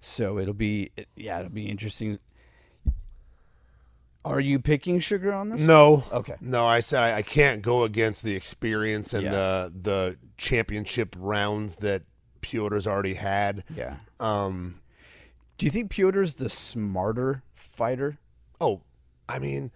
so 0.00 0.38
it'll 0.38 0.54
be 0.54 0.90
yeah, 1.16 1.40
it'll 1.40 1.50
be 1.50 1.68
interesting. 1.68 2.18
Are 4.24 4.40
you 4.40 4.58
picking 4.60 5.00
Sugar 5.00 5.32
on 5.32 5.48
this? 5.50 5.60
No. 5.60 6.04
Okay. 6.12 6.36
No, 6.40 6.66
I 6.66 6.80
said 6.80 7.02
I, 7.02 7.16
I 7.16 7.22
can't 7.22 7.60
go 7.60 7.82
against 7.84 8.22
the 8.22 8.34
experience 8.36 9.12
and 9.12 9.24
Yeah. 9.24 9.30
the 9.32 9.72
the 9.82 10.16
championship 10.36 11.14
rounds 11.18 11.74
that 11.76 12.02
Petr's 12.40 12.86
already 12.86 13.14
had. 13.14 13.64
Yeah. 13.74 13.96
Um 14.20 14.80
Do 15.58 15.66
you 15.66 15.70
think 15.70 15.90
Petr's 15.90 16.34
the 16.34 16.48
smarter 16.48 17.42
fighter? 17.54 18.18
Oh, 18.62 18.80
I 19.28 19.38
mean 19.38 19.70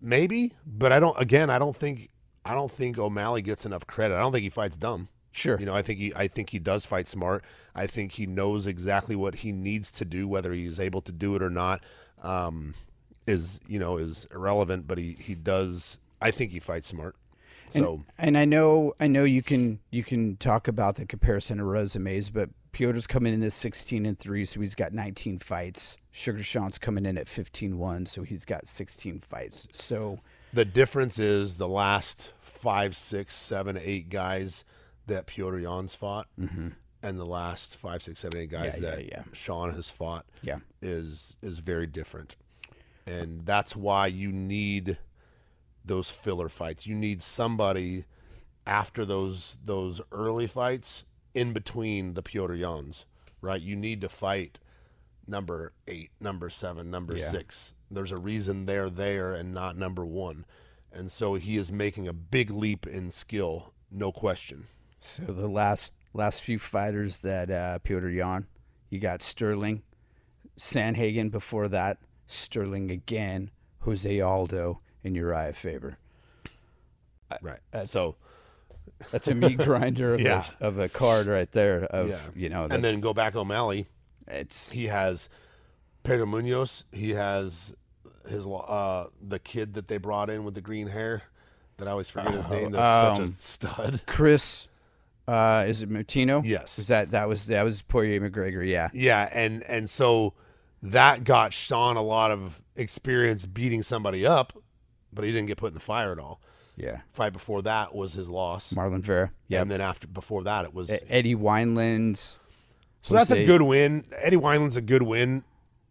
maybe, 0.00 0.52
but 0.64 0.92
I 0.92 1.00
don't 1.00 1.20
again, 1.20 1.50
I 1.50 1.58
don't 1.58 1.76
think 1.76 2.10
I 2.44 2.54
don't 2.54 2.70
think 2.70 2.98
O'Malley 2.98 3.42
gets 3.42 3.66
enough 3.66 3.86
credit. 3.86 4.14
I 4.14 4.20
don't 4.20 4.32
think 4.32 4.44
he 4.44 4.50
fights 4.50 4.76
dumb. 4.76 5.08
Sure. 5.32 5.58
You 5.58 5.66
know, 5.66 5.74
I 5.74 5.82
think 5.82 5.98
he 5.98 6.12
I 6.14 6.28
think 6.28 6.50
he 6.50 6.58
does 6.58 6.86
fight 6.86 7.08
smart. 7.08 7.44
I 7.74 7.86
think 7.86 8.12
he 8.12 8.26
knows 8.26 8.66
exactly 8.66 9.16
what 9.16 9.36
he 9.36 9.52
needs 9.52 9.90
to 9.92 10.04
do, 10.04 10.26
whether 10.26 10.52
he's 10.52 10.80
able 10.80 11.02
to 11.02 11.12
do 11.12 11.34
it 11.34 11.42
or 11.42 11.50
not. 11.50 11.82
Um, 12.22 12.74
is 13.26 13.60
you 13.66 13.78
know 13.78 13.98
is 13.98 14.26
irrelevant, 14.32 14.86
but 14.86 14.98
he 14.98 15.16
he 15.18 15.34
does. 15.34 15.98
I 16.22 16.30
think 16.30 16.52
he 16.52 16.60
fights 16.60 16.88
smart. 16.88 17.16
So 17.68 18.04
And 18.16 18.38
I 18.38 18.44
know, 18.44 18.94
I 19.00 19.08
know 19.08 19.24
you 19.24 19.42
can 19.42 19.80
you 19.90 20.04
can 20.04 20.36
talk 20.36 20.68
about 20.68 20.94
the 20.96 21.04
comparison 21.04 21.60
of 21.60 21.66
resumes, 21.66 22.30
but 22.30 22.50
Petr's 22.76 23.06
coming 23.06 23.32
in 23.32 23.42
at 23.42 23.54
16 23.54 24.04
and 24.04 24.18
three, 24.18 24.44
so 24.44 24.60
he's 24.60 24.74
got 24.74 24.92
19 24.92 25.38
fights. 25.38 25.96
Sugar 26.10 26.42
Sean's 26.42 26.76
coming 26.76 27.06
in 27.06 27.16
at 27.16 27.26
15-1, 27.26 28.06
so 28.06 28.22
he's 28.22 28.44
got 28.44 28.66
16 28.66 29.20
fights. 29.20 29.66
So 29.70 30.18
the 30.52 30.66
difference 30.66 31.18
is 31.18 31.56
the 31.56 31.68
last 31.68 32.34
five, 32.42 32.94
six, 32.94 33.34
seven, 33.34 33.78
eight 33.82 34.10
guys 34.10 34.64
that 35.06 35.26
Petr 35.26 35.62
Yan's 35.62 35.94
fought, 35.94 36.28
and 36.36 37.18
the 37.18 37.24
last 37.24 37.76
five, 37.76 38.02
six, 38.02 38.20
seven, 38.20 38.40
eight 38.40 38.50
guys 38.50 38.74
Mm-hmm. 38.74 38.84
Yeah, 38.84 38.90
yeah, 38.90 38.96
that 38.96 39.04
yeah. 39.06 39.22
Sean 39.32 39.70
has 39.70 39.88
fought. 39.88 40.26
yeah, 40.42 40.58
is 40.82 41.38
is 41.40 41.60
very 41.60 41.86
different. 41.86 42.36
And 43.06 43.46
that's 43.46 43.74
why 43.74 44.08
you 44.08 44.32
need 44.32 44.98
those 45.82 46.10
filler 46.10 46.50
fights. 46.50 46.86
You 46.86 46.94
need 46.94 47.22
somebody 47.22 48.04
after 48.66 49.06
those 49.06 49.56
those 49.64 50.00
early 50.12 50.46
fights 50.46 51.04
in 51.36 51.52
between 51.52 52.14
the 52.14 52.22
Petr 52.22 52.58
Yans, 52.58 53.04
right? 53.40 53.60
You 53.60 53.76
need 53.76 54.00
to 54.00 54.08
fight 54.08 54.58
number 55.28 55.72
8, 55.86 56.10
number 56.20 56.48
7, 56.48 56.90
number 56.90 57.16
Yeah. 57.16 57.28
6. 57.30 57.74
There's 57.90 58.10
a 58.12 58.16
reason 58.16 58.64
they're 58.66 58.88
there 58.90 59.34
and 59.34 59.52
not 59.52 59.76
number 59.76 60.04
1. 60.06 60.46
And 60.92 61.12
so 61.12 61.34
he 61.34 61.56
is 61.56 61.70
making 61.70 62.08
a 62.08 62.12
big 62.12 62.50
leap 62.50 62.86
in 62.86 63.10
skill, 63.10 63.74
no 63.90 64.10
question. 64.12 64.66
so 64.98 65.22
the 65.24 65.46
last 65.48 65.92
last 66.14 66.40
few 66.40 66.58
fighters 66.58 67.18
that 67.18 67.50
uh, 67.50 67.78
Petr 67.84 68.12
Yan, 68.14 68.46
you 68.88 68.98
got 68.98 69.20
Sterling, 69.20 69.82
Sandhagen 70.56 71.30
before 71.30 71.68
that, 71.68 71.98
Sterling 72.26 72.90
again, 72.90 73.50
Jose 73.80 74.20
Aldo, 74.20 74.80
and 75.04 75.14
Uriah 75.14 75.52
Faber. 75.52 75.98
Right. 77.42 77.60
that's- 77.70 77.90
so 77.90 78.16
That's 79.10 79.28
a 79.28 79.34
meat 79.34 79.58
grinder 79.58 80.14
of, 80.14 80.20
Yeah. 80.20 80.44
a, 80.60 80.64
of 80.64 80.78
a 80.78 80.88
card 80.88 81.26
right 81.26 81.50
there. 81.52 81.84
Of 81.84 82.08
yeah. 82.08 82.18
you 82.34 82.48
know, 82.48 82.66
and 82.70 82.82
then 82.82 83.00
go 83.00 83.12
back 83.12 83.36
O'Malley. 83.36 83.86
it's 84.26 84.70
he 84.70 84.86
has 84.86 85.28
Pedro 86.02 86.26
Munhoz. 86.26 86.84
He 86.92 87.10
has 87.10 87.74
his 88.28 88.46
uh 88.46 89.06
the 89.20 89.38
kid 89.38 89.74
that 89.74 89.88
they 89.88 89.98
brought 89.98 90.30
in 90.30 90.44
with 90.44 90.54
the 90.54 90.60
green 90.60 90.88
hair 90.88 91.22
that 91.78 91.86
I 91.88 91.90
always 91.90 92.08
forget 92.08 92.34
his 92.34 92.48
name. 92.48 92.72
That's 92.72 93.18
such 93.18 93.18
um, 93.18 93.24
a 93.24 93.36
stud. 93.36 94.00
Chris, 94.06 94.68
uh, 95.28 95.64
is 95.66 95.82
it 95.82 95.90
Moutinho? 95.90 96.44
Yes. 96.44 96.76
Was 96.76 96.88
that 96.88 97.10
that 97.10 97.28
was 97.28 97.46
that 97.46 97.62
was 97.64 97.82
Poirier 97.82 98.20
McGregor? 98.20 98.66
Yeah. 98.66 98.88
Yeah, 98.92 99.28
and 99.32 99.62
and 99.64 99.88
so 99.90 100.34
that 100.82 101.24
got 101.24 101.52
Sean 101.52 101.96
a 101.96 102.02
lot 102.02 102.30
of 102.30 102.62
experience 102.76 103.46
beating 103.46 103.82
somebody 103.82 104.24
up, 104.26 104.52
but 105.12 105.24
he 105.24 105.32
didn't 105.32 105.46
get 105.46 105.58
put 105.58 105.68
in 105.68 105.74
the 105.74 105.80
fire 105.80 106.12
at 106.12 106.18
all. 106.18 106.40
Yeah. 106.76 107.00
Fight 107.12 107.32
before 107.32 107.62
that 107.62 107.94
was 107.94 108.12
his 108.12 108.28
loss, 108.28 108.72
Marlon 108.74 109.00
Vera. 109.00 109.32
Yeah. 109.48 109.62
and 109.62 109.70
then 109.70 109.80
after 109.80 110.06
before 110.06 110.44
that 110.44 110.64
it 110.64 110.74
was. 110.74 110.90
Eddie 111.08 111.34
Winelands. 111.34 112.36
so 113.02 113.14
that's 113.14 113.30
a 113.30 113.44
good 113.44 113.62
win. 113.62 114.04
Eddie 114.16 114.36
Wineland's 114.36 114.76
a 114.76 114.82
good 114.82 115.02
win, 115.02 115.42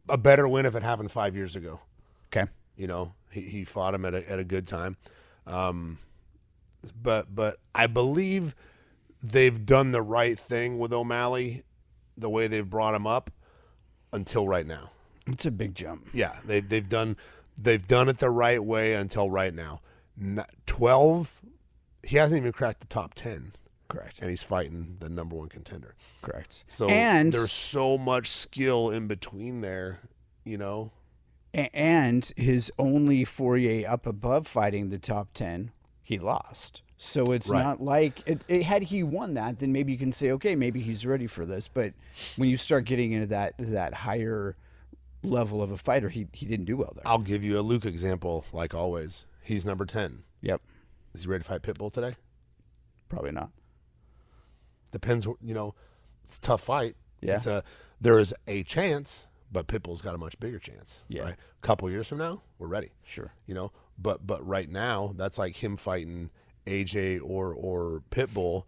a 0.08 0.17
better 0.17 0.48
win 0.48 0.65
if 0.65 0.76
it 0.76 0.84
happened 0.84 1.12
five 1.12 1.36
years 1.36 1.56
ago. 1.56 1.80
Okay. 2.28 2.50
You 2.78 2.88
know, 2.88 3.13
He, 3.32 3.41
he 3.41 3.63
fought 3.63 3.93
him 3.95 4.06
at 4.06 4.13
a, 4.13 4.30
at 4.32 4.38
a 4.39 4.43
good 4.43 4.67
time. 4.67 4.98
Um, 5.48 5.98
but 7.02 7.34
but 7.34 7.58
I 7.74 7.88
believe 7.88 8.56
they've 9.24 9.65
done 9.65 9.91
the 9.91 10.02
right 10.04 10.38
thing 10.38 10.78
with 10.78 10.93
O'Malley, 10.93 11.63
the 12.17 12.30
way 12.30 12.48
they've 12.48 12.69
brought 12.69 12.93
him 12.93 13.08
up 13.08 13.32
until 14.13 14.48
right 14.48 14.65
now. 14.67 14.91
It's 15.26 15.45
a 15.45 15.52
big 15.52 15.74
jump. 15.74 16.08
Yeah, 16.13 16.36
they 16.45 16.60
they've 16.60 16.88
done 16.88 17.17
they've 17.58 17.88
done 17.88 18.10
it 18.10 18.19
the 18.19 18.30
right 18.30 18.63
way 18.63 18.93
until 18.93 19.30
right 19.32 19.54
now. 19.54 19.82
N- 20.19 20.45
Twelve, 20.65 21.41
he 22.04 22.17
hasn't 22.17 22.39
even 22.39 22.51
cracked 22.51 22.82
the 22.82 22.88
top 22.88 23.13
ten, 23.13 23.54
Correct. 23.89 24.19
and 24.19 24.30
he's 24.30 24.43
fighting 24.43 24.97
the 24.99 25.10
number 25.10 25.36
one 25.36 25.49
contender. 25.49 25.95
Correct. 26.21 26.63
So 26.67 26.88
and 26.89 27.34
there's 27.34 27.51
so 27.51 27.97
much 27.97 28.30
skill 28.30 28.89
in 28.89 29.08
between 29.08 29.62
there, 29.62 29.99
you 30.43 30.58
know. 30.58 30.91
and 31.54 32.32
his 32.36 32.71
only 32.78 33.23
Fourier 33.23 33.88
up 33.89 34.06
above 34.06 34.45
fighting 34.47 34.89
the 34.89 34.97
top 34.99 35.30
10 35.34 35.71
he 36.04 36.19
lost 36.19 36.82
so 36.97 37.32
it's 37.32 37.47
Right. 37.49 37.63
not 37.63 37.82
like 37.82 38.21
it, 38.28 38.41
it, 38.49 38.63
had 38.63 38.84
he 38.84 39.04
won 39.04 39.36
that 39.36 39.60
then 39.60 39.71
maybe 39.71 39.91
you 39.93 39.97
can 39.97 40.12
say 40.12 40.32
okay 40.32 40.56
maybe 40.56 40.82
he's 40.82 41.06
ready 41.06 41.28
for 41.28 41.45
this 41.45 41.67
but 41.69 41.93
when 42.36 42.49
you 42.49 42.58
start 42.58 42.84
getting 42.86 43.13
into 43.13 43.28
that 43.28 43.54
that 43.58 43.93
higher 43.93 44.56
level 45.23 45.62
of 45.63 45.71
a 45.71 45.78
fighter 45.78 46.10
he, 46.10 46.28
he 46.34 46.45
didn't 46.45 46.65
do 46.65 46.75
well 46.78 46.91
there 46.93 47.08
I'll 47.08 47.17
give 47.19 47.41
you 47.43 47.58
a 47.58 47.62
Luke 47.62 47.86
example, 47.86 48.43
like 48.51 48.73
always. 48.73 49.25
He's 49.45 49.65
number 49.65 49.86
ten. 49.86 50.23
yep 50.41 50.62
Is 51.13 51.23
he 51.23 51.29
ready 51.29 51.43
to 51.43 51.47
fight 51.49 51.62
Pitbull 51.62 51.93
today? 51.93 52.15
probably 53.08 53.31
not 53.31 53.51
Depends. 54.91 55.25
You 55.25 55.53
know, 55.53 55.75
it's 56.23 56.38
a 56.38 56.41
tough 56.41 56.62
fight. 56.63 56.95
Yeah. 57.21 57.36
It's 57.36 57.47
a 57.47 57.63
there 57.99 58.17
is 58.17 58.34
a 58.47 58.63
chance, 58.63 59.25
but 59.51 59.67
Pitbull's 59.67 60.01
got 60.01 60.15
a 60.15 60.17
much 60.17 60.39
bigger 60.39 60.58
chance. 60.58 60.99
Yeah. 61.10 61.23
Right? 61.23 61.34
A 61.34 61.67
couple 61.67 61.89
years 61.89 62.08
from 62.08 62.19
now, 62.19 62.43
we're 62.60 62.67
ready. 62.67 62.91
sure 63.03 63.34
you 63.45 63.53
know. 63.53 63.71
But 63.97 64.25
but 64.25 64.45
right 64.47 64.69
now, 64.69 65.13
that's 65.17 65.38
like 65.38 65.62
him 65.62 65.75
fighting 65.75 66.29
AJ 66.65 67.19
or 67.23 67.53
or 67.53 68.03
Pitbull, 68.10 68.63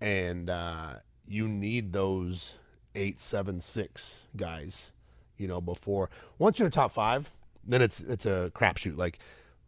and 0.00 0.48
uh, 0.48 0.94
you 1.28 1.46
need 1.46 1.92
those 1.92 2.56
eight, 2.94 3.20
seven, 3.20 3.60
six 3.60 4.22
guys, 4.34 4.92
you 5.36 5.46
know. 5.46 5.60
Before 5.60 6.08
once 6.38 6.58
you're 6.58 6.66
in 6.66 6.70
the 6.70 6.74
top 6.74 6.90
five, 6.92 7.30
then 7.64 7.82
it's 7.82 8.00
it's 8.00 8.24
a 8.24 8.50
crapshoot. 8.54 8.96
Like 8.96 9.18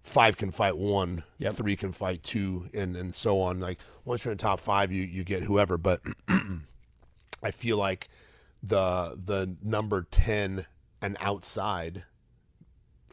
five 0.03 0.37
can 0.37 0.51
fight 0.51 0.77
one, 0.77 1.25
Yep. 1.39 1.55
three 1.55 1.77
can 1.77 1.93
fight 1.93 2.23
two, 2.23 2.69
and 2.75 2.97
and 2.97 3.15
so 3.15 3.41
on. 3.41 3.61
Like 3.61 3.79
once 4.05 4.25
you're 4.25 4.33
in 4.33 4.39
the 4.39 4.43
top 4.43 4.61
five, 4.61 4.91
you 4.93 5.03
you 5.03 5.25
get 5.25 5.43
whoever. 5.45 5.77
But 5.79 6.03
I 7.43 7.51
feel 7.51 7.77
like 7.77 8.09
the 8.63 9.17
the 9.17 9.57
number 9.63 10.07
ten 10.11 10.67
and 11.01 11.17
outside 11.21 12.05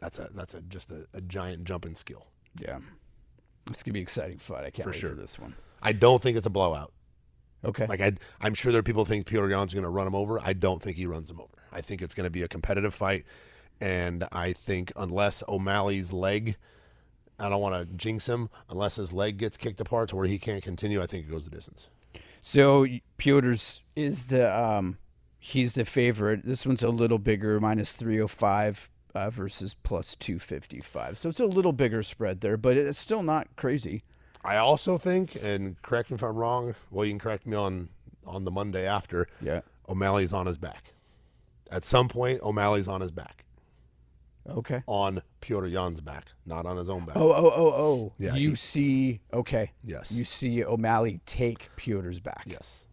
that's 0.00 0.18
a 0.18 0.28
that's 0.34 0.54
a 0.54 0.60
just 0.62 0.90
a, 0.90 1.06
a 1.14 1.20
giant 1.20 1.64
jump 1.64 1.86
in 1.86 1.94
skill. 1.94 2.26
yeah 2.60 2.78
it's 3.70 3.82
gonna 3.84 3.92
be 3.92 4.00
an 4.00 4.02
exciting 4.02 4.38
fight 4.38 4.64
i 4.64 4.70
can't 4.70 4.84
For 4.84 4.90
wait 4.90 4.98
sure. 4.98 5.10
for 5.10 5.16
this 5.16 5.38
one 5.38 5.54
I 5.82 5.92
don't 5.92 6.20
think 6.20 6.36
it's 6.36 6.46
a 6.46 6.50
blowout. 6.50 6.92
okay 7.64 7.86
Like 7.86 8.00
I, 8.00 8.12
I'm 8.40 8.54
sure 8.54 8.72
there 8.72 8.80
are 8.80 8.82
people 8.82 9.04
who 9.04 9.08
think 9.08 9.26
Peter 9.26 9.48
Yan's 9.48 9.72
going 9.72 9.84
to 9.84 9.88
run 9.90 10.06
him 10.06 10.16
over. 10.16 10.40
I 10.40 10.52
don't 10.52 10.82
think 10.82 10.96
he 10.96 11.06
runs 11.06 11.30
him 11.30 11.38
over. 11.40 11.52
I 11.70 11.80
think 11.80 12.02
it's 12.02 12.14
going 12.14 12.24
to 12.24 12.30
be 12.30 12.42
a 12.42 12.48
competitive 12.48 12.92
fight, 12.94 13.24
and 13.80 14.26
I 14.32 14.52
think 14.52 14.90
unless 14.96 15.44
O'Malley's 15.46 16.12
leg, 16.12 16.56
I 17.38 17.48
don't 17.48 17.60
want 17.60 17.74
to 17.74 17.96
jinx 17.96 18.28
him. 18.28 18.48
Unless 18.70 18.96
his 18.96 19.12
leg 19.12 19.38
gets 19.38 19.56
kicked 19.56 19.80
apart 19.80 20.08
to 20.10 20.16
where 20.16 20.26
he 20.26 20.38
can't 20.38 20.62
continue, 20.62 21.02
I 21.02 21.06
think 21.06 21.26
it 21.26 21.30
goes 21.30 21.44
the 21.44 21.50
distance. 21.50 21.88
So 22.40 22.86
Petr's 23.18 23.82
is 23.94 24.26
the 24.26 24.58
um 24.58 24.98
he's 25.38 25.74
the 25.74 25.84
favorite. 25.84 26.44
This 26.44 26.66
one's 26.66 26.82
a 26.82 26.88
little 26.88 27.18
bigger, 27.18 27.60
minus 27.60 27.94
three 27.94 28.20
oh 28.20 28.28
five 28.28 28.88
uh, 29.14 29.30
versus 29.30 29.74
plus 29.74 30.14
two 30.14 30.38
fifty 30.38 30.80
five. 30.80 31.18
So 31.18 31.28
it's 31.28 31.40
a 31.40 31.46
little 31.46 31.72
bigger 31.72 32.02
spread 32.02 32.40
there, 32.40 32.56
but 32.56 32.76
it's 32.76 32.98
still 32.98 33.22
not 33.22 33.48
crazy. 33.56 34.02
I 34.44 34.58
also 34.58 34.96
think, 34.96 35.36
and 35.42 35.80
correct 35.82 36.10
me 36.10 36.16
if 36.16 36.22
I'm 36.22 36.36
wrong. 36.36 36.76
Well, 36.90 37.04
you 37.04 37.12
can 37.12 37.18
correct 37.18 37.46
me 37.46 37.56
on 37.56 37.88
on 38.26 38.44
the 38.44 38.50
Monday 38.50 38.86
after. 38.86 39.28
Yeah. 39.40 39.62
O'Malley's 39.88 40.32
on 40.32 40.46
his 40.46 40.56
back. 40.58 40.92
At 41.70 41.84
some 41.84 42.08
point, 42.08 42.42
O'Malley's 42.42 42.88
on 42.88 43.00
his 43.00 43.10
back. 43.10 43.44
Okay. 44.48 44.82
On 44.86 45.22
Petr 45.42 45.70
Yan's 45.70 46.00
back, 46.00 46.26
not 46.46 46.66
on 46.66 46.76
his 46.76 46.88
own 46.88 47.04
back. 47.04 47.16
Oh 47.16 47.32
oh 47.32 47.50
oh 47.54 47.72
oh. 47.72 48.12
Yeah, 48.18 48.34
You 48.34 48.50
he- 48.50 48.54
see 48.56 49.20
okay. 49.32 49.72
Yes. 49.82 50.12
You 50.12 50.24
see 50.24 50.64
O'Malley 50.64 51.20
take 51.26 51.70
Petr's 51.76 52.20
back. 52.20 52.44
Yes. 52.46 52.86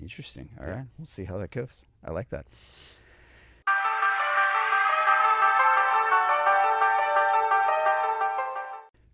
Interesting. 0.00 0.50
All 0.60 0.66
right. 0.66 0.84
We'll 0.98 1.06
see 1.06 1.24
how 1.24 1.38
that 1.38 1.50
goes. 1.50 1.84
I 2.04 2.10
like 2.12 2.28
that. 2.30 2.46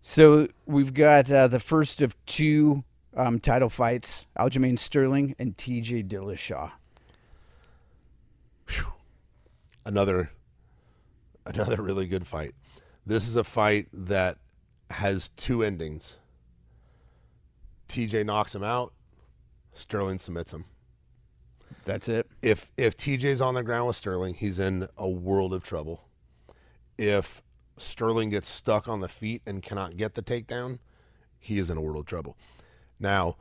So 0.01 0.47
we've 0.65 0.93
got 0.93 1.31
uh, 1.31 1.47
the 1.47 1.59
first 1.59 2.01
of 2.01 2.15
two 2.25 2.83
um, 3.15 3.39
title 3.39 3.69
fights: 3.69 4.25
Aljamain 4.37 4.77
Sterling 4.77 5.35
and 5.39 5.57
T.J. 5.57 6.03
Dillashaw. 6.03 6.71
another 9.85 10.31
another 11.45 11.81
really 11.81 12.07
good 12.07 12.27
fight. 12.27 12.55
This 13.05 13.27
is 13.27 13.35
a 13.35 13.43
fight 13.43 13.87
that 13.93 14.37
has 14.89 15.29
two 15.29 15.63
endings. 15.63 16.17
TJ 17.87 18.25
knocks 18.25 18.55
him 18.55 18.63
out, 18.63 18.93
Sterling 19.73 20.19
submits 20.19 20.53
him. 20.53 20.65
That's 21.83 22.09
it. 22.09 22.27
If 22.41 22.71
if 22.77 22.97
TJ's 22.97 23.41
on 23.41 23.53
the 23.53 23.63
ground 23.63 23.87
with 23.87 23.95
Sterling, 23.95 24.33
he's 24.33 24.57
in 24.57 24.87
a 24.97 25.07
world 25.07 25.53
of 25.53 25.63
trouble. 25.63 26.07
If 26.97 27.43
Sterling 27.77 28.29
gets 28.29 28.47
stuck 28.47 28.87
on 28.87 29.01
the 29.01 29.07
feet 29.07 29.41
and 29.45 29.61
cannot 29.61 29.97
get 29.97 30.15
the 30.15 30.23
takedown, 30.23 30.79
he 31.39 31.59
is 31.59 31.69
in 31.69 31.77
a 31.77 31.81
world 31.81 31.97
of 31.97 32.05
trouble. 32.05 32.37
Now, 32.99 33.35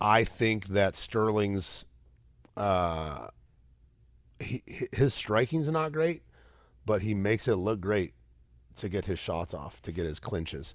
I 0.00 0.22
think 0.22 0.68
that 0.68 0.94
Sterling's 0.94 1.84
uh, 2.56 3.28
he, 4.38 4.62
his 4.92 5.14
striking's 5.14 5.68
not 5.68 5.92
great, 5.92 6.22
but 6.88 7.02
he 7.02 7.12
makes 7.12 7.46
it 7.46 7.56
look 7.56 7.82
great 7.82 8.14
to 8.76 8.88
get 8.88 9.04
his 9.04 9.18
shots 9.18 9.52
off, 9.52 9.82
to 9.82 9.92
get 9.92 10.06
his 10.06 10.18
clinches. 10.18 10.74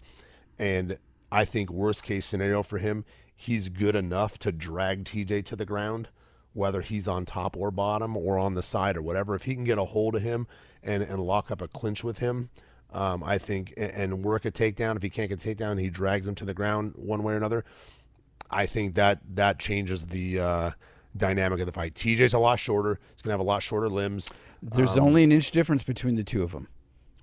And 0.60 1.00
I 1.32 1.44
think 1.44 1.72
worst 1.72 2.04
case 2.04 2.24
scenario 2.24 2.62
for 2.62 2.78
him, 2.78 3.04
he's 3.36 3.68
good 3.68 3.96
enough 3.96 4.38
to 4.40 4.52
drag 4.52 5.06
TJ 5.06 5.44
to 5.46 5.56
the 5.56 5.66
ground, 5.66 6.10
whether 6.54 6.82
he's 6.82 7.08
on 7.08 7.26
top 7.26 7.58
or 7.58 7.72
bottom 7.72 8.16
or 8.16 8.38
on 8.38 8.54
the 8.54 8.62
side 8.62 8.96
or 8.96 9.02
whatever. 9.02 9.34
If 9.34 9.46
he 9.46 9.56
can 9.56 9.64
get 9.64 9.80
a 9.80 9.86
hold 9.86 10.14
of 10.14 10.22
him 10.22 10.46
and, 10.84 11.02
and 11.02 11.20
lock 11.20 11.50
up 11.50 11.64
a 11.64 11.68
clinch 11.68 12.04
with 12.04 12.20
him, 12.20 12.52
um, 12.92 13.24
I 13.24 13.40
think, 13.40 13.74
and, 13.76 13.92
and 13.92 14.24
work 14.24 14.46
a 14.46 14.52
takedown. 14.52 14.96
If 14.96 15.02
he 15.02 15.10
can't 15.10 15.30
get 15.30 15.44
a 15.44 15.56
takedown, 15.56 15.80
he 15.80 15.90
drags 15.90 16.28
him 16.28 16.36
to 16.36 16.46
the 16.46 16.54
ground 16.54 16.94
one 16.96 17.24
way 17.24 17.34
or 17.34 17.38
another. 17.38 17.66
I 18.52 18.68
think 18.68 18.94
that 18.94 19.22
that 19.34 19.58
changes 19.58 20.06
the 20.06 20.40
uh, 20.40 20.72
dynamic 21.18 21.60
of 21.60 21.66
the 21.66 21.72
fight. 21.72 21.96
TJ's 21.96 22.36
a 22.36 22.40
lot 22.40 22.60
shorter. 22.60 23.00
He's 23.16 23.24
gonna 23.24 23.34
have 23.34 23.40
a 23.40 23.44
lot 23.44 23.64
shorter 23.64 23.90
limbs. 23.90 24.30
There's 24.66 24.98
only 24.98 25.24
an 25.24 25.32
inch 25.32 25.52
difference 25.52 25.84
between 25.84 26.16
the 26.16 26.24
two 26.24 26.42
of 26.44 26.52
them. 26.54 26.68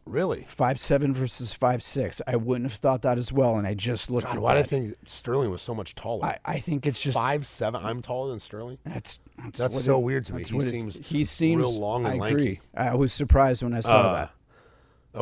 Really? 0.07 0.45
Five 0.49 0.81
seven 0.81 1.15
versus 1.15 1.53
five 1.53 1.83
six. 1.83 2.21
I 2.27 2.35
wouldn't 2.37 2.69
have 2.71 2.79
thought 2.79 3.03
that 3.03 3.17
as 3.17 3.33
well, 3.33 3.57
and 3.57 3.67
I 3.67 3.75
just 3.75 4.11
looked 4.11 4.27
God, 4.27 4.37
at 4.37 4.43
why 4.43 4.55
did 4.55 4.61
I 4.61 4.63
think 4.65 4.95
Sterling 5.07 5.51
was 5.51 5.63
so 5.63 5.75
much 5.75 5.95
taller? 5.95 6.25
I, 6.27 6.39
I 6.45 6.59
think 6.59 6.87
it's 6.87 7.01
just 7.01 7.15
Five 7.15 7.47
seven. 7.47 7.85
I'm 7.85 8.03
taller 8.03 8.31
than 8.31 8.41
Sterling. 8.41 8.79
That's 8.85 9.19
that's, 9.43 9.59
That's 9.59 9.85
so 9.85 9.99
it- 9.99 10.03
weird 10.03 10.25
to 10.27 10.35
me. 10.35 10.43
He 10.45 10.61
seems 10.61 10.97
he 10.97 11.25
seems 11.25 11.61
real 11.61 11.79
long 11.79 12.05
and 12.07 12.15
I 12.15 12.17
lanky. 12.19 12.35
agree. 12.43 12.61
I 12.77 12.95
was 12.95 13.13
surprised 13.13 13.63
when 13.63 13.73
I 13.75 13.81
saw 13.81 14.01
Uh, 14.01 14.13
that. 14.15 14.31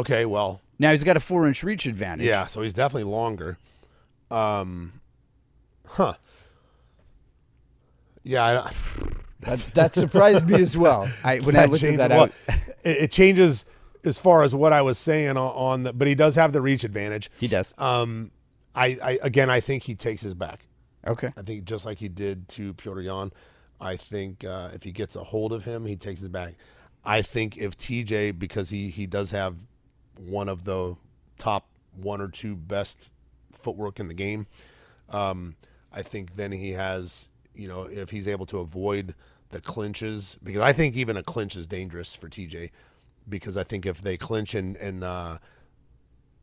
Okay, 0.00 0.24
well, 0.26 0.60
Now 0.78 0.92
he's 0.92 1.04
got 1.04 1.16
a 1.16 1.20
four 1.20 1.46
inch 1.46 1.62
reach 1.62 1.84
advantage. 1.86 2.26
yeah. 2.26 2.46
So 2.46 2.62
he's 2.62 2.72
definitely 2.72 3.10
longer. 3.10 3.58
Um, 4.30 5.00
huh? 5.86 6.14
Yeah, 8.22 8.44
I, 8.64 8.72
that, 9.40 9.58
that 9.74 9.94
surprised 9.94 10.48
me 10.48 10.60
as 10.60 10.76
well. 10.76 11.08
I 11.24 11.38
when 11.38 11.56
I 11.56 11.66
looked 11.66 11.84
at 11.84 11.96
that, 11.98 12.10
well, 12.10 12.28
I, 12.48 12.52
it, 12.84 12.96
it 13.02 13.12
changes 13.12 13.64
as 14.04 14.18
far 14.18 14.42
as 14.42 14.54
what 14.54 14.72
I 14.72 14.82
was 14.82 14.98
saying 14.98 15.30
on, 15.30 15.36
on 15.36 15.82
the, 15.84 15.92
but 15.92 16.08
he 16.08 16.14
does 16.14 16.36
have 16.36 16.52
the 16.52 16.60
reach 16.60 16.84
advantage. 16.84 17.30
he 17.38 17.48
does. 17.48 17.74
Um, 17.78 18.30
I, 18.74 18.98
I 19.02 19.18
again, 19.22 19.50
I 19.50 19.60
think 19.60 19.82
he 19.84 19.94
takes 19.94 20.22
his 20.22 20.34
back. 20.34 20.64
Okay. 21.06 21.32
I 21.36 21.42
think 21.42 21.64
just 21.64 21.86
like 21.86 21.98
he 21.98 22.08
did 22.08 22.48
to 22.50 22.74
Petr 22.74 23.04
Yan, 23.04 23.32
I 23.80 23.96
think 23.96 24.44
uh, 24.44 24.70
if 24.74 24.82
he 24.82 24.92
gets 24.92 25.16
a 25.16 25.24
hold 25.24 25.52
of 25.52 25.64
him, 25.64 25.86
he 25.86 25.96
takes 25.96 26.20
his 26.20 26.28
back. 26.28 26.54
I 27.04 27.22
think 27.22 27.56
if 27.56 27.76
TJ, 27.76 28.38
because 28.38 28.70
he 28.70 28.90
he 28.90 29.06
does 29.06 29.30
have 29.30 29.56
one 30.16 30.48
of 30.48 30.64
the 30.64 30.96
top 31.38 31.68
one 31.94 32.20
or 32.20 32.28
two 32.28 32.56
best 32.56 33.10
footwork 33.52 34.00
in 34.00 34.08
the 34.08 34.14
game, 34.14 34.46
um, 35.08 35.56
I 35.92 36.02
think 36.02 36.36
then 36.36 36.52
he 36.52 36.72
has 36.72 37.30
you 37.58 37.68
know 37.68 37.82
if 37.82 38.10
he's 38.10 38.28
able 38.28 38.46
to 38.46 38.58
avoid 38.58 39.14
the 39.50 39.60
clinches 39.60 40.38
because 40.42 40.60
I 40.60 40.72
think 40.72 40.96
even 40.96 41.16
a 41.16 41.22
clinch 41.22 41.56
is 41.56 41.66
dangerous 41.66 42.14
for 42.14 42.28
TJ 42.28 42.70
because 43.28 43.56
I 43.56 43.64
think 43.64 43.84
if 43.86 44.00
they 44.00 44.16
clinch 44.16 44.54
and 44.54 44.76
and 44.76 45.04
uh, 45.04 45.38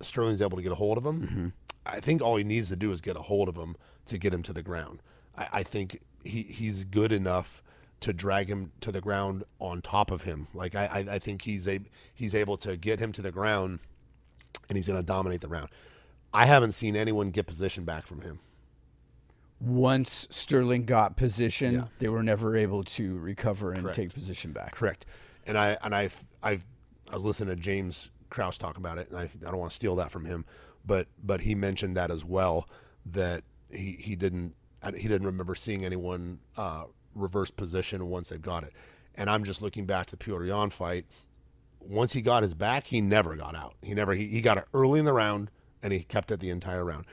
Sterling's 0.02 0.42
able 0.42 0.58
to 0.58 0.64
get 0.64 0.72
a 0.72 0.76
hold 0.76 0.98
of 0.98 1.06
him, 1.06 1.54
I 1.86 2.00
think 2.00 2.22
all 2.22 2.36
he 2.36 2.44
needs 2.44 2.70
to 2.70 2.76
do 2.76 2.92
is 2.92 3.02
get 3.02 3.16
a 3.16 3.22
hold 3.22 3.48
of 3.50 3.56
him 3.56 3.76
to 4.08 4.18
get 4.18 4.34
him 4.34 4.44
to 4.44 4.54
the 4.54 4.62
ground. 4.62 5.02
I, 5.38 5.48
I 5.54 5.64
think 5.64 6.02
he, 6.24 6.44
he's 6.44 6.84
good 6.84 7.12
enough 7.12 7.64
to 8.02 8.14
drag 8.14 8.50
him 8.50 8.72
to 8.82 8.92
the 8.92 9.02
ground 9.02 9.44
on 9.60 9.82
top 9.82 10.12
of 10.12 10.24
him. 10.24 10.48
Like 10.54 10.76
I, 10.76 10.86
I, 10.86 11.00
I 11.16 11.20
think 11.20 11.44
he's 11.44 11.68
a 11.68 11.80
he's 12.14 12.36
able 12.36 12.58
to 12.58 12.76
get 12.78 13.00
him 13.00 13.12
to 13.14 13.22
the 13.22 13.32
ground, 13.32 13.80
and 14.70 14.78
he's 14.78 14.88
going 14.88 15.00
to 15.00 15.06
dominate 15.06 15.42
the 15.42 15.48
round. 15.48 15.70
I 16.34 16.46
haven't 16.46 16.74
seen 16.74 16.96
anyone 16.96 17.30
get 17.30 17.48
position 17.48 17.86
back 17.86 18.06
from 18.06 18.22
him. 18.22 18.40
Once 19.60 20.28
Sterling 20.30 20.86
got 20.86 21.16
position, 21.16 21.74
Yeah. 21.74 21.84
they 22.00 22.10
were 22.10 22.24
never 22.24 22.56
able 22.56 22.84
to 22.84 23.18
recover 23.18 23.72
and 23.72 23.84
Correct. 23.84 23.96
take 23.96 24.14
position 24.14 24.52
back. 24.52 24.76
Correct. 24.76 25.06
And 25.48 25.58
I 25.58 25.78
and 25.84 25.96
I 25.96 26.10
I 26.44 26.60
I 27.10 27.14
was 27.14 27.24
listening 27.26 27.56
to 27.56 27.62
James 27.62 28.10
Krause 28.30 28.58
talk 28.58 28.78
about 28.78 28.98
it, 28.98 29.10
and 29.10 29.18
I, 29.18 29.24
I 29.24 29.52
don't 29.52 29.58
want 29.58 29.72
to 29.72 29.76
steal 29.76 29.96
that 29.98 30.12
from 30.12 30.26
him, 30.26 30.46
but 30.86 31.08
but 31.24 31.42
he 31.42 31.56
mentioned 31.56 31.96
that 31.96 32.12
as 32.12 32.26
well 32.26 32.68
that 33.06 33.44
he 33.70 33.94
he 34.00 34.16
didn't 34.16 34.56
he 34.96 35.08
didn't 35.08 35.26
remember 35.26 35.56
seeing 35.56 35.86
anyone 35.86 36.40
uh, 36.58 36.84
reverse 37.16 37.50
position 37.50 38.08
once 38.10 38.30
they've 38.30 38.42
got 38.42 38.64
it. 38.64 38.74
And 39.16 39.30
I'm 39.30 39.44
just 39.46 39.62
looking 39.62 39.86
back 39.86 40.08
to 40.08 40.16
the 40.18 40.24
Petr 40.24 40.46
Yan 40.48 40.70
fight. 40.70 41.06
Once 41.80 42.14
he 42.14 42.22
got 42.22 42.44
his 42.44 42.54
back, 42.54 42.88
he 42.88 43.00
never 43.00 43.36
got 43.36 43.56
out. 43.56 43.76
He 43.82 43.94
never 43.94 44.14
he, 44.14 44.28
he 44.28 44.42
got 44.42 44.58
it 44.58 44.66
early 44.74 45.00
in 45.00 45.06
the 45.06 45.14
round, 45.14 45.50
and 45.82 45.94
he 45.94 46.02
kept 46.04 46.30
it 46.32 46.40
the 46.40 46.50
entire 46.50 46.84
round. 46.84 47.06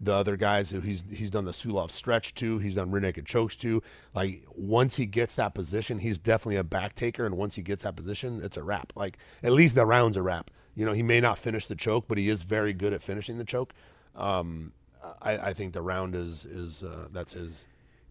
The 0.00 0.14
other 0.14 0.36
guys 0.36 0.70
who 0.70 0.80
he's 0.80 1.04
he's 1.10 1.30
done 1.30 1.44
the 1.44 1.52
Suloev 1.52 1.90
stretch 1.90 2.34
to, 2.36 2.58
he's 2.58 2.76
done 2.76 2.90
rear 2.90 3.02
naked 3.02 3.26
chokes 3.26 3.54
to. 3.56 3.82
Like 4.14 4.44
once 4.54 4.96
he 4.96 5.04
gets 5.04 5.34
that 5.34 5.54
position, 5.54 5.98
he's 5.98 6.18
definitely 6.18 6.56
a 6.56 6.64
back 6.64 6.94
taker, 6.94 7.26
and 7.26 7.36
once 7.36 7.56
he 7.56 7.62
gets 7.62 7.82
that 7.84 7.96
position, 7.96 8.40
it's 8.42 8.56
a 8.56 8.62
wrap. 8.62 8.92
Like 8.96 9.18
at 9.42 9.52
least 9.52 9.74
the 9.74 9.84
round's 9.84 10.16
a 10.16 10.22
wrap. 10.22 10.50
You 10.74 10.86
know, 10.86 10.92
he 10.92 11.02
may 11.02 11.20
not 11.20 11.38
finish 11.38 11.66
the 11.66 11.74
choke, 11.74 12.06
but 12.08 12.16
he 12.16 12.28
is 12.30 12.44
very 12.44 12.72
good 12.72 12.92
at 12.94 13.02
finishing 13.02 13.36
the 13.36 13.44
choke. 13.44 13.74
Um, 14.16 14.72
I, 15.20 15.38
I 15.38 15.52
think 15.52 15.74
the 15.74 15.82
round 15.82 16.14
is 16.14 16.46
is 16.46 16.82
uh, 16.82 17.08
that's 17.12 17.34
his. 17.34 17.66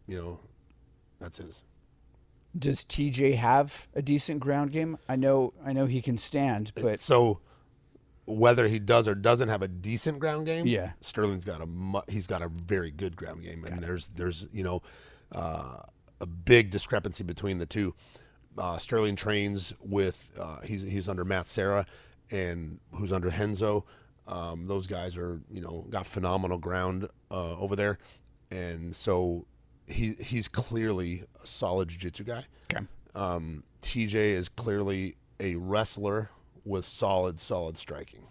You 0.05 0.17
know, 0.17 0.39
that's 1.19 1.37
his. 1.37 1.63
Does 2.57 2.83
TJ 2.83 3.35
have 3.35 3.87
a 3.93 4.01
decent 4.01 4.39
ground 4.39 4.71
game? 4.71 4.97
I 5.07 5.15
know, 5.15 5.53
I 5.63 5.71
know 5.71 5.85
he 5.85 6.01
can 6.01 6.17
stand, 6.17 6.71
but 6.75 6.99
So 6.99 7.39
whether 8.29 8.67
he 8.67 8.79
does 8.79 9.07
or 9.07 9.15
doesn't 9.15 9.49
have 9.49 9.61
a 9.61 9.67
decent 9.67 10.19
ground 10.19 10.45
game, 10.45 10.67
Yeah. 10.67 10.91
Sterling's 11.01 11.45
got 11.45 11.61
a 11.61 11.65
mu- 11.65 12.01
he's 12.07 12.27
got 12.27 12.41
a 12.41 12.47
very 12.47 12.91
good 12.91 13.15
ground 13.15 13.43
game, 13.43 13.65
and 13.65 13.81
there's 13.81 14.09
there's 14.09 14.47
you 14.53 14.63
know 14.63 14.81
uh, 15.33 15.79
a 16.21 16.25
big 16.25 16.69
discrepancy 16.69 17.23
between 17.23 17.57
the 17.57 17.65
two. 17.65 17.93
Uh, 18.57 18.77
Sterling 18.77 19.15
trains 19.15 19.73
with 19.81 20.31
uh, 20.39 20.61
he's 20.61 20.81
he's 20.83 21.07
under 21.09 21.23
Matt 21.25 21.47
Serra, 21.47 21.85
and 22.31 22.79
who's 22.95 23.11
under 23.11 23.31
Henzo. 23.31 23.83
Um, 24.27 24.67
those 24.67 24.85
guys 24.87 25.17
are 25.17 25.41
you 25.49 25.61
know 25.61 25.85
got 25.89 26.05
phenomenal 26.05 26.57
ground 26.59 27.07
uh, 27.31 27.57
over 27.57 27.75
there, 27.75 27.97
and 28.51 28.95
so 28.95 29.45
he 29.87 30.13
he's 30.19 30.47
clearly 30.47 31.23
a 31.43 31.47
solid 31.47 31.89
jiu-jitsu 31.89 32.23
guy. 32.25 32.45
okay. 32.71 32.85
Um, 33.15 33.63
TJ 33.81 34.13
is 34.13 34.49
clearly 34.49 35.15
a 35.39 35.55
wrestler 35.55 36.29
with 36.69 36.85
solid, 36.85 37.39
solid 37.39 37.77
striking. 37.77 38.27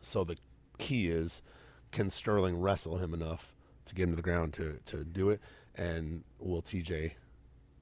So 0.00 0.24
the 0.24 0.36
key 0.78 1.08
is 1.08 1.42
can 1.90 2.08
Sterling 2.08 2.60
wrestle 2.60 2.98
him 2.98 3.12
enough 3.12 3.54
to 3.86 3.94
get 3.94 4.04
him 4.04 4.10
to 4.10 4.16
the 4.16 4.22
ground 4.22 4.54
to, 4.54 4.78
to 4.86 5.04
do 5.04 5.30
it? 5.30 5.40
And 5.74 6.22
will 6.38 6.62
TJ 6.62 7.12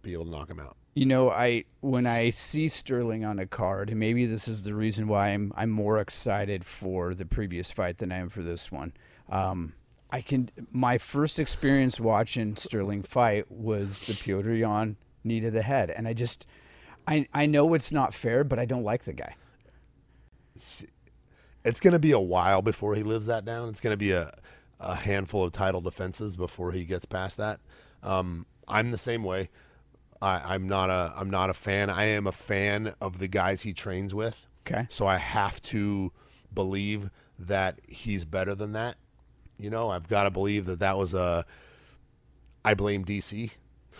be 0.03 0.13
able 0.13 0.25
to 0.25 0.31
knock 0.31 0.51
him 0.51 0.61
out? 0.61 0.77
You 0.95 1.07
know, 1.07 1.31
I 1.31 1.65
when 1.81 2.07
I 2.07 2.31
see 2.31 2.69
Sterling 2.69 3.25
on 3.25 3.39
a 3.39 3.47
card, 3.47 3.91
and 3.91 3.99
maybe 3.99 4.27
this 4.27 4.47
is 4.47 4.63
the 4.63 4.75
reason 4.75 5.09
why 5.09 5.31
I'm 5.31 5.53
I'm 5.57 5.71
more 5.71 5.99
excited 5.99 6.65
for 6.65 7.15
the 7.15 7.27
previous 7.27 7.73
fight 7.73 7.99
than 7.99 8.13
I 8.13 8.19
am 8.19 8.29
for 8.29 8.43
this 8.43 8.71
one. 8.71 8.93
Um, 9.29 9.75
I 10.11 10.21
can 10.21 10.51
my 10.71 10.99
first 10.99 11.41
experience 11.41 11.99
watching 11.99 12.55
Sterling 12.55 13.03
fight 13.03 13.51
was 13.51 14.03
the 14.03 14.13
Petr 14.13 14.57
Yan 14.57 14.97
knee 15.25 15.41
to 15.41 15.51
the 15.51 15.63
head, 15.63 15.91
and 15.91 16.07
I 16.07 16.13
just 16.13 16.47
I 17.07 17.29
I 17.33 17.47
know 17.47 17.75
it's 17.75 17.93
not 17.93 18.15
fair, 18.15 18.45
but 18.45 18.59
I 18.59 18.65
don't 18.65 18.85
like 18.85 19.05
the 19.05 19.13
guy. 19.13 19.35
It's 21.65 21.81
going 21.81 21.93
to 21.93 21.99
be 21.99 22.13
a 22.13 22.21
while 22.21 22.63
before 22.63 22.95
he 22.95 23.03
lives 23.03 23.27
that 23.27 23.45
down. 23.45 23.69
It's 23.69 23.81
going 23.81 23.93
to 23.93 23.99
be 23.99 24.13
a, 24.13 24.33
a 24.79 24.95
handful 24.95 25.45
of 25.45 25.53
title 25.53 25.81
defenses 25.81 26.37
before 26.37 26.73
he 26.73 26.85
gets 26.85 27.05
past 27.05 27.39
that. 27.39 27.61
Um, 28.03 28.47
I'm 28.69 28.91
the 28.91 28.99
same 28.99 29.25
way. 29.25 29.49
I, 30.21 30.55
I'm 30.55 30.69
not 30.69 30.91
a 30.91 31.13
I'm 31.17 31.31
not 31.31 31.51
a 31.51 31.55
fan. 31.55 31.91
I 31.91 32.05
am 32.05 32.27
a 32.27 32.33
fan 32.33 32.95
of 33.01 33.19
the 33.19 33.29
guys 33.29 33.63
he 33.63 33.73
trains 33.73 34.15
with. 34.15 34.47
Okay. 34.67 34.87
So 34.89 35.07
I 35.07 35.17
have 35.17 35.61
to 35.63 36.13
believe 36.53 37.11
that 37.39 37.81
he's 37.89 38.25
better 38.25 38.55
than 38.55 38.73
that. 38.73 38.97
You 39.59 39.71
know, 39.71 39.91
I've 39.91 40.09
got 40.09 40.25
to 40.25 40.31
believe 40.31 40.67
that 40.67 40.79
that 40.81 40.97
was 40.97 41.15
a. 41.15 41.45
I 42.65 42.75
blame 42.75 43.05
DC. 43.05 43.51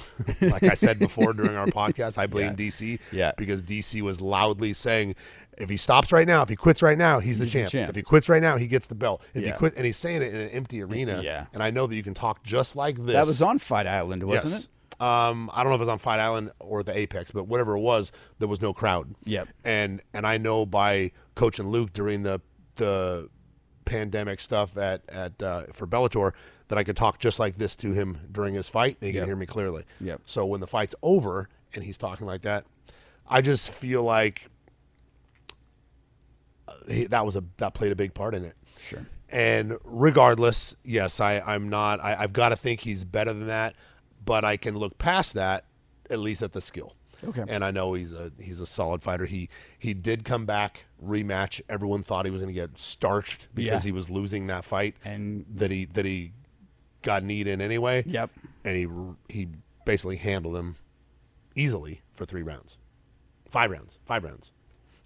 like 0.41 0.63
I 0.63 0.75
said 0.75 0.99
before 0.99 1.33
during 1.33 1.57
our 1.57 1.67
podcast, 1.67 2.19
I 2.19 2.27
blame 2.27 2.57
DC. 2.57 3.01
Yeah. 3.13 3.33
Because 3.37 3.63
DC 3.63 4.01
was 4.03 4.21
loudly 4.21 4.73
saying, 4.73 5.15
if 5.57 5.69
he 5.69 5.77
stops 5.77 6.13
right 6.13 6.27
now, 6.27 6.43
if 6.43 6.49
he 6.49 6.57
quits 6.57 6.83
right 6.83 6.99
now, 6.99 7.21
he's, 7.21 7.39
the, 7.39 7.45
He's 7.45 7.53
the 7.53 7.59
champ. 7.61 7.71
champ. 7.71 7.89
If 7.91 7.97
he 7.97 8.03
quits 8.03 8.29
right 8.29 8.43
now, 8.43 8.57
he 8.57 8.67
gets 8.67 8.87
the 8.89 8.95
belt. 8.95 9.23
If 9.35 9.45
Yeah. 9.45 9.53
he 9.53 9.59
quit, 9.59 9.75
and 9.77 9.87
he's 9.87 9.97
saying 9.97 10.23
it 10.23 10.35
in 10.35 10.41
an 10.41 10.49
empty 10.51 10.83
arena. 10.83 11.23
Yeah. 11.23 11.47
And 11.53 11.63
I 11.63 11.71
know 11.71 11.87
that 11.87 11.95
you 11.95 12.03
can 12.03 12.15
talk 12.15 12.43
just 12.43 12.75
like 12.77 12.97
this. 12.97 13.15
That 13.15 13.27
was 13.27 13.41
on 13.43 13.59
Fight 13.59 13.87
Island, 13.87 14.25
wasn't 14.25 14.53
yes. 14.53 14.65
it? 14.65 14.69
Um, 15.01 15.51
I 15.53 15.63
don't 15.63 15.71
know 15.71 15.75
if 15.75 15.81
it 15.81 15.83
was 15.83 15.89
on 15.89 15.99
Fight 15.99 16.21
Island 16.21 16.53
or 16.61 16.83
the 16.83 16.97
Apex, 16.97 17.33
but 17.33 17.49
whatever 17.49 17.77
it 17.77 17.81
was, 17.81 18.13
there 18.39 18.49
was 18.49 18.61
no 18.61 18.73
crowd. 18.73 19.15
Yep. 19.25 19.49
And 19.65 20.01
and 20.13 20.25
I 20.27 20.39
know 20.39 20.65
by 20.67 21.11
coaching 21.35 21.69
Luke 21.69 21.93
during 21.93 22.23
the 22.23 22.41
the 22.77 23.29
pandemic 23.85 24.41
stuff 24.41 24.77
at 24.77 25.03
at 25.09 25.43
uh, 25.43 25.65
for 25.73 25.87
Bellator 25.87 26.33
that 26.69 26.79
I 26.79 26.85
could 26.85 26.97
talk 26.97 27.19
just 27.19 27.39
like 27.39 27.57
this 27.59 27.77
to 27.77 27.93
him 27.93 28.19
during 28.33 28.55
his 28.55 28.69
fight, 28.69 28.97
and 29.01 29.09
he 29.09 29.15
Yep. 29.15 29.23
can 29.23 29.29
hear 29.29 29.37
me 29.37 29.47
clearly. 29.47 29.85
Yep. 30.01 30.23
So 30.27 30.47
when 30.47 30.61
the 30.61 30.67
fight's 30.67 30.95
over 31.03 31.49
and 31.75 31.85
he's 31.85 31.99
talking 31.99 32.27
like 32.27 32.43
that, 32.43 32.65
I 33.29 33.41
just 33.43 33.71
feel 33.71 34.03
like 34.03 34.49
uh, 36.69 36.73
he, 36.89 37.05
that 37.07 37.25
was 37.27 37.37
a 37.37 37.45
that 37.59 37.75
played 37.75 37.93
a 37.93 37.97
big 37.97 38.15
part 38.15 38.35
in 38.35 38.45
it. 38.45 38.57
Sure. 38.79 39.07
And 39.29 39.79
regardless, 39.85 40.77
yes, 40.85 41.21
I, 41.21 41.41
I'm 41.41 41.69
not. 41.69 42.01
I, 42.03 42.15
I've 42.19 42.33
got 42.33 42.51
to 42.51 42.57
think 42.57 42.81
he's 42.81 43.05
better 43.05 43.33
than 43.33 43.49
that, 43.49 43.75
but 44.25 44.45
I 44.45 44.57
can 44.57 44.77
look 44.77 44.97
past 44.99 45.35
that 45.35 45.65
at 46.11 46.19
least 46.19 46.43
at 46.43 46.53
the 46.53 46.61
skill. 46.61 46.95
Okay. 47.27 47.43
And 47.49 47.65
I 47.65 47.71
know 47.71 47.95
he's 47.95 48.13
a 48.13 48.33
he's 48.39 48.61
a 48.61 48.67
solid 48.67 49.03
fighter. 49.03 49.25
He 49.27 49.49
he 49.79 49.95
did 49.95 50.25
come 50.25 50.45
back 50.47 50.85
rematch. 51.05 51.61
Everyone 51.69 52.03
thought 52.03 52.27
he 52.27 52.31
was 52.31 52.43
going 52.43 52.55
to 52.55 52.61
get 52.61 52.79
starched 52.79 53.49
because 53.55 53.85
Yeah. 53.85 53.89
he 53.89 53.93
was 53.93 54.11
losing 54.11 54.47
that 54.49 54.65
fight, 54.65 54.95
And- 55.05 55.47
that 55.55 55.71
he 55.71 55.87
that 55.87 56.05
he 56.05 56.33
got 57.05 57.23
kneed 57.23 57.47
in 57.47 57.61
anyway. 57.61 58.03
Yep. 58.07 58.31
And 58.65 58.77
he 58.77 58.89
he 59.33 59.49
basically 59.85 60.17
handled 60.17 60.57
him 60.57 60.77
easily 61.55 62.03
for 62.15 62.25
three 62.25 62.43
rounds, 62.43 62.79
five 63.49 63.71
rounds, 63.71 63.99
five 64.05 64.25
rounds. 64.25 64.51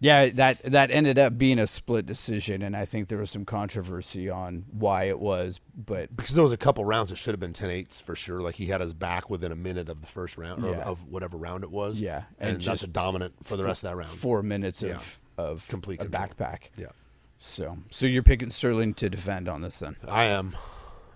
Yeah, 0.01 0.29
that 0.29 0.63
that 0.63 0.93
ended 0.93 1.19
up 1.19 1.37
being 1.37 1.59
a 1.59 1.67
split 1.67 2.07
decision, 2.07 2.63
and 2.63 2.77
I 2.77 2.85
think 2.85 3.09
there 3.09 3.19
was 3.19 3.33
some 3.33 3.45
controversy 3.45 4.31
on 4.31 4.65
why 4.71 5.05
it 5.09 5.19
was. 5.19 5.59
But 5.77 6.17
because 6.17 6.37
there 6.37 6.43
was 6.45 6.53
a 6.53 6.57
couple 6.57 6.85
rounds 6.85 7.11
that 7.11 7.17
should 7.17 7.33
have 7.33 7.41
been 7.41 7.53
10-8s 7.53 8.01
for 8.01 8.15
sure. 8.15 8.41
Like 8.41 8.55
he 8.55 8.67
had 8.67 8.81
his 8.81 8.95
back 8.95 9.29
within 9.29 9.51
a 9.51 9.57
minute 9.57 9.89
of 9.89 10.01
the 10.01 10.07
first 10.07 10.39
round 10.39 10.65
or 10.65 10.71
Yeah. 10.71 10.83
of 10.85 11.09
whatever 11.11 11.37
round 11.37 11.65
it 11.65 11.73
was. 11.73 12.01
Yeah, 12.01 12.23
and, 12.39 12.51
and 12.57 12.63
that's 12.63 12.85
a 12.85 12.87
dominant 12.87 13.35
for 13.43 13.57
the 13.57 13.65
rest 13.65 13.83
of 13.83 13.91
that 13.91 13.97
round. 13.97 14.11
four 14.11 14.41
minutes 14.45 14.83
Yeah. 14.83 14.95
of 14.95 15.21
of 15.37 15.67
Complete 15.69 16.01
a 16.01 16.05
backpack. 16.05 16.71
Yeah, 16.77 16.87
So 17.39 17.79
so 17.91 18.07
you're 18.07 18.23
picking 18.23 18.51
Sterling 18.51 18.95
to 18.95 19.11
defend 19.11 19.49
on 19.49 19.63
this 19.63 19.81
then? 19.81 19.97
I 20.07 20.25
am. 20.27 20.55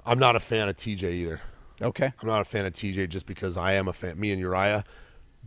I'm 0.04 0.18
not 0.18 0.36
a 0.36 0.40
fan 0.40 0.68
of 0.68 0.76
TJ 0.76 1.02
either. 1.12 1.40
Okay. 1.80 2.12
I'm 2.20 2.28
not 2.28 2.40
a 2.40 2.44
fan 2.44 2.66
of 2.66 2.72
TJ 2.72 3.08
just 3.08 3.26
because 3.26 3.56
I 3.56 3.72
am 3.72 3.88
a 3.88 3.92
fan. 3.92 4.18
Me 4.18 4.30
and 4.30 4.40
Uriah 4.40 4.84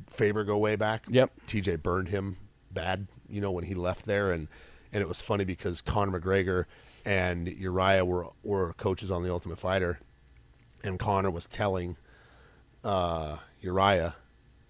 Faber 0.07 0.43
go 0.43 0.57
way 0.57 0.75
back. 0.75 1.05
Yep. 1.09 1.31
TJ 1.47 1.81
burned 1.81 2.09
him 2.09 2.37
bad, 2.71 3.07
you 3.29 3.41
know, 3.41 3.51
when 3.51 3.63
he 3.63 3.73
left 3.73 4.05
there, 4.05 4.31
and 4.31 4.47
and 4.91 5.01
it 5.01 5.07
was 5.07 5.21
funny 5.21 5.45
because 5.45 5.81
Conor 5.81 6.19
McGregor 6.19 6.65
and 7.05 7.47
Uriah 7.47 8.05
were 8.05 8.27
were 8.43 8.73
coaches 8.73 9.09
on 9.11 9.23
the 9.23 9.31
Ultimate 9.31 9.59
Fighter, 9.59 9.99
and 10.83 10.99
Conor 10.99 11.31
was 11.31 11.47
telling 11.47 11.97
uh, 12.83 13.37
Uriah 13.61 14.15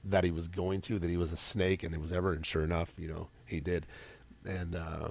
that 0.03 0.23
he 0.23 0.31
was 0.31 0.47
going 0.47 0.81
to, 0.81 0.99
that 0.99 1.09
he 1.09 1.17
was 1.17 1.31
a 1.31 1.37
snake, 1.37 1.83
and 1.83 1.93
it 1.93 1.99
was 1.99 2.13
ever, 2.13 2.31
and 2.31 2.45
sure 2.45 2.63
enough, 2.63 2.93
you 2.97 3.07
know, 3.07 3.29
he 3.45 3.59
did, 3.59 3.87
and 4.45 4.75
uh, 4.75 5.09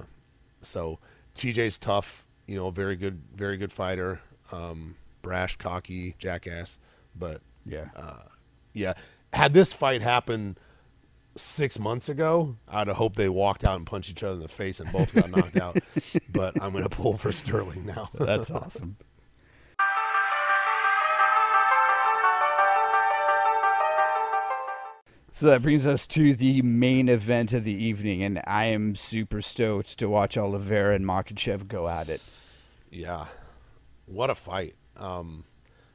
so 0.62 1.00
TJ's 1.34 1.78
tough, 1.78 2.24
you 2.46 2.56
know, 2.56 2.70
very 2.70 2.94
good, 2.94 3.20
very 3.34 3.56
good 3.56 3.72
fighter, 3.72 4.20
um, 4.54 4.96
brash, 5.22 5.56
cocky, 5.56 6.14
jackass, 6.18 6.78
but 7.16 7.40
Yeah. 7.66 7.88
yeah, 8.72 8.94
had 9.32 9.52
this 9.54 9.72
fight 9.72 10.02
happened 10.02 10.58
six 11.36 11.78
months 11.78 12.08
ago, 12.08 12.56
I'd 12.68 12.86
have 12.88 12.96
hoped 12.96 13.16
they 13.16 13.28
walked 13.28 13.64
out 13.64 13.76
and 13.76 13.86
punched 13.86 14.10
each 14.10 14.22
other 14.22 14.34
in 14.34 14.40
the 14.40 14.48
face 14.48 14.78
and 14.80 14.92
both 14.92 15.12
got 15.14 15.30
knocked 15.30 15.56
out. 15.56 15.78
But 16.32 16.60
I'm 16.62 16.72
going 16.72 16.84
to 16.84 16.88
pull 16.90 17.16
for 17.16 17.30
Sterling 17.32 17.86
now. 17.86 18.10
That's 18.18 18.50
awesome. 18.50 18.96
So 25.32 25.46
that 25.48 25.62
brings 25.62 25.84
us 25.84 26.06
to 26.08 26.32
the 26.34 26.62
main 26.62 27.08
event 27.08 27.52
of 27.52 27.64
the 27.64 27.72
evening, 27.72 28.22
and 28.22 28.40
I 28.46 28.66
am 28.66 28.94
super 28.94 29.42
stoked 29.42 29.98
to 29.98 30.08
watch 30.08 30.38
Oliveira 30.38 30.94
and 30.94 31.04
Makhachev 31.04 31.66
go 31.66 31.88
at 31.88 32.08
it. 32.08 32.22
yeah, 32.90 33.26
what 34.06 34.30
a 34.30 34.34
fight! 34.34 34.74
Um, 34.96 35.44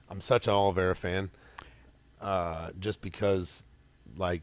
I'm 0.09 0.21
such 0.21 0.47
an 0.47 0.53
Oliveira 0.53 0.95
fan. 0.95 1.29
uh, 2.21 2.71
just 2.79 3.01
because, 3.01 3.65
like, 4.17 4.41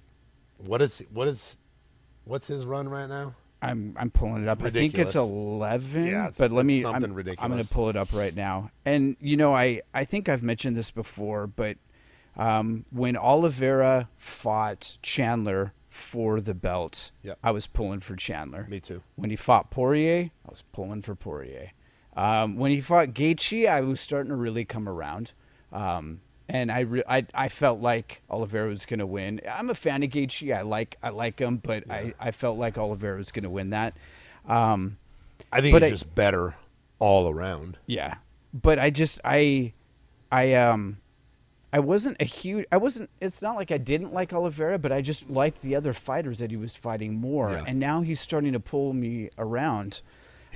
what 0.59 0.81
is 0.83 1.03
what 1.13 1.29
is 1.29 1.59
what's 2.25 2.47
his 2.47 2.65
run 2.65 2.89
right 2.89 3.09
now? 3.09 3.35
I'm 3.63 3.95
I'm 3.99 4.11
pulling 4.11 4.43
it 4.43 4.49
up. 4.49 4.63
I 4.63 4.71
think 4.71 4.97
it's 4.99 5.15
eleven. 5.15 6.07
Yeah, 6.07 6.23
it's- 6.25 6.39
but 6.39 6.53
let 6.53 6.65
me. 6.67 6.83
something 6.83 7.05
I'm, 7.11 7.15
ridiculous. 7.15 7.45
I'm 7.45 7.51
going 7.51 7.63
to 7.65 7.75
pull 7.75 7.89
it 7.89 7.97
up 7.97 8.13
right 8.13 8.35
now. 8.35 8.71
And 8.85 9.17
you 9.21 9.37
know, 9.37 9.55
I 9.55 9.83
I 9.95 10.05
think 10.05 10.29
I've 10.29 10.43
mentioned 10.43 10.77
this 10.77 10.91
before, 10.91 11.47
but 11.47 11.77
um, 12.37 12.85
when 12.91 13.17
Oliveira 13.17 14.09
fought 14.17 14.99
Chandler 15.03 15.73
for 15.89 16.41
the 16.43 16.53
belt, 16.55 17.11
Yep. 17.23 17.39
I 17.43 17.51
was 17.51 17.67
pulling 17.67 18.01
for 18.01 18.15
Chandler. 18.15 18.67
Me 18.69 18.79
too. 18.79 19.03
When 19.17 19.31
he 19.31 19.37
fought 19.37 19.71
Poirier, 19.71 20.31
I 20.47 20.51
was 20.51 20.63
pulling 20.73 21.01
for 21.01 21.15
Poirier. 21.15 21.71
Um, 22.17 22.57
when 22.57 22.71
he 22.71 22.81
fought 22.81 23.09
Gaethje, 23.09 23.69
I 23.69 23.83
was 23.83 24.01
starting 24.01 24.31
to 24.31 24.37
really 24.37 24.65
come 24.65 24.89
around. 24.89 25.33
Um, 25.73 26.21
and 26.49 26.71
I, 26.73 26.81
re- 26.81 27.03
I 27.09 27.27
I 27.35 27.49
felt 27.49 27.81
like 27.81 28.23
Oliveira 28.31 28.69
was 28.69 28.87
going 28.87 29.01
to 29.01 29.07
win. 29.07 29.41
I'm 29.51 29.69
a 29.69 29.75
fan 29.75 30.03
of 30.03 30.11
Gaethje. 30.11 30.57
I 30.57 30.63
like 30.63 30.97
I 31.03 31.11
like 31.11 31.39
him, 31.41 31.57
but 31.59 31.91
I, 31.91 32.15
I 32.21 32.31
felt 32.31 32.57
like 32.59 32.79
Oliveira 32.79 33.19
was 33.19 33.33
going 33.33 33.43
to 33.43 33.51
win 33.51 33.71
that. 33.71 33.97
Um, 34.49 34.97
I 35.53 35.61
think 35.61 35.75
he's 35.75 35.83
I- 35.83 35.91
just 35.91 36.15
better 36.15 36.55
all 36.99 37.29
around. 37.29 37.77
yeah, 37.87 38.15
but 38.55 38.79
I 38.79 38.91
just 38.91 39.21
I 39.25 39.73
I 40.33 40.55
um 40.55 40.99
I 41.73 41.81
wasn't 41.81 42.17
a 42.21 42.25
huge 42.25 42.65
I 42.73 42.77
wasn't 42.79 43.11
it's 43.21 43.43
not 43.43 43.57
like 43.57 43.71
I 43.73 43.77
didn't 43.79 44.15
like 44.15 44.33
Oliveira, 44.33 44.79
but 44.79 44.93
I 44.93 45.03
just 45.03 45.29
liked 45.29 45.61
the 45.63 45.75
other 45.75 45.93
fighters 45.93 46.39
that 46.39 46.51
he 46.53 46.57
was 46.57 46.75
fighting 46.77 47.15
more. 47.15 47.51
Yeah. 47.51 47.65
And 47.67 47.79
now 47.81 48.01
he's 48.03 48.21
starting 48.21 48.53
to 48.53 48.61
pull 48.61 48.93
me 48.95 49.31
around. 49.37 50.01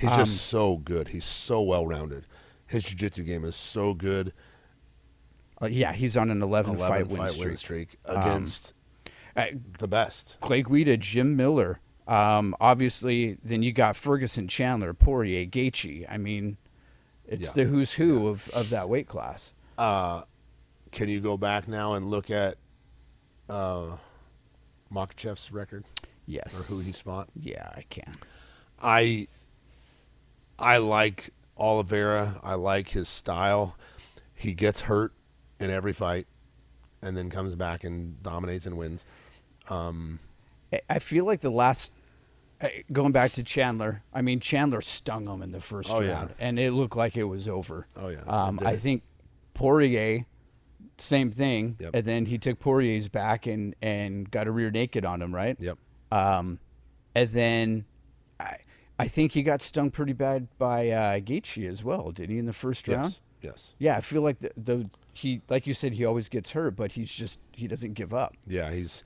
He's 0.01 0.09
Um, 0.09 0.17
just 0.17 0.41
so 0.47 0.77
good. 0.77 1.09
He's 1.09 1.23
so 1.25 1.61
well 1.61 1.85
rounded. 1.85 2.25
His 2.67 2.83
jiu-jitsu 2.83 3.23
game 3.23 3.45
is 3.45 3.55
so 3.55 3.93
good. 3.93 4.33
Uh, 5.61 5.67
yeah, 5.67 5.93
he's 5.93 6.17
on 6.17 6.29
an 6.31 6.41
11, 6.41 6.75
11 6.75 6.87
fight 6.97 7.07
win 7.07 7.17
fight 7.17 7.31
streak. 7.31 7.45
win 7.47 7.57
streak 7.57 7.97
against 8.05 8.73
Uh, 9.35 9.45
the 9.79 9.87
best. 9.87 10.37
Clay 10.41 10.63
Guida, 10.63 10.97
Jim 10.97 11.35
Miller. 11.37 11.79
Um, 12.07 12.55
obviously, 12.59 13.37
then 13.43 13.61
you 13.63 13.71
got 13.71 13.95
Ferguson, 13.95 14.47
Chandler, 14.47 14.93
Poirier, 14.93 15.45
Gaethje. 15.45 16.05
I 16.09 16.17
mean, 16.17 16.57
it's 17.27 17.49
Yeah. 17.49 17.53
the 17.53 17.63
who's 17.65 17.93
who 17.93 18.27
of, 18.27 18.49
of 18.49 18.69
that 18.71 18.89
weight 18.89 19.07
class. 19.07 19.53
Can 19.77 21.07
you 21.07 21.21
go 21.21 21.37
back 21.37 21.67
now 21.67 21.93
and 21.93 22.09
look 22.09 22.29
at 22.29 22.57
uh, 23.47 23.97
Makhachev's 24.91 25.51
record 25.51 25.85
Yes. 26.25 26.59
or 26.59 26.63
who 26.63 26.79
he's 26.81 26.99
fought? 26.99 27.29
Yeah, 27.35 27.69
I 27.75 27.83
can. 27.89 28.13
I 28.81 29.27
I 30.59 30.77
like 30.77 31.31
Oliveira. 31.57 32.39
I 32.43 32.53
like 32.55 32.89
his 32.89 33.09
style. 33.09 33.75
He 34.33 34.53
gets 34.53 34.81
hurt 34.81 35.13
in 35.59 35.69
every 35.69 35.93
fight, 35.93 36.27
and 37.01 37.15
then 37.15 37.29
comes 37.29 37.55
back 37.55 37.83
and 37.83 38.21
dominates 38.23 38.65
and 38.65 38.77
wins. 38.77 39.05
I- 39.69 40.81
I 40.89 40.99
feel 40.99 41.25
like 41.25 41.41
the 41.41 41.49
last 41.51 41.93
uh, 42.61 42.67
going 42.91 43.11
back 43.11 43.31
to 43.33 43.43
Chandler. 43.43 44.03
I 44.13 44.21
mean, 44.21 44.39
Chandler 44.39 44.81
stung 44.81 45.27
him 45.27 45.41
in 45.41 45.51
the 45.51 45.59
first 45.61 45.89
Oh, 45.91 45.99
yeah. 46.01 46.11
round, 46.11 46.35
and 46.39 46.59
it 46.59 46.71
looked 46.73 46.95
like 46.95 47.17
it 47.17 47.23
was 47.23 47.47
over. 47.47 47.87
Oh, 47.97 48.09
yeah, 48.09 48.21
Um, 48.27 48.59
I 48.63 48.75
think 48.75 49.01
Poirier, 49.55 50.25
same 50.99 51.31
thing, 51.31 51.77
Yep. 51.79 51.91
and 51.95 52.05
then 52.05 52.25
he 52.27 52.37
took 52.37 52.59
Poirier's 52.59 53.07
back 53.07 53.47
and 53.47 53.75
and 53.81 54.29
got 54.29 54.45
a 54.47 54.51
rear 54.51 54.69
naked 54.69 55.05
on 55.05 55.21
him, 55.23 55.33
right? 55.33 55.57
Yep. 55.59 55.77
Um, 56.11 56.59
and 57.15 57.29
then 57.31 57.85
I 59.01 59.07
think 59.07 59.31
he 59.31 59.43
got 59.43 59.61
stung 59.61 59.91
pretty 59.91 60.13
bad 60.13 60.47
by 60.57 60.89
uh, 60.89 61.19
Gaethje 61.19 61.67
as 61.69 61.83
well, 61.83 62.11
didn't 62.11 62.31
he 62.31 62.37
in 62.37 62.45
the 62.45 62.53
first 62.53 62.87
round? 62.87 63.05
Yes. 63.05 63.21
Yes. 63.41 63.75
Yeah, 63.79 63.97
I 63.97 64.01
feel 64.01 64.21
like 64.21 64.39
the, 64.39 64.51
the 64.55 64.89
he 65.13 65.41
like 65.49 65.65
you 65.65 65.73
said 65.73 65.93
he 65.93 66.05
always 66.05 66.29
gets 66.29 66.51
hurt, 66.51 66.75
but 66.75 66.91
he's 66.91 67.11
just 67.11 67.39
he 67.51 67.67
doesn't 67.67 67.93
give 67.93 68.13
up. 68.13 68.35
Yeah, 68.47 68.71
he's 68.71 69.03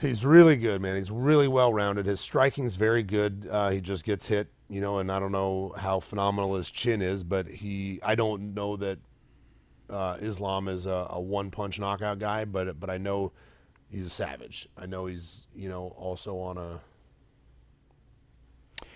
he's 0.00 0.24
really 0.24 0.56
good, 0.56 0.82
man. 0.82 0.96
He's 0.96 1.10
really 1.10 1.48
well 1.48 1.72
rounded. 1.72 2.06
His 2.06 2.20
striking's 2.20 2.74
very 2.76 3.02
good. 3.02 3.46
Uh, 3.50 3.70
he 3.70 3.80
just 3.80 4.04
gets 4.04 4.26
hit, 4.26 4.48
you 4.68 4.80
know, 4.80 4.98
and 4.98 5.10
I 5.10 5.18
don't 5.18 5.32
know 5.32 5.74
how 5.78 6.00
phenomenal 6.00 6.56
his 6.56 6.70
chin 6.70 7.00
is, 7.00 7.22
but 7.22 7.46
he 7.46 8.00
I 8.02 8.16
don't 8.16 8.54
know 8.54 8.76
that 8.76 8.98
uh, 9.88 10.16
Islam 10.20 10.68
is 10.68 10.86
a, 10.86 11.06
a 11.10 11.20
one 11.20 11.50
punch 11.50 11.78
knockout 11.78 12.18
guy, 12.18 12.44
but 12.44 12.80
but 12.80 12.90
I 12.90 12.98
know 12.98 13.32
he's 13.90 14.06
a 14.06 14.10
savage. 14.10 14.68
I 14.76 14.86
know 14.86 15.06
he's 15.06 15.46
you 15.54 15.68
know 15.68 15.94
also 15.96 16.38
on 16.38 16.58
a 16.58 16.80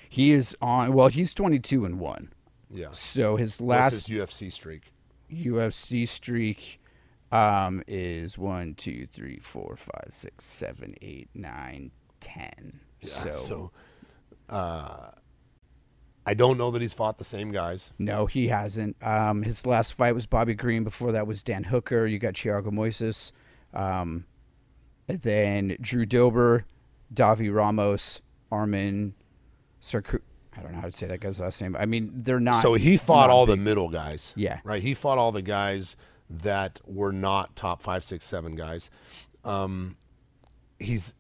He 0.09 0.31
is 0.33 0.57
on 0.61 0.93
well, 0.93 1.09
he's 1.09 1.35
twenty 1.35 1.59
two 1.59 1.85
and 1.85 1.99
one. 2.01 2.33
yeah. 2.71 2.89
So 2.93 3.37
his 3.37 3.61
last 3.61 3.93
his 3.93 4.05
UFC 4.05 4.51
streak? 4.53 4.93
UFC 5.31 6.09
streak 6.09 6.81
um, 7.31 7.83
is 7.87 8.39
one, 8.39 8.75
two, 8.75 9.07
three, 9.07 9.39
four, 9.39 9.77
five, 9.77 10.09
six, 10.11 10.45
seven, 10.45 10.95
eight, 11.03 11.29
nine, 11.35 11.91
ten. 12.21 12.81
so, 13.03 13.37
so 13.37 13.73
uh, 14.49 15.11
I 16.25 16.35
don't 16.35 16.57
know 16.57 16.71
that 16.71 16.81
he's 16.83 16.95
fought 16.95 17.19
the 17.19 17.25
same 17.25 17.53
guys. 17.53 17.93
no, 17.99 18.27
he 18.27 18.49
hasn't. 18.49 18.97
Um, 19.03 19.43
his 19.43 19.67
last 19.67 19.95
fight 19.95 20.15
was 20.15 20.27
Bobby 20.27 20.55
Green. 20.55 20.85
Before 20.85 21.13
that 21.13 21.27
was 21.27 21.43
Dan 21.43 21.65
Hooker. 21.65 22.07
You 22.07 22.19
got 22.19 22.35
Thiago 22.35 22.69
Moises. 22.69 23.33
Um, 23.75 24.25
then 25.07 25.77
Drew 25.81 26.07
Dober, 26.07 26.65
Davi 27.13 27.55
Ramos, 27.55 28.21
Armin 28.51 29.15
Sarku. 29.83 30.21
I 30.57 30.63
don't 30.63 30.73
know 30.73 30.81
how 30.81 30.87
to 30.87 30.93
say 30.93 31.07
that 31.07 31.21
guy's 31.21 31.39
last 31.39 31.61
name. 31.61 31.77
I 31.77 31.87
mean, 31.87 32.11
they're 32.15 32.41
not. 32.41 32.63
So 32.63 32.75
he 32.75 32.97
fought 32.97 33.31
all 33.31 33.47
big. 33.47 33.59
the 33.59 33.63
middle 33.63 33.89
guys. 33.89 34.33
Yeah. 34.37 34.61
Right. 34.65 34.83
He 34.83 34.95
fought 34.95 35.19
all 35.19 35.31
the 35.31 35.43
guys 35.43 35.97
that 36.29 36.81
were 36.85 37.13
not 37.13 37.55
top 37.55 37.83
five, 37.83 38.05
six, 38.05 38.25
seven 38.25 38.57
guys. 38.57 38.91
Um, 39.45 39.97
he's. 40.79 41.15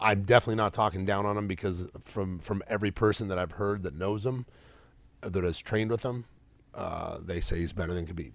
I'm 0.00 0.22
definitely 0.22 0.56
not 0.56 0.74
talking 0.74 1.04
down 1.04 1.24
on 1.24 1.36
him 1.36 1.46
because 1.46 1.90
from 2.00 2.38
from 2.38 2.62
every 2.66 2.90
person 2.90 3.28
that 3.28 3.38
I've 3.38 3.52
heard 3.52 3.82
that 3.84 3.94
knows 3.94 4.24
him, 4.24 4.46
uh, 5.22 5.28
that 5.28 5.44
has 5.44 5.58
trained 5.58 5.90
with 5.90 6.02
him, 6.02 6.24
uh, 6.74 7.18
they 7.22 7.40
say 7.40 7.58
he's 7.58 7.72
better 7.72 7.94
than 7.94 8.06
Khabib. 8.06 8.32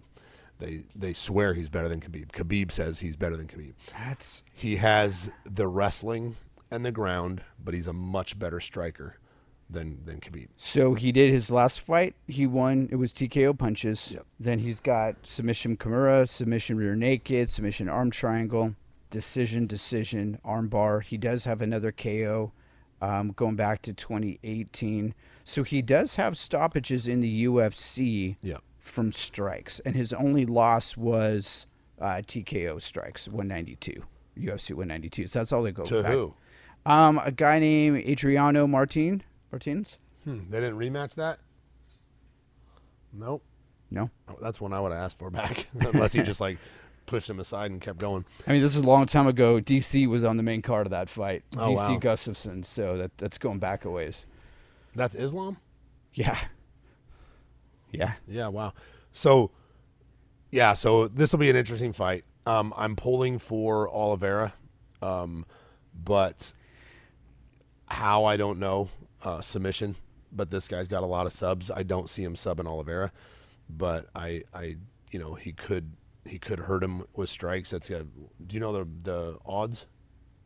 They 0.60 0.84
they 0.96 1.14
swear 1.14 1.54
he's 1.54 1.70
better 1.70 1.88
than 1.88 2.02
Khabib. 2.02 2.32
Khabib 2.32 2.72
says 2.72 3.00
he's 3.00 3.16
better 3.16 3.36
than 3.36 3.48
Khabib. 3.48 3.74
That's 3.98 4.44
He 4.54 4.76
has 4.76 5.32
the 5.46 5.68
wrestling 5.68 6.36
and 6.70 6.86
the 6.86 6.92
ground, 6.92 7.42
but 7.64 7.74
he's 7.74 7.88
a 7.88 7.94
much 7.94 8.38
better 8.38 8.60
striker 8.60 9.18
than 9.70 10.04
than 10.06 10.20
Khabib. 10.20 10.48
So 10.58 10.94
he 10.96 11.12
did 11.12 11.32
his 11.32 11.52
last 11.52 11.80
fight. 11.82 12.16
He 12.28 12.48
won. 12.48 12.90
It 12.92 12.96
was 12.96 13.12
TKO 13.14 13.58
punches. 13.58 14.12
Yep. 14.14 14.26
Then 14.40 14.60
he's 14.60 14.80
got 14.80 15.16
submission 15.24 15.78
Kimura, 15.78 16.28
submission 16.28 16.78
rear 16.78 16.96
naked, 16.96 17.50
submission 17.50 17.88
arm 17.90 18.10
triangle, 18.12 18.76
decision, 19.10 19.68
decision, 19.68 20.40
arm 20.44 20.68
bar. 20.70 21.02
He 21.02 21.18
does 21.18 21.46
have 21.46 21.62
another 21.62 21.92
KO 21.92 22.52
um, 23.02 23.32
going 23.36 23.56
back 23.56 23.82
to 23.84 23.94
2018. 23.94 25.14
So 25.44 25.64
he 25.64 25.82
does 25.82 26.16
have 26.18 26.38
stoppages 26.38 27.08
in 27.08 27.22
the 27.22 27.46
UFC 27.46 28.36
Yeah. 28.42 28.58
from 28.80 29.12
strikes. 29.12 29.80
And 29.82 29.96
his 29.96 30.14
only 30.14 30.46
loss 30.46 30.96
was 30.98 31.66
uh, 32.00 32.22
TKO 32.26 32.82
strikes, 32.82 33.28
192. 33.28 34.04
UFC 34.38 34.70
192. 34.72 35.28
So 35.28 35.40
that's 35.40 35.52
all 35.52 35.64
they 35.64 35.72
go 35.72 35.84
To 35.84 36.02
back. 36.04 36.12
who? 36.12 36.34
Um, 36.86 37.20
a 37.24 37.32
guy 37.32 37.60
named 37.60 38.06
Adriano 38.08 38.68
Martin. 38.68 39.24
Martins? 39.52 39.98
Hmm, 40.24 40.50
they 40.50 40.60
didn't 40.60 40.78
rematch 40.78 41.16
that. 41.16 41.40
Nope. 43.14 43.44
No. 43.92 44.10
Oh, 44.28 44.38
That's 44.42 44.62
one 44.62 44.74
I 44.74 44.80
would 44.80 44.92
have 44.92 45.02
asked 45.02 45.18
for 45.18 45.30
back, 45.30 45.68
unless 45.74 46.14
he 46.14 46.22
just 46.22 46.40
like 46.40 46.58
pushed 47.06 47.30
him 47.30 47.40
aside 47.40 47.72
and 47.72 47.82
kept 47.82 47.98
going. 47.98 48.24
I 48.46 48.54
mean, 48.54 48.62
this 48.62 48.76
is 48.76 48.84
a 48.84 48.88
long 48.88 49.08
time 49.08 49.26
ago. 49.28 49.60
DC 49.60 50.08
was 50.08 50.24
on 50.24 50.38
the 50.38 50.44
main 50.44 50.62
card 50.62 50.86
of 50.86 50.92
that 50.92 51.10
fight. 51.10 51.44
Oh, 51.58 51.70
DC 51.70 51.76
wow. 51.76 52.00
Gustafsson. 52.00 52.64
So 52.64 52.98
that 52.98 53.18
that's 53.18 53.38
going 53.38 53.60
back 53.60 53.86
a 53.86 53.90
ways. 53.90 54.26
That's 54.96 55.16
Islam. 55.16 55.58
Yeah. 56.14 56.38
Yeah. 57.92 58.14
Yeah. 58.28 58.48
Wow. 58.48 58.74
So, 59.12 59.52
yeah. 60.52 60.74
So 60.74 61.08
this 61.08 61.32
will 61.32 61.40
be 61.40 61.50
an 61.50 61.56
interesting 61.56 61.94
fight. 61.94 62.24
Um, 62.46 62.74
I'm 62.78 62.96
pulling 62.96 63.40
for 63.40 63.90
Oliveira, 63.90 64.54
um, 65.02 65.46
but 65.94 66.54
how 67.88 68.26
I 68.26 68.38
don't 68.38 68.60
know. 68.60 68.90
Uh, 69.22 69.42
submission, 69.42 69.96
but 70.32 70.50
this 70.50 70.68
guy's 70.68 70.88
got 70.88 71.04
a 71.04 71.06
lot 71.06 71.26
of 71.26 71.34
subs. 71.34 71.70
I 71.70 71.84
don't 71.84 72.10
see 72.10 72.24
him 72.24 72.36
subbing 72.36 72.68
Oliveira, 72.68 73.12
but 73.70 74.08
I, 74.16 74.44
I, 74.54 74.78
you 75.12 75.20
know, 75.20 75.34
he 75.34 75.52
could, 75.52 75.94
he 76.26 76.40
could 76.40 76.60
hurt 76.60 76.84
him 76.84 77.04
with 77.16 77.30
strikes. 77.30 77.72
That's 77.72 77.90
got. 77.90 78.04
Do 78.46 78.54
you 78.54 78.60
know 78.60 78.72
the 78.72 78.88
the 79.04 79.38
odds? 79.46 79.86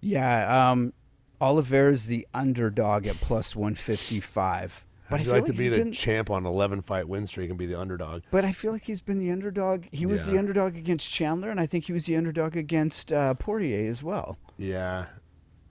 Yeah. 0.01 0.71
Um, 0.71 0.93
Oliveira's 1.41 2.05
the 2.05 2.28
underdog 2.34 3.05
at 3.05 3.15
plus 3.17 3.55
155. 3.55 4.86
But 5.09 5.15
I 5.15 5.17
Would 5.17 5.26
you 5.26 5.32
like 5.34 5.41
like 5.41 5.51
to 5.51 5.57
be 5.57 5.67
the 5.67 5.78
been, 5.78 5.91
champ 5.91 6.30
on 6.32 6.45
11 6.45 6.82
fight 6.82 7.07
win 7.07 7.28
streak 7.28 7.49
and 7.49 7.59
be 7.59 7.65
the 7.65 7.80
underdog? 7.80 8.24
But 8.32 8.45
I 8.45 8.53
feel 8.53 8.71
like 8.71 8.86
he's 8.86 9.01
been 9.01 9.19
the 9.19 9.32
underdog. 9.32 9.86
He 9.91 10.05
was 10.05 10.26
the 10.26 10.38
underdog 10.38 10.78
against 10.78 11.11
Chandler, 11.11 11.49
and 11.49 11.59
I 11.59 11.65
think 11.65 11.86
he 11.86 11.93
was 11.93 12.05
the 12.05 12.15
underdog 12.15 12.55
against 12.55 13.11
uh, 13.11 13.34
Poirier 13.34 13.89
as 13.89 14.01
well. 14.01 14.38
Yeah. 14.57 15.05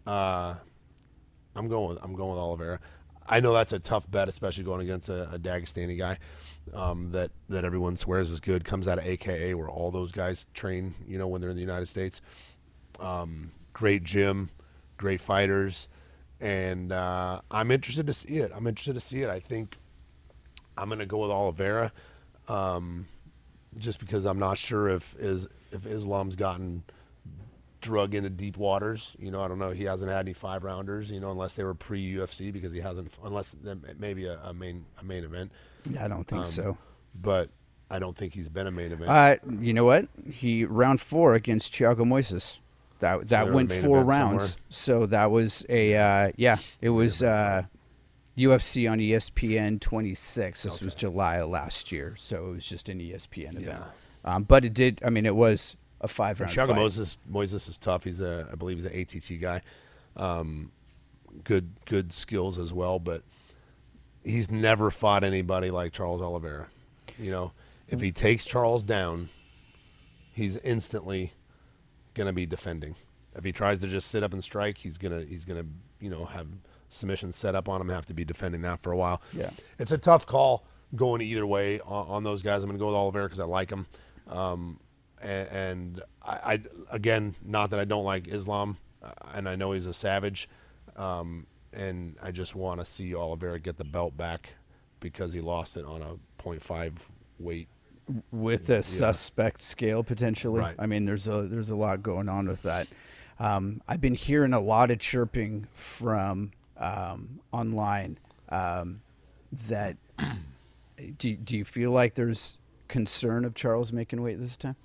Uh, 0.06 0.56
I'm 1.54 1.68
going. 1.68 1.98
I'm 2.02 2.14
going 2.14 2.30
with 2.30 2.38
Oliveira. 2.38 2.80
I 3.26 3.40
know 3.40 3.52
that's 3.52 3.72
a 3.72 3.78
tough 3.78 4.10
bet, 4.10 4.28
especially 4.28 4.64
going 4.64 4.80
against 4.82 5.08
a, 5.08 5.30
a 5.32 5.38
Dagestani 5.38 5.96
guy 5.96 6.18
um, 6.74 7.12
that 7.12 7.30
that 7.48 7.64
everyone 7.64 7.96
swears 7.96 8.30
is 8.30 8.40
good. 8.40 8.64
Comes 8.64 8.88
out 8.88 8.98
of 8.98 9.06
AKA, 9.06 9.54
where 9.54 9.68
all 9.68 9.90
those 9.90 10.12
guys 10.12 10.46
train. 10.54 10.94
You 11.06 11.18
know, 11.18 11.28
when 11.28 11.40
they're 11.40 11.50
in 11.50 11.56
the 11.56 11.62
United 11.62 11.86
States. 11.86 12.20
Um, 13.00 13.52
great 13.72 14.04
gym, 14.04 14.50
great 14.96 15.20
fighters, 15.20 15.88
and 16.40 16.92
uh, 16.92 17.40
I'm 17.50 17.70
interested 17.70 18.06
to 18.06 18.12
see 18.12 18.38
it. 18.38 18.52
I'm 18.54 18.66
interested 18.66 18.94
to 18.94 19.00
see 19.00 19.22
it. 19.22 19.30
I 19.30 19.40
think 19.40 19.76
I'm 20.76 20.88
going 20.88 20.98
to 20.98 21.06
go 21.06 21.18
with 21.18 21.30
Oliveira, 21.30 21.92
um, 22.48 23.06
just 23.78 23.98
because 23.98 24.26
I'm 24.26 24.38
not 24.38 24.58
sure 24.58 24.88
if 24.88 25.14
is 25.16 25.48
if 25.70 25.86
Islam's 25.86 26.36
gotten 26.36 26.84
drug 27.82 28.14
into 28.14 28.30
deep 28.30 28.56
waters. 28.56 29.14
You 29.18 29.30
know, 29.30 29.42
I 29.42 29.48
don't 29.48 29.58
know. 29.58 29.70
He 29.70 29.84
hasn't 29.84 30.10
had 30.10 30.20
any 30.20 30.32
five 30.32 30.64
rounders. 30.64 31.10
You 31.10 31.20
know, 31.20 31.30
unless 31.30 31.52
they 31.54 31.64
were 31.64 31.74
pre 31.74 32.14
UFC 32.14 32.50
because 32.50 32.72
he 32.72 32.80
hasn't. 32.80 33.12
Unless 33.22 33.56
maybe 33.98 34.24
a, 34.24 34.40
a 34.42 34.54
main 34.54 34.86
a 34.98 35.04
main 35.04 35.24
event. 35.24 35.52
Yeah, 35.90 36.06
I 36.06 36.08
don't 36.08 36.24
think 36.24 36.46
Um, 36.46 36.46
so. 36.46 36.78
But 37.14 37.50
I 37.90 37.98
don't 37.98 38.16
think 38.16 38.32
he's 38.32 38.48
been 38.48 38.66
a 38.66 38.70
main 38.70 38.92
event. 38.92 39.10
Uh, 39.10 39.36
you 39.60 39.74
know 39.74 39.84
what? 39.84 40.08
He 40.30 40.64
round 40.64 41.00
four 41.02 41.34
against 41.34 41.74
Thiago 41.74 41.98
Moises. 41.98 42.58
That 43.00 43.28
that 43.28 43.44
they're 43.44 43.52
went 43.52 43.70
four 43.72 44.02
rounds. 44.02 44.16
somewhere. 44.42 44.48
So 44.70 45.06
that 45.06 45.30
was 45.30 45.66
a 45.68 45.94
uh, 45.96 46.32
yeah. 46.36 46.58
It 46.80 46.90
was 46.90 47.22
uh, 47.22 47.64
UFC 48.38 48.90
on 48.90 48.98
ESPN 48.98 49.80
26. 49.80 50.62
This 50.62 50.80
was 50.80 50.94
July 50.94 51.36
of 51.36 51.50
last 51.50 51.92
year. 51.92 52.14
So 52.16 52.46
it 52.48 52.52
was 52.52 52.66
just 52.66 52.88
an 52.88 53.00
ESPN 53.00 53.56
event. 53.60 53.66
Yeah. 53.66 54.34
Um, 54.34 54.44
but 54.44 54.64
it 54.64 54.72
did. 54.72 55.02
I 55.04 55.10
mean, 55.10 55.26
it 55.26 55.34
was 55.34 55.76
a 56.02 56.08
five 56.08 56.40
round. 56.40 56.52
Thiago. 56.52 56.74
Moses 56.74 57.18
Moises 57.30 57.68
is 57.68 57.78
tough. 57.78 58.04
He's 58.04 58.20
a 58.20 58.48
I 58.52 58.56
believe 58.56 58.76
he's 58.78 58.86
an 58.86 58.98
ATT 59.00 59.40
guy. 59.40 59.62
Um, 60.16 60.72
good 61.44 61.72
good 61.86 62.12
skills 62.12 62.58
as 62.58 62.72
well, 62.72 62.98
but 62.98 63.22
he's 64.24 64.50
never 64.50 64.90
fought 64.90 65.24
anybody 65.24 65.70
like 65.70 65.92
Charles 65.92 66.20
Oliveira. 66.20 66.68
You 67.18 67.30
know, 67.30 67.52
if 67.88 68.00
he 68.00 68.12
takes 68.12 68.44
Charles 68.44 68.82
down, 68.82 69.28
he's 70.32 70.56
instantly 70.58 71.32
gonna 72.14 72.32
be 72.32 72.46
defending. 72.46 72.96
If 73.34 73.44
he 73.44 73.52
tries 73.52 73.78
to 73.78 73.86
just 73.86 74.08
sit 74.08 74.22
up 74.22 74.32
and 74.32 74.42
strike, 74.42 74.78
he's 74.78 74.98
gonna 74.98 75.22
he's 75.22 75.44
gonna 75.44 75.64
you 76.00 76.10
know 76.10 76.24
have 76.26 76.48
submissions 76.88 77.36
set 77.36 77.54
up 77.54 77.68
on 77.68 77.80
him. 77.80 77.88
Have 77.88 78.06
to 78.06 78.14
be 78.14 78.24
defending 78.24 78.62
that 78.62 78.80
for 78.82 78.92
a 78.92 78.96
while. 78.96 79.22
Yeah. 79.32 79.50
it's 79.78 79.92
a 79.92 79.98
tough 79.98 80.26
call 80.26 80.64
going 80.94 81.22
either 81.22 81.46
way 81.46 81.80
on, 81.80 82.06
on 82.08 82.24
those 82.24 82.42
guys. 82.42 82.62
I'm 82.62 82.68
gonna 82.68 82.78
go 82.78 82.86
with 82.86 82.96
Oliveira 82.96 83.26
because 83.26 83.40
I 83.40 83.44
like 83.44 83.70
him. 83.70 83.86
Um, 84.28 84.78
and, 85.22 85.48
and 85.48 86.02
I, 86.22 86.52
I 86.54 86.60
again, 86.90 87.34
not 87.44 87.70
that 87.70 87.80
I 87.80 87.84
don't 87.84 88.04
like 88.04 88.28
Islam, 88.28 88.76
uh, 89.02 89.10
and 89.34 89.48
I 89.48 89.56
know 89.56 89.72
he's 89.72 89.86
a 89.86 89.92
savage. 89.92 90.48
Um, 90.96 91.46
and 91.72 92.16
I 92.22 92.32
just 92.32 92.54
want 92.54 92.80
to 92.80 92.84
see 92.84 93.14
Oliveira 93.14 93.58
get 93.58 93.78
the 93.78 93.84
belt 93.84 94.16
back 94.16 94.54
because 95.00 95.32
he 95.32 95.40
lost 95.40 95.76
it 95.76 95.84
on 95.84 96.02
a 96.02 96.42
0.5 96.42 96.92
weight. 97.38 97.68
with 98.30 98.68
a 98.68 98.82
suspect 98.82 99.62
scale 99.62 100.02
potentially. 100.02 100.60
Right. 100.60 100.76
I 100.78 100.86
mean, 100.86 101.04
there's 101.04 101.28
a 101.28 101.42
there's 101.42 101.70
a 101.70 101.76
lot 101.76 102.02
going 102.02 102.28
on 102.28 102.48
with 102.48 102.62
that. 102.62 102.88
Um, 103.38 103.80
I've 103.88 104.00
been 104.00 104.14
hearing 104.14 104.52
a 104.52 104.60
lot 104.60 104.90
of 104.90 104.98
chirping 104.98 105.66
from 105.72 106.52
um, 106.76 107.40
online 107.52 108.18
um, 108.48 109.00
that. 109.68 109.96
do 111.18 111.36
do 111.36 111.56
you 111.56 111.64
feel 111.64 111.90
like 111.90 112.14
there's 112.14 112.58
concern 112.88 113.44
of 113.44 113.54
Charles 113.54 113.92
making 113.92 114.22
weight 114.22 114.38
this 114.38 114.56
time? 114.56 114.76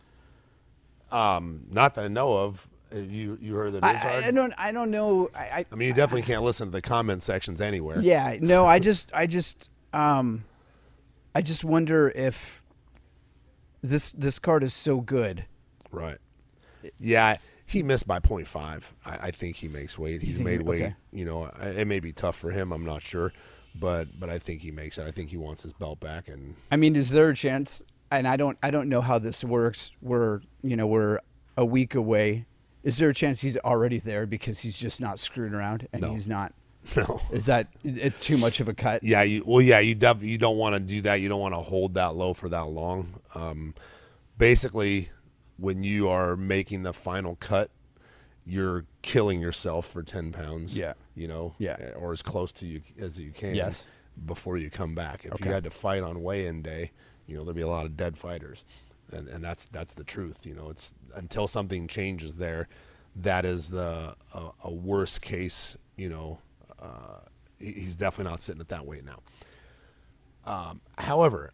Um, 1.12 1.68
not 1.72 1.96
that 1.96 2.06
I 2.06 2.08
know 2.08 2.34
of. 2.38 2.68
Uh, 2.94 3.00
You 3.00 3.38
you 3.42 3.56
heard 3.56 3.74
that 3.74 3.84
it 3.84 3.96
is 3.96 3.96
I, 3.96 3.98
hard. 3.98 4.24
I, 4.24 4.28
I 4.28 4.32
don't 4.32 4.54
I 4.58 4.72
don't 4.72 4.92
know. 4.92 5.30
I, 5.36 5.40
I 5.40 5.66
I 5.72 5.76
mean, 5.76 5.90
you 5.90 5.94
definitely 5.94 6.22
can't 6.24 6.44
listen 6.44 6.68
to 6.68 6.72
the 6.72 6.82
comment 6.82 7.22
sections 7.24 7.60
anywhere. 7.62 8.00
Yeah, 8.00 8.38
no, 8.40 8.66
I 8.66 8.80
just, 8.80 9.12
I 9.14 9.26
just, 9.26 9.70
um, 9.94 10.46
I 11.36 11.42
just 11.42 11.64
wonder 11.64 12.10
if 12.10 12.62
this 13.82 14.12
this 14.14 14.40
card 14.40 14.64
is 14.64 14.74
so 14.74 15.02
good. 15.02 15.46
Right. 15.92 16.18
Yeah, 17.00 17.38
he 17.66 17.84
missed 17.84 18.08
by 18.08 18.20
0.5. 18.20 18.84
I, 19.06 19.28
I 19.28 19.32
think 19.32 19.58
he 19.58 19.68
makes 19.68 19.98
weight. 20.00 20.22
He's 20.22 20.40
made 20.40 20.62
weight. 20.62 20.84
okay. 20.84 20.96
You 21.12 21.26
know, 21.26 21.46
it 21.62 21.88
may 21.88 22.00
be 22.00 22.14
tough 22.14 22.38
for 22.38 22.52
him. 22.52 22.72
I'm 22.72 22.86
not 22.86 23.02
sure, 23.02 23.34
but 23.76 24.08
but 24.20 24.30
I 24.30 24.40
think 24.40 24.62
he 24.62 24.72
makes 24.72 24.98
it. 24.98 25.06
I 25.06 25.12
think 25.12 25.30
he 25.30 25.38
wants 25.38 25.64
his 25.64 25.74
belt 25.74 26.00
back. 26.00 26.28
And 26.30 26.56
I 26.72 26.78
mean, 26.78 26.96
is 26.96 27.10
there 27.10 27.30
a 27.30 27.36
chance? 27.36 27.84
And 28.12 28.28
I 28.28 28.38
don't, 28.38 28.58
I 28.64 28.72
don't 28.72 28.90
know 28.90 29.02
how 29.02 29.20
this 29.20 29.44
works. 29.44 29.92
We're, 30.02 30.42
you 30.64 30.76
know, 30.76 30.88
we're 30.88 31.20
a 31.58 31.66
week 31.66 31.96
away. 31.96 32.46
Is 32.84 32.98
there 32.98 33.10
a 33.10 33.14
chance 33.14 33.42
he's 33.42 33.58
already 33.58 34.00
there 34.00 34.26
because 34.26 34.60
he's 34.60 34.78
just 34.78 35.02
not 35.02 35.20
screwing 35.20 35.54
around 35.54 35.88
and 35.92 36.02
No. 36.04 36.14
he's 36.14 36.28
not? 36.28 36.54
no. 36.96 37.20
Is 37.32 37.48
that 37.48 37.68
it, 37.84 38.18
too 38.22 38.38
much 38.38 38.62
of 38.62 38.70
a 38.70 38.74
cut? 38.74 39.04
Yeah, 39.04 39.22
you 39.24 39.44
well, 39.46 39.62
yeah, 39.62 39.80
you 39.80 39.94
def- 39.94 40.24
you 40.24 40.38
don't 40.38 40.58
want 40.58 40.74
to 40.76 40.80
do 40.80 41.02
that. 41.02 41.16
You 41.16 41.28
don't 41.28 41.42
want 41.42 41.54
to 41.54 41.60
hold 41.60 41.96
that 41.96 42.16
low 42.16 42.34
for 42.34 42.48
that 42.48 42.68
long. 42.70 43.20
Um, 43.36 43.74
basically, 44.38 45.10
when 45.58 45.84
you 45.84 46.08
are 46.08 46.38
making 46.38 46.84
the 46.84 46.94
final 46.94 47.36
cut, 47.36 47.72
you're 48.46 48.86
killing 49.02 49.42
yourself 49.42 49.86
for 49.88 50.02
ten 50.04 50.32
pounds. 50.32 50.78
Yeah. 50.78 50.94
you 51.16 51.28
know. 51.28 51.56
Yeah. 51.58 51.92
or 51.98 52.14
as 52.14 52.22
close 52.22 52.54
to 52.54 52.66
you 52.68 52.82
as 53.00 53.20
you 53.20 53.32
can. 53.32 53.56
Yes. 53.56 53.86
Before 54.26 54.58
you 54.58 54.70
come 54.70 54.96
back, 54.96 55.26
if 55.26 55.34
Okay. 55.34 55.46
you 55.46 55.52
had 55.52 55.66
to 55.66 55.70
fight 55.70 56.02
on 56.02 56.24
weigh-in 56.24 56.62
day, 56.64 56.92
you 57.28 57.36
know 57.36 57.44
there'll 57.44 57.56
be 57.56 57.62
a 57.62 57.68
lot 57.68 57.86
of 57.86 57.96
dead 57.98 58.18
fighters, 58.18 58.64
and 59.12 59.28
and 59.28 59.44
that's 59.44 59.66
that's 59.66 59.94
the 59.94 60.04
truth. 60.04 60.46
You 60.46 60.56
know, 60.56 60.70
it's 60.70 60.94
until 61.16 61.48
something 61.48 61.88
changes 61.88 62.36
there, 62.38 62.68
that 63.16 63.46
is 63.46 63.70
the 63.72 64.16
a, 64.34 64.50
a 64.64 64.72
worst 64.74 65.22
case. 65.22 65.78
You 65.98 66.10
know, 66.10 66.40
uh, 66.82 67.20
he- 67.60 67.74
he's 67.74 67.96
definitely 67.96 68.32
not 68.32 68.42
sitting 68.42 68.62
at 68.62 68.70
that 68.70 68.86
weight 68.86 69.04
now. 69.06 69.20
Um, 70.46 70.82
however, 70.98 71.54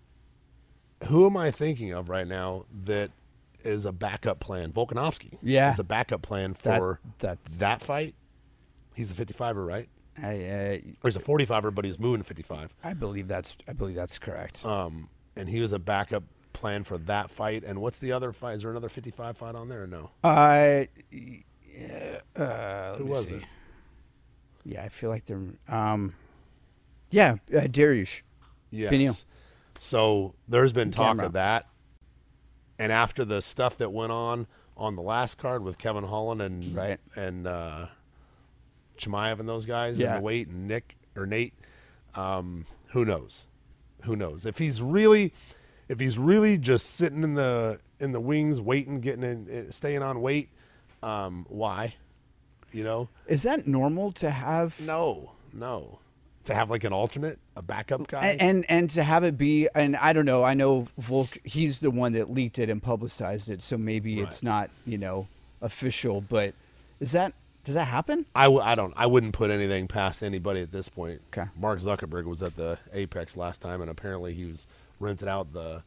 who 1.06 1.26
am 1.26 1.36
I 1.38 1.52
thinking 1.52 1.92
of 1.94 2.10
right 2.10 2.28
now 2.28 2.66
that 2.86 3.12
is 3.64 3.86
a 3.86 3.92
backup 3.92 4.40
plan? 4.40 4.72
Volkanovski. 4.72 5.38
Yeah. 5.42 5.72
is 5.72 5.80
a 5.80 5.84
backup 5.84 6.22
plan 6.22 6.56
That- 6.64 6.78
for 6.78 7.00
that's- 7.20 7.58
that 7.58 7.82
fight. 7.82 8.14
He's 8.94 9.10
a 9.10 9.16
55er, 9.16 9.66
right? 9.66 9.90
I, 10.22 10.28
uh, 10.28 10.78
Or 11.04 11.10
he's 11.10 11.16
a 11.16 11.20
45er, 11.20 11.74
but 11.74 11.84
he's 11.86 12.00
moving 12.00 12.20
to 12.22 12.24
55. 12.24 12.76
I 12.84 12.94
believe 12.94 13.28
that's, 13.28 13.58
I 13.68 13.74
believe 13.74 13.96
that's 13.96 14.20
correct. 14.20 14.64
Um, 14.64 15.10
and 15.36 15.50
he 15.50 15.62
was 15.62 15.74
a 15.74 15.80
backup 15.80 16.24
plan 16.54 16.84
for 16.84 16.98
that 17.00 17.32
fight. 17.32 17.64
And 17.64 17.80
what's 17.82 18.00
the 18.00 18.12
other 18.12 18.32
fight? 18.32 18.56
Is 18.56 18.62
there 18.62 18.72
another 18.72 18.90
55 18.90 19.38
fight 19.38 19.56
on 19.56 19.70
there 19.70 19.84
or 19.84 19.88
no? 19.88 20.12
I, 20.24 20.90
yeah, 21.12 22.20
uh, 22.36 22.96
Who 22.98 23.06
was 23.06 23.28
see. 23.28 23.36
it? 23.36 23.44
Yeah, 24.66 24.84
I 24.84 24.90
feel 24.90 25.10
like 25.10 25.26
they're, 25.26 25.42
um, 25.68 26.14
yeah, 27.10 27.38
uh, 27.54 27.62
Dariush. 27.62 28.22
Yes. 28.72 28.90
Pinion. 28.90 29.14
So 29.80 30.36
there's 30.48 30.72
been 30.74 30.92
talk 30.92 31.08
Camera. 31.08 31.26
of 31.28 31.34
that. 31.34 31.68
And 32.80 32.92
after 32.92 33.26
the 33.26 33.42
stuff 33.42 33.78
that 33.78 33.92
went 33.92 34.12
on 34.12 34.48
on 34.76 34.96
the 34.96 35.02
last 35.02 35.38
card 35.38 35.64
with 35.64 35.78
Kevin 35.78 36.04
Holland 36.06 36.42
and 36.42 36.76
Right. 36.76 37.00
and 37.16 37.46
uh, 37.46 37.88
Chimaev 38.98 39.40
and 39.40 39.48
those 39.48 39.66
guys 39.66 40.00
Yeah. 40.00 40.14
and 40.16 40.20
the 40.20 40.26
weight 40.26 40.48
and 40.48 40.68
Nick 40.68 40.96
or 41.16 41.26
Nate, 41.26 41.54
um, 42.16 42.66
who 42.88 43.06
knows? 43.06 43.46
Who 44.04 44.16
knows? 44.16 44.46
If 44.46 44.58
he's 44.58 44.82
really, 44.82 45.34
if 45.88 46.00
he's 46.00 46.18
really 46.18 46.58
just 46.58 46.92
sitting 46.96 47.24
in 47.24 47.34
the 47.36 47.80
in 48.00 48.12
the 48.12 48.20
wings, 48.20 48.60
waiting, 48.60 49.00
getting 49.00 49.24
in, 49.24 49.48
eh, 49.50 49.64
staying 49.72 50.04
on 50.04 50.22
weight, 50.22 50.50
um, 51.02 51.46
why? 51.50 51.96
You 52.72 52.84
know, 52.84 53.10
Is 53.28 53.44
that 53.44 53.68
normal 53.68 54.12
to 54.14 54.30
have? 54.32 54.80
no, 54.82 55.32
no. 55.54 56.00
To 56.46 56.54
have 56.54 56.70
like 56.70 56.84
an 56.84 56.92
alternate, 56.92 57.40
a 57.56 57.62
backup 57.62 58.08
guy. 58.08 58.26
And, 58.26 58.42
and 58.42 58.66
and 58.68 58.90
to 58.90 59.04
have 59.04 59.24
it 59.24 59.38
be 59.38 59.70
and 59.74 59.96
I 59.96 60.12
don't 60.12 60.26
know 60.26 60.44
I 60.44 60.54
know 60.56 60.88
Volk 60.98 61.38
he's 61.46 61.80
the 61.80 61.90
one 61.90 62.12
that 62.14 62.30
leaked 62.30 62.60
it 62.60 62.70
and 62.70 62.84
publicized 62.84 63.50
it 63.50 63.62
so 63.62 63.78
maybe 63.78 64.20
it's 64.20 64.44
not 64.44 64.70
you 64.86 64.98
know 64.98 65.28
official 65.62 66.20
but 66.20 66.54
is 67.00 67.14
that 67.14 67.32
does 67.64 67.76
that 67.76 67.86
happen 67.86 68.26
I, 68.36 68.46
w- 68.46 68.62
I 68.62 68.76
don't 68.76 68.94
I 68.96 69.06
wouldn't 69.06 69.34
put 69.34 69.52
anything 69.52 69.88
past 69.88 70.24
anybody 70.24 70.62
at 70.62 70.72
this 70.72 70.90
point. 70.90 71.22
Okay. 71.32 71.50
Mark 71.58 71.80
Zuckerberg 71.80 72.26
was 72.26 72.44
at 72.44 72.56
the 72.56 72.78
Apex 72.94 73.38
last 73.38 73.62
time, 73.62 73.82
and 73.82 73.90
apparently 73.90 74.34
he 74.34 74.46
was 74.46 74.68
rented 75.00 75.28
out 75.28 75.54
the 75.54 75.84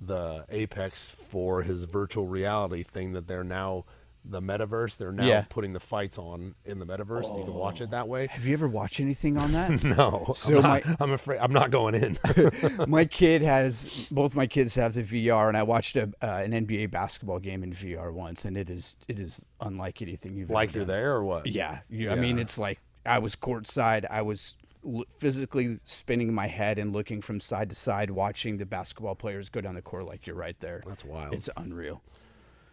the 0.00 0.44
Apex 0.50 1.10
for 1.10 1.62
his 1.62 1.84
virtual 1.84 2.26
reality 2.26 2.82
thing 2.82 3.12
that 3.14 3.26
they're 3.26 3.44
now 3.44 3.84
the 4.30 4.40
metaverse. 4.40 4.96
They're 4.96 5.10
now 5.12 5.24
Yeah. 5.26 5.44
putting 5.48 5.72
the 5.72 5.80
fights 5.80 6.18
on 6.18 6.54
in 6.64 6.78
the 6.78 6.86
metaverse, 6.86 7.28
and 7.30 7.38
you 7.38 7.44
can 7.44 7.54
watch 7.54 7.80
it 7.80 7.90
that 7.90 8.06
way. 8.08 8.26
have 8.28 8.44
you 8.44 8.52
ever 8.52 8.68
watched 8.68 9.00
anything 9.00 9.38
on 9.38 9.52
that 9.52 9.82
No, 9.84 10.32
So 10.36 10.56
I'm, 10.56 10.62
not, 10.62 10.84
my- 10.86 10.96
I'm 11.00 11.12
afraid 11.12 11.38
I'm 11.38 11.52
not 11.52 11.70
going 11.70 11.94
in. 11.94 12.18
my 12.88 13.04
kid 13.04 13.42
has 13.42 14.06
both 14.10 14.34
my 14.34 14.46
kids 14.46 14.74
have 14.74 14.94
the 14.94 15.02
VR 15.02 15.48
and 15.48 15.56
I 15.56 15.62
watched 15.62 15.96
a, 15.96 16.10
uh, 16.22 16.26
an 16.44 16.52
NBA 16.52 16.90
basketball 16.90 17.38
game 17.38 17.62
in 17.62 17.72
VR 17.72 18.12
once 18.12 18.44
and 18.44 18.56
it 18.56 18.68
is 18.70 18.96
it 19.08 19.18
is 19.18 19.44
unlike 19.60 20.02
anything 20.02 20.36
you've 20.36 20.50
like 20.50 20.70
ever 20.70 20.78
you're 20.78 20.86
done. 20.86 20.94
there 20.96 21.12
or 21.14 21.24
what? 21.24 21.46
Yeah, 21.46 21.80
you, 21.88 22.10
I 22.10 22.14
mean, 22.14 22.36
Yeah. 22.36 22.42
it's 22.42 22.58
like 22.58 22.78
I 23.06 23.18
was 23.18 23.34
courtside. 23.36 24.04
I 24.10 24.20
was 24.22 24.56
l- 24.86 25.04
physically 25.18 25.78
spinning 25.84 26.34
my 26.34 26.46
head 26.48 26.78
and 26.78 26.92
looking 26.92 27.22
from 27.22 27.40
side 27.40 27.70
to 27.70 27.74
side, 27.74 28.10
watching 28.10 28.58
the 28.58 28.66
basketball 28.66 29.14
players 29.14 29.48
go 29.48 29.60
down 29.62 29.74
the 29.76 29.82
court. 29.82 30.04
Like 30.04 30.26
you're 30.26 30.36
right 30.36 30.56
there. 30.60 30.82
That's 30.86 31.04
wild. 31.04 31.32
It's 31.32 31.48
unreal. 31.56 32.02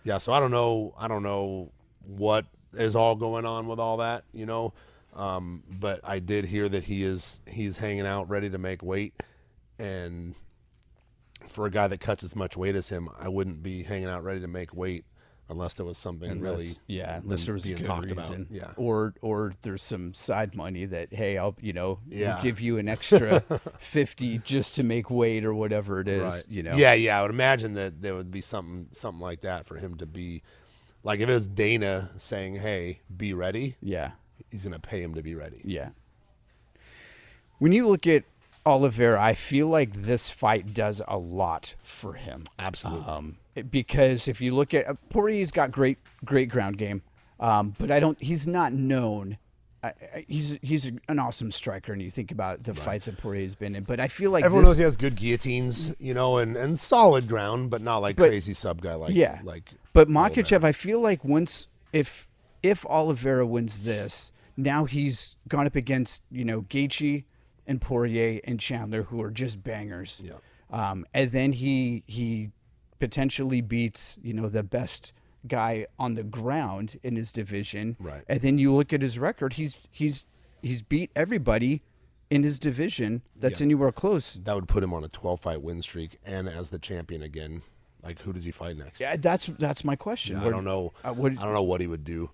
Yeah 0.05 0.17
so 0.17 0.31
i 0.31 0.39
don't 0.39 0.51
know 0.51 0.95
i 0.97 1.09
don't 1.09 1.23
know 1.23 1.69
what 2.07 2.45
is 2.75 2.95
all 2.95 3.15
going 3.15 3.45
on 3.45 3.67
with 3.67 3.79
all 3.79 3.97
that 3.97 4.23
you 4.31 4.45
know 4.45 4.73
Um, 5.13 5.63
but 5.69 6.01
I 6.03 6.19
did 6.19 6.43
hear 6.45 6.67
that 6.69 6.83
he 6.85 7.03
is 7.03 7.39
he's 7.47 7.77
hanging 7.77 8.05
out, 8.05 8.29
ready 8.29 8.49
to 8.49 8.57
make 8.57 8.83
weight, 8.83 9.13
and 9.79 10.35
for 11.47 11.65
a 11.65 11.71
guy 11.71 11.87
that 11.87 12.01
cuts 12.01 12.21
as 12.23 12.35
much 12.35 12.57
weight 12.57 12.75
as 12.75 12.89
him, 12.89 13.07
I 13.17 13.29
wouldn't 13.29 13.63
be 13.63 13.83
hanging 13.83 14.09
out 14.09 14.25
ready 14.25 14.41
to 14.41 14.47
make 14.47 14.73
weight 14.73 15.05
unless 15.47 15.75
there 15.75 15.85
was 15.85 15.97
something 15.97 16.39
really 16.39 16.71
yeah 16.87 17.17
unless 17.23 17.45
there 17.45 17.53
was 17.53 17.63
a 17.65 17.67
being 17.67 17.77
good 17.77 17.85
talked 17.85 18.11
reason 18.11 18.47
about. 18.49 18.51
Yeah, 18.51 18.71
or 18.77 19.13
or 19.21 19.53
there's 19.61 19.83
some 19.83 20.13
side 20.13 20.55
money 20.55 20.85
that 20.85 21.13
hey 21.13 21.37
i'll 21.37 21.55
you 21.61 21.71
know 21.71 21.99
we'll 22.09 22.41
give 22.41 22.59
you 22.59 22.77
an 22.79 22.89
extra 22.95 23.41
50 23.77 24.39
just 24.39 24.75
to 24.75 24.83
make 24.83 25.09
weight 25.11 25.45
or 25.45 25.53
whatever 25.53 25.99
it 25.99 26.07
is 26.07 26.23
right. 26.23 26.43
you 26.49 26.63
know 26.63 26.75
Yeah, 26.75 26.93
yeah. 26.93 27.19
I 27.19 27.21
would 27.21 27.31
imagine 27.31 27.75
that 27.75 28.01
there 28.01 28.15
would 28.15 28.31
be 28.31 28.41
something 28.41 28.87
something 28.91 29.21
like 29.21 29.41
that 29.41 29.65
for 29.67 29.75
him 29.77 29.95
to 29.97 30.05
be 30.05 30.41
like 31.03 31.19
if 31.19 31.29
it 31.29 31.33
was 31.33 31.45
Dana 31.45 32.09
saying, 32.17 32.55
"Hey, 32.55 33.01
be 33.15 33.33
ready," 33.35 33.75
yeah 33.81 34.11
he's 34.49 34.63
gonna 34.63 34.79
pay 34.79 35.01
him 35.03 35.13
to 35.13 35.21
be 35.21 35.35
ready. 35.35 35.61
yeah 35.63 35.89
when 37.59 37.71
you 37.71 37.87
look 37.87 38.05
at 38.07 38.23
Oliveira, 38.65 39.21
I 39.21 39.33
feel 39.35 39.67
like 39.67 39.93
this 39.93 40.29
fight 40.29 40.73
does 40.73 41.01
a 41.07 41.17
lot 41.17 41.75
for 41.83 42.13
him. 42.13 42.45
Absolutely. 42.57 43.05
Um, 43.07 43.37
because 43.69 44.27
if 44.27 44.41
you 44.41 44.53
look 44.53 44.73
at 44.73 44.87
uh, 44.87 44.95
Poirier's 45.09 45.51
got 45.51 45.71
great 45.71 45.97
great 46.23 46.49
ground 46.49 46.77
game, 46.77 47.01
um, 47.39 47.75
but 47.79 47.91
I 47.91 47.99
don't. 47.99 48.21
He's 48.21 48.45
not 48.47 48.73
known. 48.73 49.37
I, 49.83 49.87
I, 49.87 50.25
he's 50.27 50.57
he's 50.61 50.85
an 50.85 51.19
awesome 51.19 51.51
striker, 51.51 51.93
and 51.93 52.01
you 52.01 52.09
think 52.09 52.31
about 52.31 52.63
the 52.63 52.73
fights 52.73 53.05
that 53.05 53.17
Poirier's 53.17 53.55
been 53.55 53.75
in. 53.75 53.83
But 53.83 53.99
I 53.99 54.07
feel 54.07 54.31
like 54.31 54.43
Everyone 54.43 54.63
this, 54.63 54.71
knows 54.71 54.77
he 54.77 54.83
has 54.83 54.97
good 54.97 55.15
guillotines, 55.15 55.93
you 55.99 56.13
know, 56.13 56.37
and, 56.37 56.57
and 56.57 56.79
solid 56.79 57.27
ground, 57.27 57.69
but 57.69 57.81
not 57.81 57.97
like 57.99 58.15
But- 58.15 58.29
crazy 58.29 58.53
sub 58.53 58.81
guy 58.81 58.95
like 58.95 59.13
yeah. 59.13 59.39
like 59.43 59.71
But 59.93 60.07
Makhachev, 60.09 60.63
I 60.63 60.71
feel 60.71 60.99
like 60.99 61.23
once 61.23 61.67
if 61.93 62.29
if 62.63 62.85
Oliveira 62.87 63.45
wins 63.45 63.79
this, 63.79 64.31
now 64.57 64.85
he's 64.85 65.35
gone 65.47 65.67
up 65.67 65.75
against 65.75 66.23
you 66.31 66.43
know 66.45 66.63
Gaethje 66.63 67.23
and 67.67 67.81
Poirier 67.81 68.41
and 68.43 68.59
Chandler, 68.59 69.03
who 69.03 69.21
are 69.21 69.31
just 69.31 69.63
bangers. 69.63 70.21
Yeah. 70.23 70.33
Um, 70.71 71.05
and 71.13 71.31
then 71.31 71.53
he 71.53 72.03
he 72.07 72.51
potentially 72.99 73.61
beats 73.61 74.17
you 74.21 74.33
know 74.33 74.49
the 74.49 74.63
best 74.63 75.11
guy 75.47 75.85
on 75.99 76.15
the 76.15 76.23
ground 76.23 76.99
in 77.03 77.15
his 77.15 77.31
division. 77.31 77.95
Right. 77.99 78.23
And 78.27 78.41
then 78.41 78.57
you 78.57 78.73
look 78.73 78.91
at 78.93 79.01
his 79.01 79.19
record; 79.19 79.53
he's 79.53 79.79
he's 79.91 80.25
he's 80.61 80.81
beat 80.81 81.11
everybody 81.15 81.83
in 82.29 82.41
his 82.43 82.57
division 82.57 83.21
that's 83.35 83.59
Yeah. 83.59 83.65
anywhere 83.65 83.91
close. 83.91 84.33
that 84.43 84.55
would 84.55 84.67
put 84.67 84.83
him 84.83 84.93
on 84.93 85.03
a 85.03 85.07
12 85.07 85.39
fight 85.39 85.61
win 85.61 85.81
streak 85.83 86.17
and 86.25 86.49
as 86.49 86.71
the 86.71 86.79
champion 86.79 87.21
again. 87.21 87.61
Like 88.03 88.21
who 88.21 88.33
does 88.33 88.43
he 88.45 88.51
fight 88.51 88.77
next? 88.77 88.99
Yeah, 88.99 89.15
that's 89.15 89.45
that's 89.59 89.83
my 89.83 89.95
question. 89.95 90.35
I 90.37 90.49
don't 90.49 90.63
know. 90.63 90.93
uh, 91.03 91.13
what- 91.13 91.33
I 91.33 91.43
don't 91.43 91.53
know 91.53 91.63
what 91.63 91.81
he 91.81 91.87
would 91.87 92.03
do. 92.03 92.31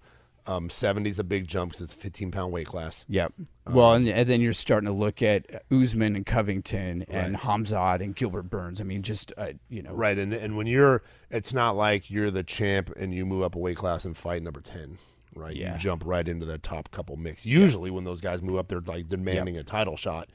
Um, 0.47 0.69
70's 0.69 1.19
a 1.19 1.23
big 1.23 1.47
jump 1.47 1.71
because 1.71 1.81
it's 1.83 1.93
a 1.93 1.97
15 1.97 2.31
pound 2.31 2.51
weight 2.51 2.65
class. 2.67 3.05
Yep. 3.07 3.33
Um, 3.67 3.73
well, 3.75 3.93
and, 3.93 4.07
and 4.07 4.27
then 4.27 4.41
you're 4.41 4.53
starting 4.53 4.87
to 4.87 4.91
look 4.93 5.21
at 5.21 5.45
Usman 5.71 6.15
and 6.15 6.25
Covington 6.25 7.03
and 7.07 7.35
Hamzat 7.37 8.01
and 8.01 8.15
Gilbert 8.15 8.49
Burns. 8.49 8.81
I 8.81 8.83
mean, 8.83 9.03
just 9.03 9.31
uh, 9.37 9.49
you 9.69 9.83
know, 9.83 9.93
Right, 9.93 10.17
and 10.17 10.33
and 10.33 10.57
when 10.57 10.65
you're, 10.65 11.03
it's 11.29 11.53
not 11.53 11.75
like 11.75 12.09
you're 12.09 12.31
the 12.31 12.41
champ 12.43 12.91
and 12.97 13.13
you 13.13 13.25
move 13.25 13.43
up 13.43 13.53
a 13.55 13.59
weight 13.59 13.77
class 13.77 14.03
and 14.03 14.17
fight 14.17 14.41
number 14.41 14.61
10. 14.61 14.97
Right, 15.35 15.55
Yeah. 15.55 15.73
you 15.73 15.79
jump 15.79 16.03
right 16.05 16.27
into 16.27 16.45
the 16.45 16.57
top 16.57 16.91
couple 16.91 17.15
mix. 17.17 17.45
Usually, 17.45 17.89
when 17.91 18.03
those 18.03 18.19
guys 18.19 18.41
move 18.41 18.57
up, 18.57 18.67
they're 18.67 18.81
like 18.81 19.07
demanding 19.07 19.57
a 19.57 19.63
title 19.63 19.95
shot, 19.95 20.27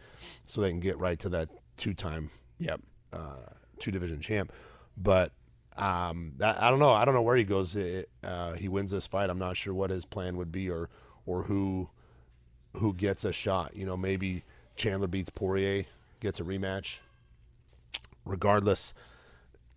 so 0.46 0.60
they 0.60 0.70
can 0.70 0.80
get 0.80 0.98
right 0.98 1.18
to 1.18 1.28
that 1.30 1.50
two 1.76 1.92
time 1.94 2.30
Yep. 2.60 2.80
two 3.78 3.90
division 3.90 4.20
champ. 4.20 4.52
But 4.96 5.32
um, 5.76 6.32
that, 6.38 6.62
I 6.62 6.70
don't 6.70 6.78
know. 6.78 6.90
I 6.92 7.04
don't 7.04 7.14
know 7.14 7.22
where 7.22 7.36
he 7.36 7.44
goes. 7.44 7.76
It, 7.76 8.08
uh, 8.24 8.52
he 8.54 8.68
wins 8.68 8.90
this 8.90 9.06
fight. 9.06 9.28
I'm 9.30 9.38
not 9.38 9.56
sure 9.56 9.74
what 9.74 9.90
his 9.90 10.04
plan 10.04 10.36
would 10.36 10.50
be 10.52 10.70
or 10.70 10.88
or 11.26 11.42
who 11.44 11.90
who 12.74 12.92
gets 12.94 13.24
a 13.24 13.32
shot. 13.32 13.76
You 13.76 13.86
know, 13.86 13.96
maybe 13.96 14.42
Chandler 14.76 15.06
beats 15.06 15.30
Poirier, 15.30 15.84
gets 16.20 16.40
a 16.40 16.44
rematch. 16.44 17.00
Regardless, 18.24 18.92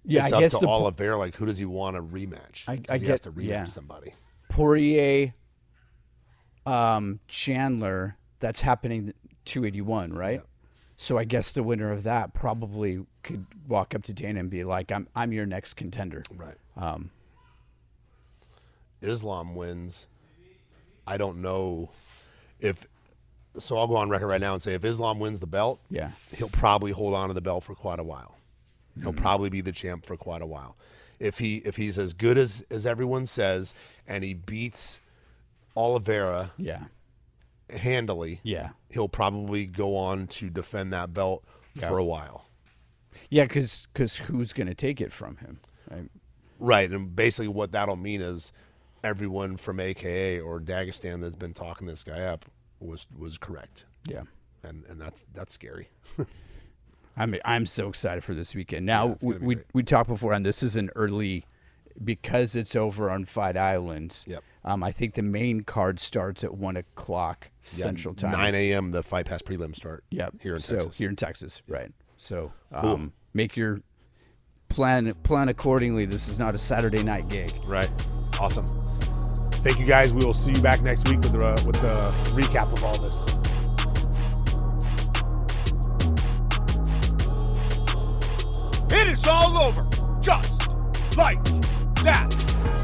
Yeah, 0.04 0.24
it's 0.24 0.34
I 0.34 0.38
up 0.38 0.41
guess 0.41 0.52
to 0.54 0.60
the 0.60 0.68
Oliveira. 0.68 1.18
Like, 1.18 1.36
who 1.36 1.45
does 1.45 1.58
he 1.60 1.66
want 1.66 1.95
to 1.95 2.02
rematch? 2.02 2.68
I- 2.68 2.82
I 2.89 2.93
he 2.97 3.02
get- 3.02 3.10
has 3.10 3.20
to 3.22 3.32
rematch 3.32 3.47
yeah. 3.47 3.64
somebody. 3.66 4.14
Poirier, 4.50 5.34
um, 6.66 7.20
Chandler. 7.28 8.18
That's 8.39 8.62
happening 8.62 9.14
281, 9.45 10.14
right? 10.14 10.41
So 11.02 11.18
I 11.18 11.24
guess 11.24 11.54
the 11.54 11.64
winner 11.64 11.93
of 11.93 12.04
that 12.04 12.34
probably 12.34 13.06
could 13.24 13.45
walk 13.70 13.95
up 13.95 14.04
to 14.04 14.14
Dana 14.14 14.41
and 14.41 14.50
be 14.50 14.66
like, 14.66 14.91
"I'm 14.91 15.08
I'm 15.16 15.32
your 15.32 15.45
next 15.45 15.76
contender." 15.76 16.24
Right. 16.36 16.58
Um, 16.76 17.12
Islam 19.02 19.56
wins, 19.56 20.08
I 21.08 21.16
don't 21.18 21.41
know 21.41 21.91
if. 22.60 22.86
So 23.58 23.78
I'll 23.78 23.88
go 23.88 23.95
on 23.95 24.10
record 24.10 24.28
right 24.28 24.41
now 24.41 24.54
and 24.54 24.62
say 24.62 24.74
if 24.74 24.84
Islam 24.84 25.20
wins 25.20 25.39
the 25.39 25.47
belt, 25.47 25.80
yeah. 25.89 26.12
he'll 26.36 26.50
probably 26.50 26.91
hold 26.91 27.14
on 27.14 27.30
to 27.30 27.34
the 27.34 27.41
belt 27.41 27.64
for 27.64 27.76
quite 27.76 28.00
a 28.00 28.04
while. 28.04 28.38
He'll 29.02 29.12
Mm-hmm. 29.14 29.22
probably 29.22 29.50
be 29.50 29.62
the 29.62 29.72
champ 29.72 30.06
for 30.06 30.18
quite 30.18 30.41
a 30.41 30.45
while. 30.45 30.76
If 31.18 31.39
he 31.39 31.58
if 31.60 31.78
he's 31.78 31.97
as 31.97 32.14
good 32.14 32.38
as 32.38 32.66
as 32.70 32.86
everyone 32.86 33.26
says, 33.26 33.74
and 34.06 34.22
he 34.24 34.34
beats 34.34 35.00
Oliveira 35.78 36.52
Yeah. 36.58 36.86
Handily, 37.72 38.39
Yeah. 38.43 38.70
he'll 38.89 39.09
probably 39.09 39.65
go 39.65 39.95
on 39.95 40.28
to 40.28 40.49
defend 40.49 40.91
that 40.93 41.13
belt 41.13 41.43
for 41.76 41.97
a 41.97 42.03
while. 42.03 42.45
Yeah, 43.30 43.43
because 43.43 43.88
because 43.93 44.15
who's 44.17 44.53
going 44.53 44.67
to 44.67 44.76
take 44.76 44.99
it 45.01 45.11
from 45.13 45.38
him? 45.38 45.59
Right? 45.89 46.09
Right, 46.59 46.91
and 46.91 47.15
basically 47.15 47.47
what 47.47 47.72
that'll 47.72 47.95
mean 47.95 48.22
is 48.22 48.51
everyone 49.03 49.57
from 49.57 49.80
AKA 49.80 50.39
or 50.39 50.59
Dagestan 50.59 51.22
that's 51.22 51.36
been 51.36 51.53
talking 51.53 51.88
this 51.88 52.03
guy 52.03 52.22
up 52.22 52.45
was 52.80 53.07
was 53.17 53.38
correct, 53.38 53.86
Yeah. 54.07 54.24
and 54.63 54.84
and 54.88 54.99
that's 54.99 55.26
that's 55.34 55.53
scary. 55.53 55.89
I'm 57.17 57.36
I'm 57.45 57.65
so 57.65 57.89
excited 57.89 58.24
for 58.24 58.34
this 58.34 58.55
weekend. 58.55 58.86
Now 58.86 59.09
it's 59.09 59.24
we 59.24 59.38
we, 59.38 59.57
we 59.74 59.84
talked 59.84 60.09
before, 60.09 60.34
and 60.34 60.45
this 60.45 60.63
is 60.63 60.76
an 60.76 60.89
early 60.95 61.45
because 62.04 62.56
it's 62.56 62.76
over 62.76 63.10
on 63.10 63.26
Fight 63.26 63.58
Islands. 63.58 64.26
Yep. 64.28 64.43
Um, 64.66 64.84
I 64.84 64.91
think 64.91 65.14
the 65.16 65.22
main 65.22 65.62
card 65.62 66.00
starts 66.00 66.43
at 66.43 66.54
one 66.54 66.78
o'clock 66.78 67.50
Yeah, 67.62 67.84
Central 67.84 68.14
Time. 68.14 68.32
nine 68.32 68.56
a.m. 68.56 68.91
The 68.91 69.04
fight 69.04 69.26
pass 69.26 69.41
prelim 69.41 69.76
start. 69.76 70.04
Yep. 70.12 70.36
here 70.41 70.54
in 70.56 70.60
so 70.60 70.76
Texas. 70.78 70.97
here 70.97 71.10
in 71.10 71.16
Texas, 71.16 71.62
right? 71.68 71.91
So 72.18 72.52
um, 72.72 73.14
make 73.34 73.56
your 73.56 73.80
plan 74.68 75.14
plan 75.24 75.50
accordingly. 75.50 76.06
This 76.06 76.28
is 76.28 76.38
not 76.38 76.56
a 76.56 76.58
Saturday 76.58 77.04
night 77.04 77.28
gig. 77.30 77.52
Right. 77.66 77.89
Awesome. 78.39 78.66
Thank 79.64 79.80
you 79.80 79.86
guys. 79.86 80.14
We 80.14 80.24
will 80.26 80.34
see 80.34 80.52
you 80.52 80.62
back 80.62 80.82
next 80.82 81.08
week 81.10 81.20
with 81.20 81.34
the 81.34 81.45
uh, 81.45 81.62
with 81.66 81.82
the 81.82 82.12
recap 82.39 82.72
of 82.74 82.84
all 82.84 82.97
this. 82.97 83.36
It 88.91 89.08
is 89.08 89.28
all 89.28 89.58
over, 89.58 89.88
just 90.20 90.70
like 91.16 91.38
that. 92.04 92.78